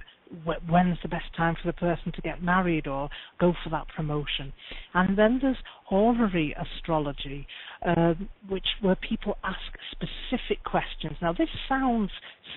[0.67, 4.53] when's the best time for the person to get married or go for that promotion.
[4.93, 7.47] And then there's horary astrology,
[7.85, 8.13] uh,
[8.47, 9.57] which where people ask
[9.91, 11.17] specific questions.
[11.21, 12.11] Now this sounds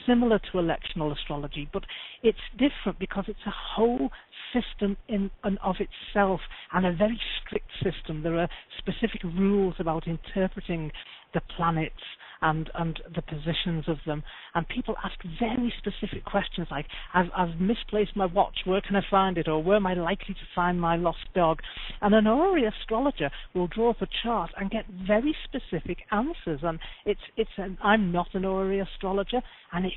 [0.07, 1.85] similar to electional astrology, but
[2.23, 4.11] it's different because it's a whole
[4.53, 6.41] system in and of itself
[6.73, 8.23] and a very strict system.
[8.23, 10.93] There are specific rules about interpreting
[11.33, 11.95] the planets
[12.43, 14.23] and and the positions of them.
[14.55, 19.03] And people ask very specific questions like, I've, I've misplaced my watch, where can I
[19.11, 19.49] find it?
[19.49, 21.61] Or where am I likely to find my lost dog?
[22.01, 26.61] And an horary astrologer will draw up a chart and get very specific answers.
[26.63, 29.41] And it's it's an, I'm not an horary astrologer,
[29.73, 29.93] and it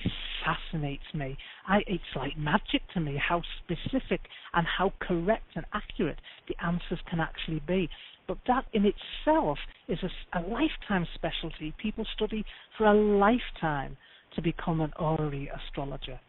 [0.45, 1.37] fascinates me.
[1.67, 4.21] I, it's like magic to me how specific
[4.53, 7.89] and how correct and accurate the answers can actually be.
[8.27, 9.57] But that in itself
[9.87, 11.73] is a, a lifetime specialty.
[11.77, 12.43] People study
[12.77, 13.97] for a lifetime
[14.35, 16.19] to become an horary astrologer.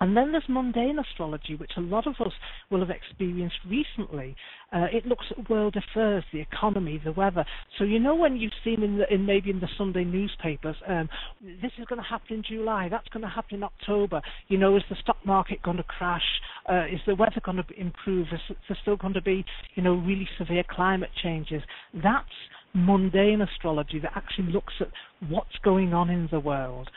[0.00, 2.32] And then there's mundane astrology, which a lot of us
[2.70, 4.36] will have experienced recently.
[4.72, 7.44] Uh, it looks at world affairs, the economy, the weather.
[7.78, 11.08] So you know when you've seen in, the, in maybe in the Sunday newspapers, um,
[11.40, 14.20] this is going to happen in July, that's going to happen in October.
[14.48, 16.26] You know, is the stock market going to crash?
[16.68, 18.26] Uh, is the weather going to improve?
[18.32, 19.44] Is there still going to be,
[19.76, 21.62] you know, really severe climate changes?
[21.94, 22.28] That's
[22.74, 24.88] mundane astrology that actually looks at
[25.30, 26.90] what's going on in the world.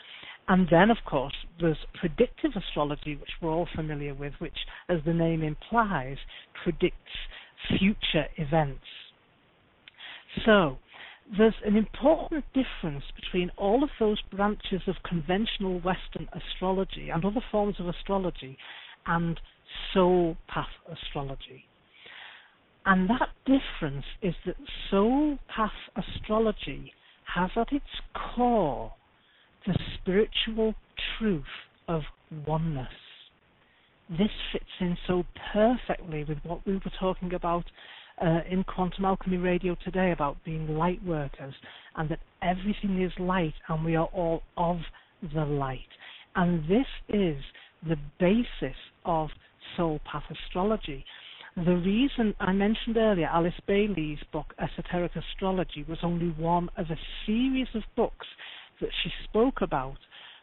[0.50, 4.58] And then, of course, there's predictive astrology, which we're all familiar with, which,
[4.88, 6.16] as the name implies,
[6.64, 6.96] predicts
[7.68, 8.82] future events.
[10.44, 10.78] So,
[11.38, 17.44] there's an important difference between all of those branches of conventional Western astrology and other
[17.52, 18.58] forms of astrology
[19.06, 19.38] and
[19.94, 21.64] soul path astrology.
[22.86, 24.56] And that difference is that
[24.90, 26.92] soul path astrology
[27.36, 27.84] has at its
[28.34, 28.94] core
[29.66, 30.74] the spiritual
[31.18, 31.44] truth
[31.88, 32.02] of
[32.46, 32.88] oneness.
[34.08, 37.64] This fits in so perfectly with what we were talking about
[38.20, 41.54] uh, in Quantum Alchemy Radio today about being light workers
[41.96, 44.78] and that everything is light and we are all of
[45.34, 45.80] the light.
[46.34, 47.36] And this is
[47.86, 49.28] the basis of
[49.76, 51.04] soul path astrology.
[51.56, 56.98] The reason I mentioned earlier Alice Bailey's book Esoteric Astrology was only one of a
[57.26, 58.26] series of books
[58.80, 59.98] that she spoke about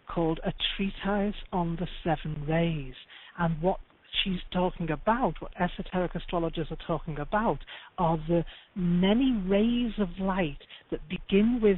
[0.07, 2.93] called A Treatise on the Seven Rays.
[3.37, 3.79] And what
[4.23, 7.59] she's talking about, what esoteric astrologers are talking about,
[7.97, 8.43] are the
[8.75, 10.59] many rays of light
[10.91, 11.77] that begin with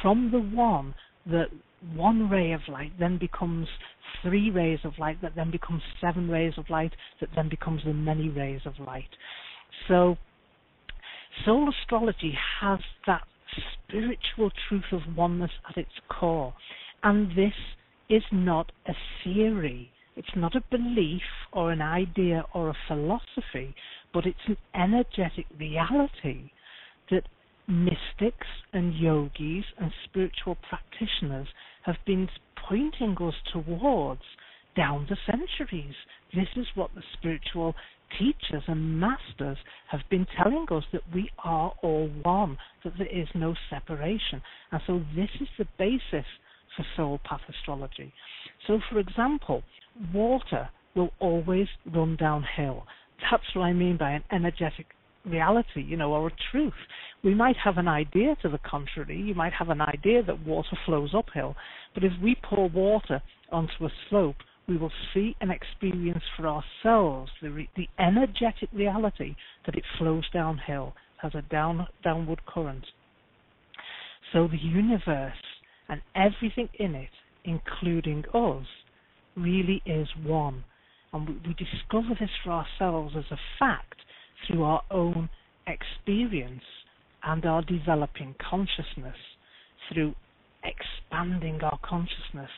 [0.00, 0.94] from the one,
[1.26, 1.48] that
[1.94, 3.68] one ray of light then becomes
[4.22, 7.92] three rays of light, that then becomes seven rays of light, that then becomes the
[7.92, 9.08] many rays of light.
[9.88, 10.16] So,
[11.44, 13.22] soul astrology has that
[13.88, 16.54] spiritual truth of oneness at its core.
[17.02, 17.54] And this
[18.08, 19.90] is not a theory.
[20.16, 21.22] It's not a belief
[21.52, 23.74] or an idea or a philosophy,
[24.12, 26.50] but it's an energetic reality
[27.10, 27.24] that
[27.68, 31.48] mystics and yogis and spiritual practitioners
[31.84, 32.28] have been
[32.68, 34.22] pointing us towards
[34.76, 35.94] down the centuries.
[36.34, 37.74] This is what the spiritual
[38.18, 39.58] teachers and masters
[39.90, 44.42] have been telling us that we are all one, that there is no separation.
[44.72, 46.26] And so this is the basis
[46.76, 48.12] for soul path astrology.
[48.66, 49.62] So, for example,
[50.14, 52.84] water will always run downhill.
[53.30, 54.86] That's what I mean by an energetic
[55.24, 56.72] reality, you know, or a truth.
[57.22, 59.20] We might have an idea to the contrary.
[59.20, 61.54] You might have an idea that water flows uphill,
[61.94, 63.22] but if we pour water
[63.52, 64.36] onto a slope,
[64.70, 69.34] we will see and experience for ourselves the, re- the energetic reality
[69.66, 72.86] that it flows downhill, has a down, downward current.
[74.32, 75.32] So the universe
[75.88, 77.10] and everything in it,
[77.44, 78.64] including us,
[79.36, 80.62] really is one.
[81.12, 83.96] And we, we discover this for ourselves as a fact
[84.46, 85.28] through our own
[85.66, 86.62] experience
[87.24, 89.16] and our developing consciousness,
[89.92, 90.14] through
[90.62, 92.50] expanding our consciousness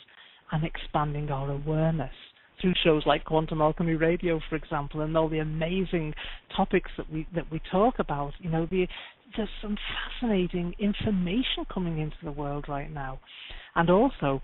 [0.52, 2.12] and expanding our awareness
[2.60, 6.14] through shows like Quantum Alchemy Radio, for example, and all the amazing
[6.56, 8.32] topics that we that we talk about.
[8.38, 8.86] You know, the,
[9.36, 9.76] there's some
[10.20, 13.18] fascinating information coming into the world right now,
[13.74, 14.40] and also,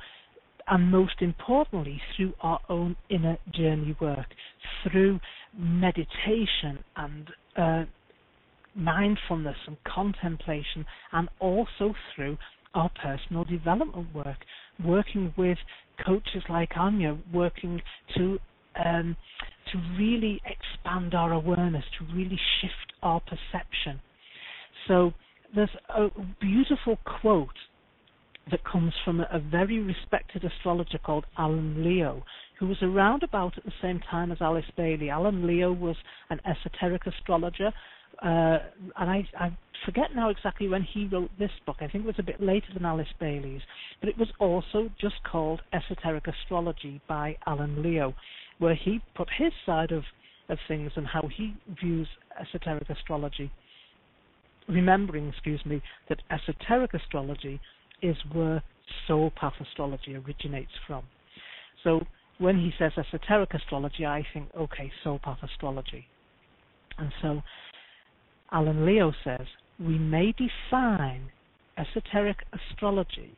[0.67, 4.27] and most importantly, through our own inner journey work,
[4.83, 5.21] through
[5.57, 7.85] meditation and uh,
[8.75, 12.37] mindfulness and contemplation, and also through
[12.75, 14.39] our personal development work,
[14.85, 15.59] working with
[16.05, 17.81] coaches like Anya, working
[18.17, 18.39] to
[18.85, 19.17] um,
[19.73, 24.01] to really expand our awareness, to really shift our perception.
[24.87, 25.13] So
[25.55, 26.09] there's a
[26.41, 27.49] beautiful quote
[28.51, 32.23] that comes from a very respected astrologer called Alan Leo,
[32.59, 35.11] who was around about at the same time as Alice Bailey.
[35.11, 35.97] Alan Leo was
[36.31, 37.73] an esoteric astrologer
[38.23, 38.59] uh,
[38.97, 41.77] and I, I forget now exactly when he wrote this book.
[41.81, 43.63] I think it was a bit later than Alice Bailey's,
[44.01, 48.15] but it was also just called Esoteric Astrology by Alan Leo,
[48.59, 50.03] where he put his side of
[50.49, 52.09] of things and how he views
[52.41, 53.51] esoteric astrology.
[54.69, 57.61] Remembering, excuse me, that esoteric astrology
[58.03, 58.63] is where
[59.07, 61.03] soul path astrology originates from.
[61.85, 62.01] So
[62.39, 66.07] when he says esoteric astrology, I think, okay, soul path astrology.
[66.99, 67.43] And so
[68.51, 69.47] Alan Leo says,
[69.79, 71.31] we may define
[71.77, 73.37] esoteric astrology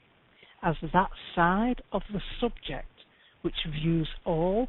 [0.62, 2.86] as that side of the subject
[3.42, 4.68] which views all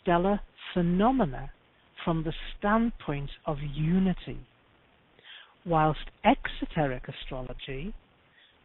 [0.00, 0.40] stellar
[0.74, 1.50] phenomena
[2.04, 4.38] from the standpoint of unity,
[5.64, 7.94] whilst exoteric astrology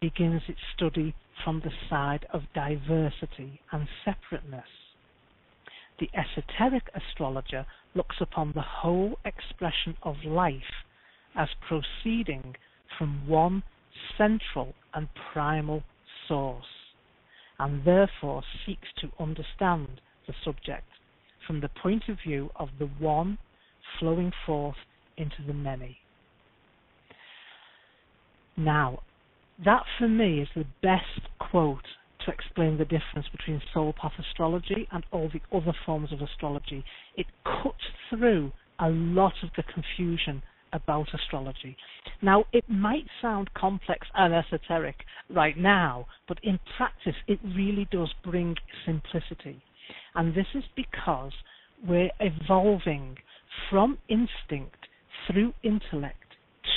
[0.01, 4.67] begins its study from the side of diversity and separateness.
[5.99, 10.83] The esoteric astrologer looks upon the whole expression of life
[11.35, 12.55] as proceeding
[12.97, 13.63] from one
[14.17, 15.83] central and primal
[16.27, 16.65] source,
[17.59, 20.87] and therefore seeks to understand the subject
[21.45, 23.37] from the point of view of the one
[23.99, 24.77] flowing forth
[25.17, 25.97] into the many.
[28.55, 28.99] Now,
[29.63, 31.85] that for me is the best quote
[32.25, 36.83] to explain the difference between soul path astrology and all the other forms of astrology.
[37.15, 40.41] It cuts through a lot of the confusion
[40.73, 41.77] about astrology.
[42.21, 44.95] Now, it might sound complex and esoteric
[45.29, 48.55] right now, but in practice, it really does bring
[48.85, 49.61] simplicity.
[50.15, 51.31] And this is because
[51.87, 53.17] we're evolving
[53.69, 54.77] from instinct
[55.27, 56.17] through intellect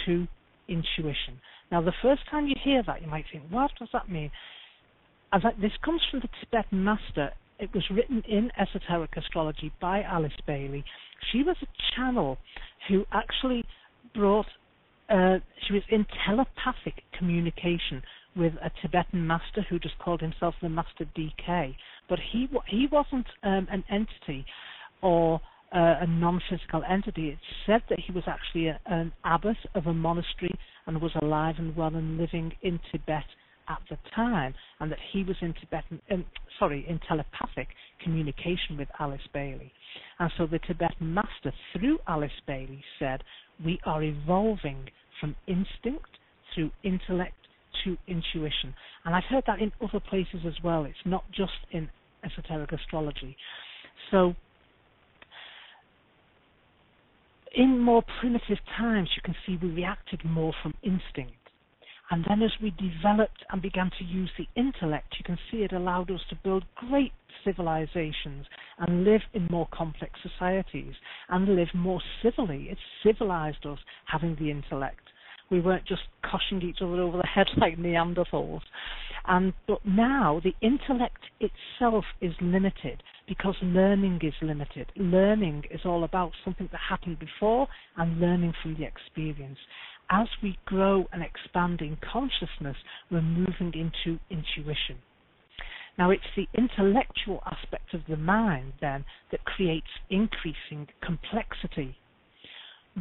[0.04, 0.26] to
[0.68, 1.40] intuition.
[1.70, 4.30] Now, the first time you hear that, you might think, what does that mean?
[5.32, 7.30] As I, this comes from the Tibetan master.
[7.58, 10.84] It was written in Esoteric Astrology by Alice Bailey.
[11.32, 11.66] She was a
[11.96, 12.38] channel
[12.88, 13.64] who actually
[14.14, 14.46] brought,
[15.08, 18.02] uh, she was in telepathic communication
[18.36, 21.74] with a Tibetan master who just called himself the Master DK.
[22.08, 24.44] But he he wasn't um, an entity
[25.02, 25.40] or
[25.74, 27.30] uh, a non-physical entity.
[27.30, 30.54] It said that he was actually a, an abbot of a monastery
[30.86, 33.24] and was alive and well and living in Tibet
[33.68, 36.24] at the time, and that he was in Tibetan, um,
[36.58, 37.68] sorry, in telepathic
[38.02, 39.72] communication with Alice Bailey.
[40.20, 43.22] And so the Tibetan master, through Alice Bailey, said,
[43.64, 46.18] "We are evolving from instinct
[46.54, 47.48] through intellect
[47.84, 48.74] to intuition."
[49.04, 50.84] And I've heard that in other places as well.
[50.84, 51.90] It's not just in
[52.24, 53.36] esoteric astrology.
[54.10, 54.34] So
[57.52, 61.35] in more primitive times, you can see we reacted more from instinct.
[62.10, 65.72] And then as we developed and began to use the intellect, you can see it
[65.72, 67.12] allowed us to build great
[67.44, 68.46] civilizations
[68.78, 70.94] and live in more complex societies
[71.28, 72.68] and live more civilly.
[72.70, 75.00] It civilized us having the intellect.
[75.50, 78.62] We weren't just coshing each other over the head like Neanderthals.
[79.28, 84.92] And but now the intellect itself is limited because learning is limited.
[84.96, 87.66] Learning is all about something that happened before
[87.96, 89.58] and learning from the experience.
[90.10, 92.76] As we grow and expand in consciousness,
[93.10, 94.98] we're moving into intuition.
[95.98, 101.96] Now, it's the intellectual aspect of the mind then that creates increasing complexity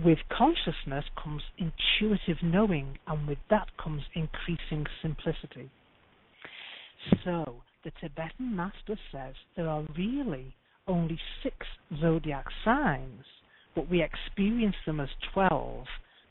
[0.04, 5.70] with consciousness comes intuitive knowing, and with that comes increasing simplicity.
[7.24, 10.54] So, the Tibetan master says there are really
[10.88, 11.56] only six
[12.02, 13.24] zodiac signs,
[13.74, 15.86] but we experience them as 12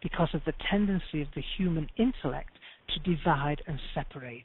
[0.04, 2.52] because of the tendency of the human intellect
[2.94, 4.44] to divide and separate.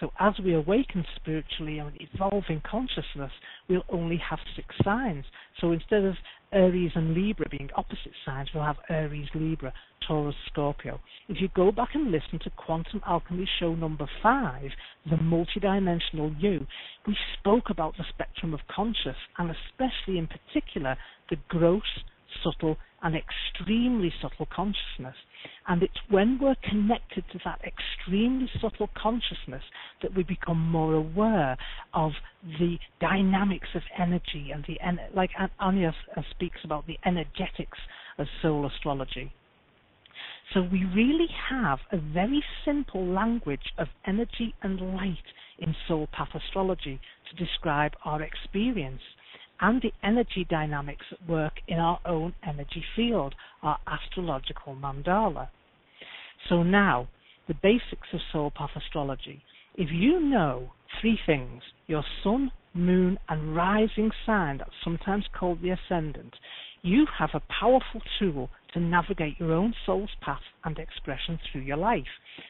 [0.00, 3.32] So as we awaken spiritually and evolve in consciousness,
[3.68, 5.24] we'll only have six signs.
[5.60, 6.14] So instead of
[6.52, 9.72] Aries and Libra being opposite signs, we'll have Aries, Libra,
[10.06, 11.00] Taurus, Scorpio.
[11.28, 14.70] If you go back and listen to Quantum Alchemy show number five,
[15.08, 16.66] The Multidimensional You,
[17.06, 20.96] we spoke about the spectrum of conscious and especially in particular
[21.30, 21.82] the gross,
[22.42, 25.14] subtle, and extremely subtle consciousness.
[25.68, 29.62] And it's when we're connected to that extremely subtle consciousness
[30.02, 31.56] that we become more aware
[31.94, 32.12] of
[32.58, 34.78] the dynamics of energy and the
[35.14, 35.30] like
[35.60, 37.78] Anya uh, speaks about the energetics
[38.18, 39.32] of soul astrology.
[40.54, 45.16] So we really have a very simple language of energy and light
[45.58, 47.00] in soul path astrology
[47.30, 49.02] to describe our experience
[49.60, 55.48] and the energy dynamics at work in our own energy field, our astrological mandala.
[56.48, 57.08] So now,
[57.48, 59.42] the basics of soul path astrology.
[59.74, 60.70] If you know
[61.00, 66.34] three things, your sun, moon, and rising sign, that's sometimes called the ascendant,
[66.82, 71.76] you have a powerful tool to navigate your own soul's path and expression through your
[71.76, 72.04] life.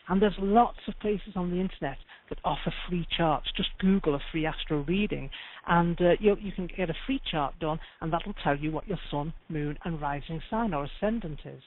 [0.09, 1.99] And there's lots of places on the internet
[2.29, 3.47] that offer free charts.
[3.57, 5.31] Just Google a free astro reading,
[5.67, 8.89] and uh, you, you can get a free chart done, and that'll tell you what
[8.89, 11.63] your sun, moon, and rising sign or ascendant is.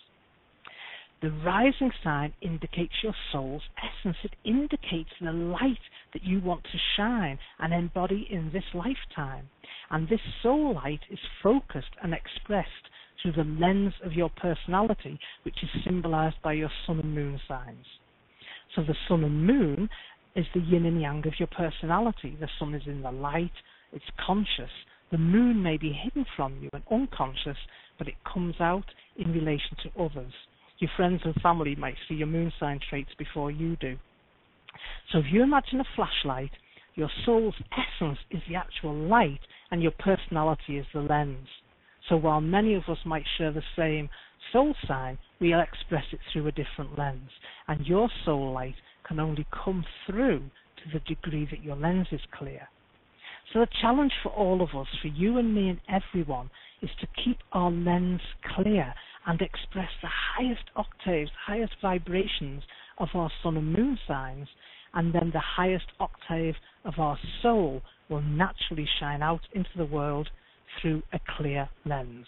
[1.21, 4.17] The rising sign indicates your soul's essence.
[4.23, 5.77] It indicates the light
[6.13, 9.47] that you want to shine and embody in this lifetime.
[9.91, 12.89] And this soul light is focused and expressed
[13.21, 17.85] through the lens of your personality, which is symbolized by your sun and moon signs.
[18.75, 19.89] So the sun and moon
[20.35, 22.35] is the yin and yang of your personality.
[22.39, 23.51] The sun is in the light,
[23.93, 24.71] it's conscious.
[25.11, 27.57] The moon may be hidden from you and unconscious,
[27.99, 28.85] but it comes out
[29.17, 30.33] in relation to others.
[30.81, 33.97] Your friends and family might see your moon sign traits before you do.
[35.11, 36.49] So if you imagine a flashlight,
[36.95, 41.47] your soul's essence is the actual light and your personality is the lens.
[42.09, 44.09] So while many of us might share the same
[44.51, 47.29] soul sign, we'll express it through a different lens.
[47.67, 48.75] And your soul light
[49.07, 52.67] can only come through to the degree that your lens is clear.
[53.53, 56.49] So the challenge for all of us, for you and me and everyone,
[56.81, 58.21] is to keep our lens
[58.55, 58.93] clear
[59.27, 62.63] and express the highest octaves, highest vibrations
[62.97, 64.47] of our sun and moon signs,
[64.93, 70.29] and then the highest octave of our soul will naturally shine out into the world
[70.81, 72.25] through a clear lens.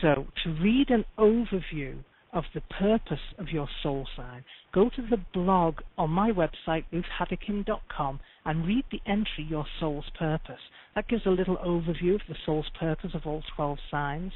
[0.00, 1.98] So, to read an overview
[2.32, 8.20] of the purpose of your soul sign, go to the blog on my website, RuthHadikin.com,
[8.44, 10.60] and read the entry, Your Soul's Purpose.
[10.94, 14.32] That gives a little overview of the soul's purpose of all 12 signs.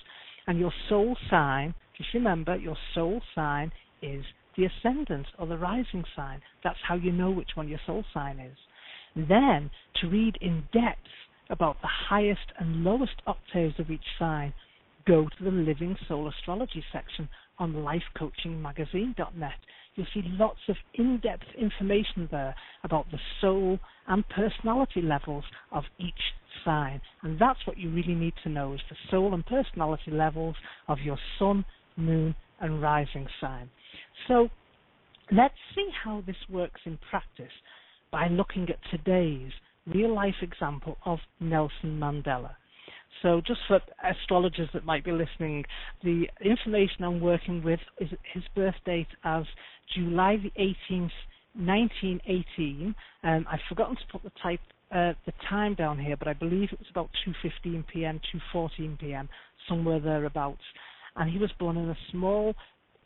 [0.47, 3.71] And your soul sign, just remember, your soul sign
[4.01, 4.25] is
[4.57, 6.41] the ascendant or the rising sign.
[6.65, 8.57] That's how you know which one your soul sign is.
[9.15, 9.71] Then,
[10.01, 10.99] to read in depth
[11.51, 14.53] about the highest and lowest octaves of each sign,
[15.07, 17.29] go to the Living Soul Astrology section
[17.59, 19.53] on lifecoachingmagazine.net.
[19.95, 22.55] You'll see lots of in depth information there
[22.85, 26.15] about the soul and personality levels of each
[26.65, 27.01] sign.
[27.23, 30.55] And that's what you really need to know is the soul and personality levels
[30.87, 31.65] of your sun,
[31.97, 33.71] moon, and rising sign.
[34.29, 34.49] So
[35.33, 37.53] let's see how this works in practice
[38.11, 39.53] by looking at today's
[39.87, 42.53] real life example of Nelson Mandela.
[43.23, 45.65] So, just for astrologers that might be listening,
[46.05, 49.45] the information I'm working with is his birth date as
[49.95, 51.11] July the 18th,
[51.55, 52.95] 1918.
[53.25, 54.61] Um, I've forgotten to put the type,
[54.93, 58.21] uh, the time down here, but I believe it was about 2:15 p.m.,
[58.55, 59.29] 2:14 p.m.,
[59.69, 60.63] somewhere thereabouts.
[61.17, 62.55] And he was born in a small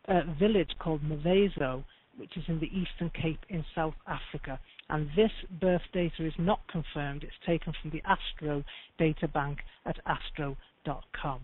[0.08, 1.84] uh, village called Mvezo,
[2.18, 4.60] which is in the Eastern Cape in South Africa.
[4.92, 7.24] And this birth data is not confirmed.
[7.24, 8.62] It's taken from the Astro
[8.98, 11.40] data bank at astro.com.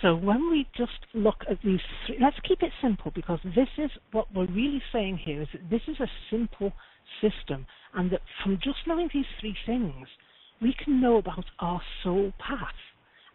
[0.00, 3.90] So when we just look at these three, let's keep it simple because this is
[4.12, 6.72] what we're really saying here is that this is a simple
[7.20, 10.06] system and that from just knowing these three things,
[10.62, 12.80] we can know about our soul path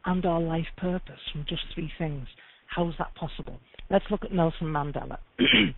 [0.06, 2.26] and our life purpose from just three things.
[2.66, 3.60] How is that possible?
[3.92, 5.20] Let's look at Nelson Mandela.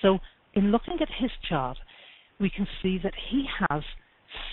[0.00, 0.18] so
[0.54, 1.76] in looking at his chart,
[2.42, 3.82] we can see that he has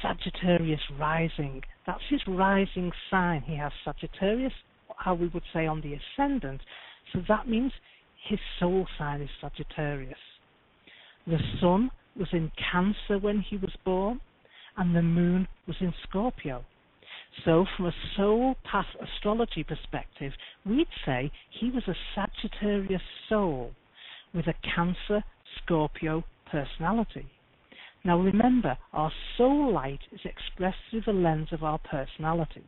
[0.01, 1.63] Sagittarius rising.
[1.87, 3.41] That's his rising sign.
[3.41, 4.53] He has Sagittarius,
[4.95, 6.61] how we would say on the ascendant.
[7.11, 7.71] So that means
[8.29, 10.19] his soul sign is Sagittarius.
[11.25, 14.21] The sun was in Cancer when he was born,
[14.77, 16.63] and the moon was in Scorpio.
[17.45, 20.33] So, from a soul path astrology perspective,
[20.65, 23.71] we'd say he was a Sagittarius soul
[24.33, 25.23] with a Cancer
[25.63, 27.27] Scorpio personality.
[28.03, 32.63] Now remember, our soul light is expressed through the lens of our personality.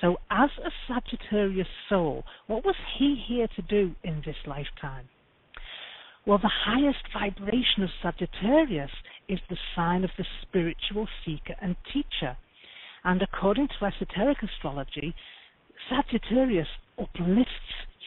[0.00, 5.08] So, as a Sagittarius soul, what was he here to do in this lifetime?
[6.26, 8.90] Well, the highest vibration of Sagittarius
[9.28, 12.36] is the sign of the spiritual seeker and teacher.
[13.04, 15.14] And according to esoteric astrology,
[15.88, 16.68] Sagittarius
[16.98, 17.50] uplifts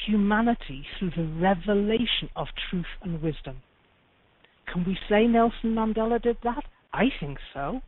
[0.05, 3.61] humanity through the revelation of truth and wisdom.
[4.71, 6.63] Can we say Nelson Mandela did that?
[6.93, 7.81] I think so.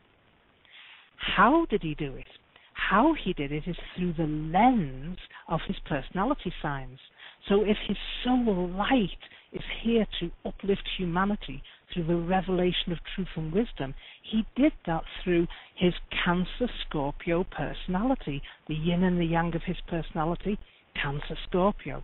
[1.17, 2.27] How did he do it?
[2.73, 6.99] How he did it is through the lens of his personality signs.
[7.47, 9.17] So if his soul light
[9.53, 15.03] is here to uplift humanity through the revelation of truth and wisdom, he did that
[15.23, 15.93] through his
[16.23, 20.59] Cancer Scorpio personality, the yin and the yang of his personality,
[21.01, 22.03] Cancer Scorpio.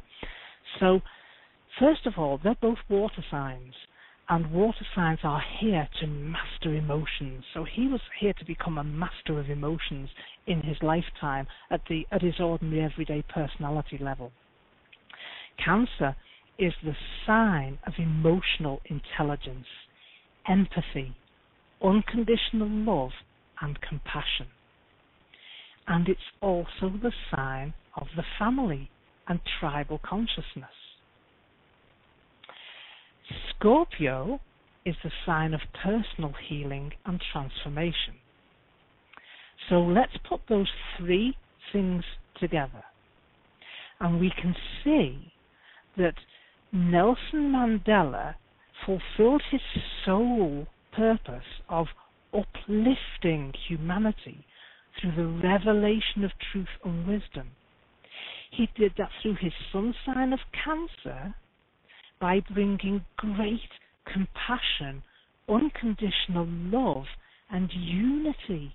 [0.80, 1.02] So,
[1.80, 3.74] first of all, they're both water signs.
[4.30, 7.44] And water signs are here to master emotions.
[7.54, 10.10] So he was here to become a master of emotions
[10.48, 14.32] in his lifetime at the at his ordinary everyday personality level.
[15.64, 16.16] Cancer
[16.58, 16.96] is the
[17.26, 19.68] sign of emotional intelligence,
[20.48, 21.16] empathy,
[21.84, 23.12] unconditional love,
[23.62, 24.48] and compassion.
[25.88, 28.90] And it's also the sign of the family
[29.28, 30.81] and tribal consciousness.
[33.50, 34.40] Scorpio
[34.86, 38.16] is the sign of personal healing and transformation.
[39.70, 41.38] So let's put those three
[41.72, 42.04] things
[42.40, 42.84] together.
[44.00, 45.32] And we can see
[45.98, 46.16] that
[46.72, 48.36] Nelson Mandela
[48.86, 49.62] fulfilled his
[50.06, 51.88] sole purpose of
[52.34, 54.46] uplifting humanity
[55.00, 57.50] through the revelation of truth and wisdom.
[58.52, 61.36] He did that through his sun sign of Cancer
[62.22, 63.60] by bringing great
[64.06, 65.04] compassion,
[65.50, 67.06] unconditional love,
[67.50, 68.74] and unity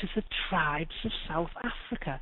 [0.00, 2.20] to the tribes of South Africa.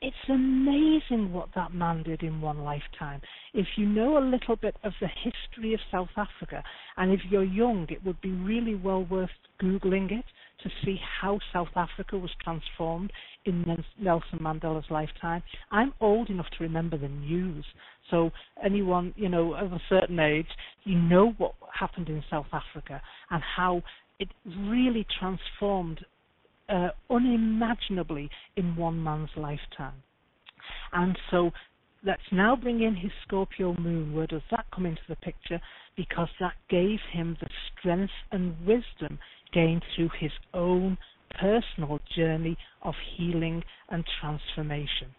[0.00, 3.20] It's amazing what that man did in one lifetime.
[3.52, 6.62] If you know a little bit of the history of South Africa,
[6.96, 9.30] and if you're young, it would be really well worth
[9.60, 10.24] Googling it
[10.62, 13.12] to see how South Africa was transformed
[13.44, 13.64] in
[13.98, 15.42] Nelson Mandela's lifetime.
[15.70, 17.64] I'm old enough to remember the news,
[18.10, 18.30] so
[18.64, 20.46] anyone you know of a certain age,
[20.84, 23.00] you know what happened in South Africa
[23.30, 23.82] and how
[24.18, 26.04] it really transformed
[26.68, 30.02] uh, unimaginably in one man's lifetime.
[30.92, 31.50] And so
[32.04, 34.14] let's now bring in his Scorpio moon.
[34.14, 35.60] Where does that come into the picture?
[35.96, 39.18] Because that gave him the strength and wisdom
[39.52, 40.98] gained through his own
[41.40, 45.14] personal journey of healing and transformation.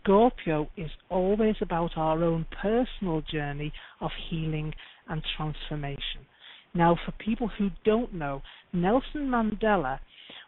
[0.00, 4.74] Scorpio is always about our own personal journey of healing
[5.08, 6.26] and transformation.
[6.74, 8.42] Now, for people who don't know,
[8.72, 9.98] Nelson Mandela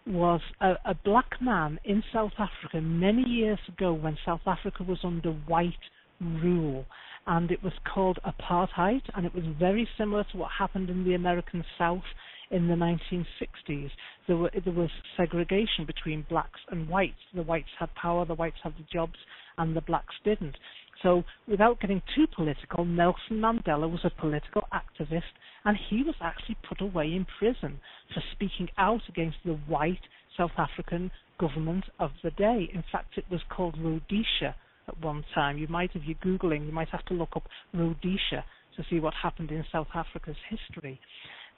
[0.07, 4.99] was a, a, black man in South Africa many years ago when South Africa was
[5.05, 5.73] under white
[6.21, 6.85] rule.
[7.27, 11.15] And it was called apartheid, and it was very similar to what happened in the
[11.15, 12.03] American South
[12.51, 13.91] in the 1960s.
[14.27, 17.15] There, were, there was segregation between blacks and whites.
[17.35, 19.17] The whites had power, the whites had the jobs,
[19.59, 20.57] and the blacks didn't.
[21.03, 25.33] So, without getting too political, Nelson Mandela was a political activist,
[25.65, 27.81] and he was actually put away in prison
[28.13, 30.01] for speaking out against the white
[30.37, 32.69] South African government of the day.
[32.73, 34.55] In fact, it was called Rhodesia
[34.89, 35.57] at one time.
[35.57, 38.45] You might, if you're Googling, you might have to look up Rhodesia
[38.77, 41.01] to see what happened in South Africa's history.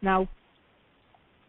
[0.00, 0.28] Now,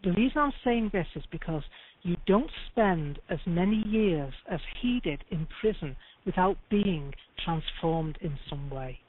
[0.03, 1.63] the reason I'm saying this is because
[2.01, 7.13] you don't spend as many years as he did in prison without being
[7.43, 8.99] transformed in some way.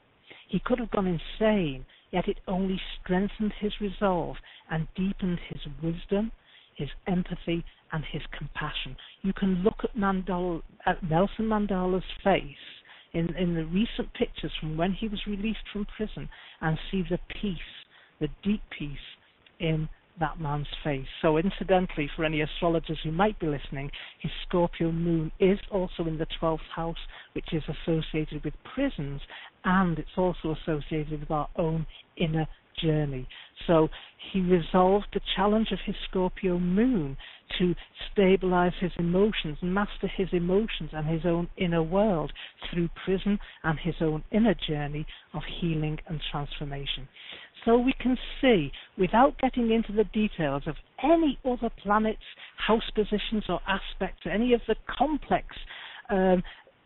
[0.47, 4.37] He could have gone insane, yet it only strengthened his resolve
[4.71, 6.31] and deepened his wisdom,
[6.75, 8.95] his empathy, and his compassion.
[9.21, 12.41] You can look at, Mandela, at Nelson Mandela's face
[13.13, 16.29] in, in the recent pictures from when he was released from prison
[16.61, 17.57] and see the peace,
[18.19, 18.97] the deep peace
[19.59, 19.89] in
[20.19, 21.07] that man's face.
[21.21, 26.17] So, incidentally, for any astrologers who might be listening, his Scorpio moon is also in
[26.17, 26.97] the 12th house,
[27.33, 29.21] which is associated with prisons,
[29.63, 31.85] and it's also associated with our own
[32.17, 32.47] inner
[32.81, 33.27] journey.
[33.67, 33.89] So,
[34.31, 37.15] he resolved the challenge of his Scorpio moon
[37.59, 37.75] to
[38.11, 42.33] stabilize his emotions, master his emotions and his own inner world
[42.69, 47.07] through prison and his own inner journey of healing and transformation
[47.65, 52.21] so we can see, without getting into the details of any other planets,
[52.57, 55.47] house positions, or aspects, any of the complex
[56.09, 56.43] um,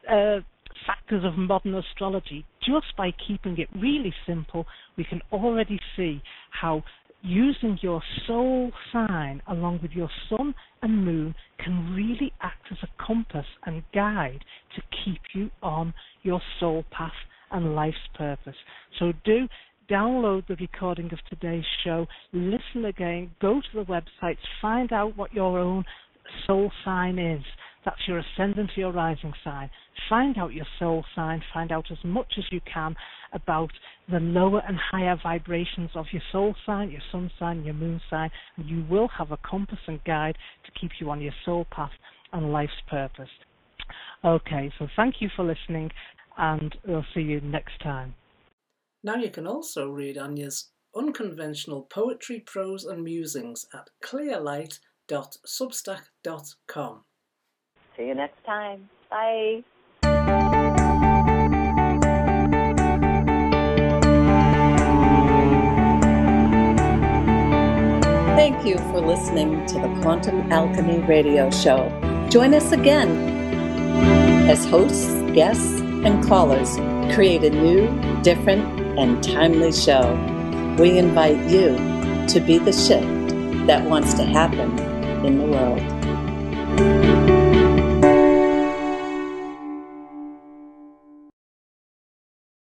[0.09, 0.39] uh,
[0.87, 4.65] factors of modern astrology, just by keeping it really simple,
[4.97, 6.83] we can already see how
[7.21, 13.03] using your soul sign along with your sun and moon can really act as a
[13.05, 14.39] compass and guide
[14.73, 15.93] to keep you on
[16.23, 17.11] your soul path
[17.51, 18.55] and life's purpose.
[18.97, 19.47] So do
[19.89, 25.33] download the recording of today's show, listen again, go to the websites, find out what
[25.33, 25.83] your own
[26.45, 27.43] soul sign is.
[27.85, 29.69] That's your ascendant your rising sign.
[30.09, 32.95] Find out your soul sign, find out as much as you can
[33.33, 33.71] about
[34.11, 38.29] the lower and higher vibrations of your soul sign, your sun sign, your moon sign,
[38.57, 41.91] and you will have a compass and guide to keep you on your soul path
[42.33, 43.29] and life's purpose.
[44.23, 45.89] Okay, so thank you for listening,
[46.37, 48.13] and we'll see you next time.
[49.03, 57.03] Now you can also read Anya's unconventional poetry, prose, and musings at clearlight.substack.com.
[57.95, 58.89] See you next time.
[59.09, 59.63] Bye.
[68.35, 71.89] Thank you for listening to the Quantum Alchemy Radio Show.
[72.29, 73.09] Join us again
[74.49, 76.77] as hosts, guests, and callers
[77.13, 77.87] create a new,
[78.21, 80.13] different, and timely show.
[80.79, 81.75] We invite you
[82.27, 84.77] to be the shift that wants to happen
[85.25, 87.08] in the world.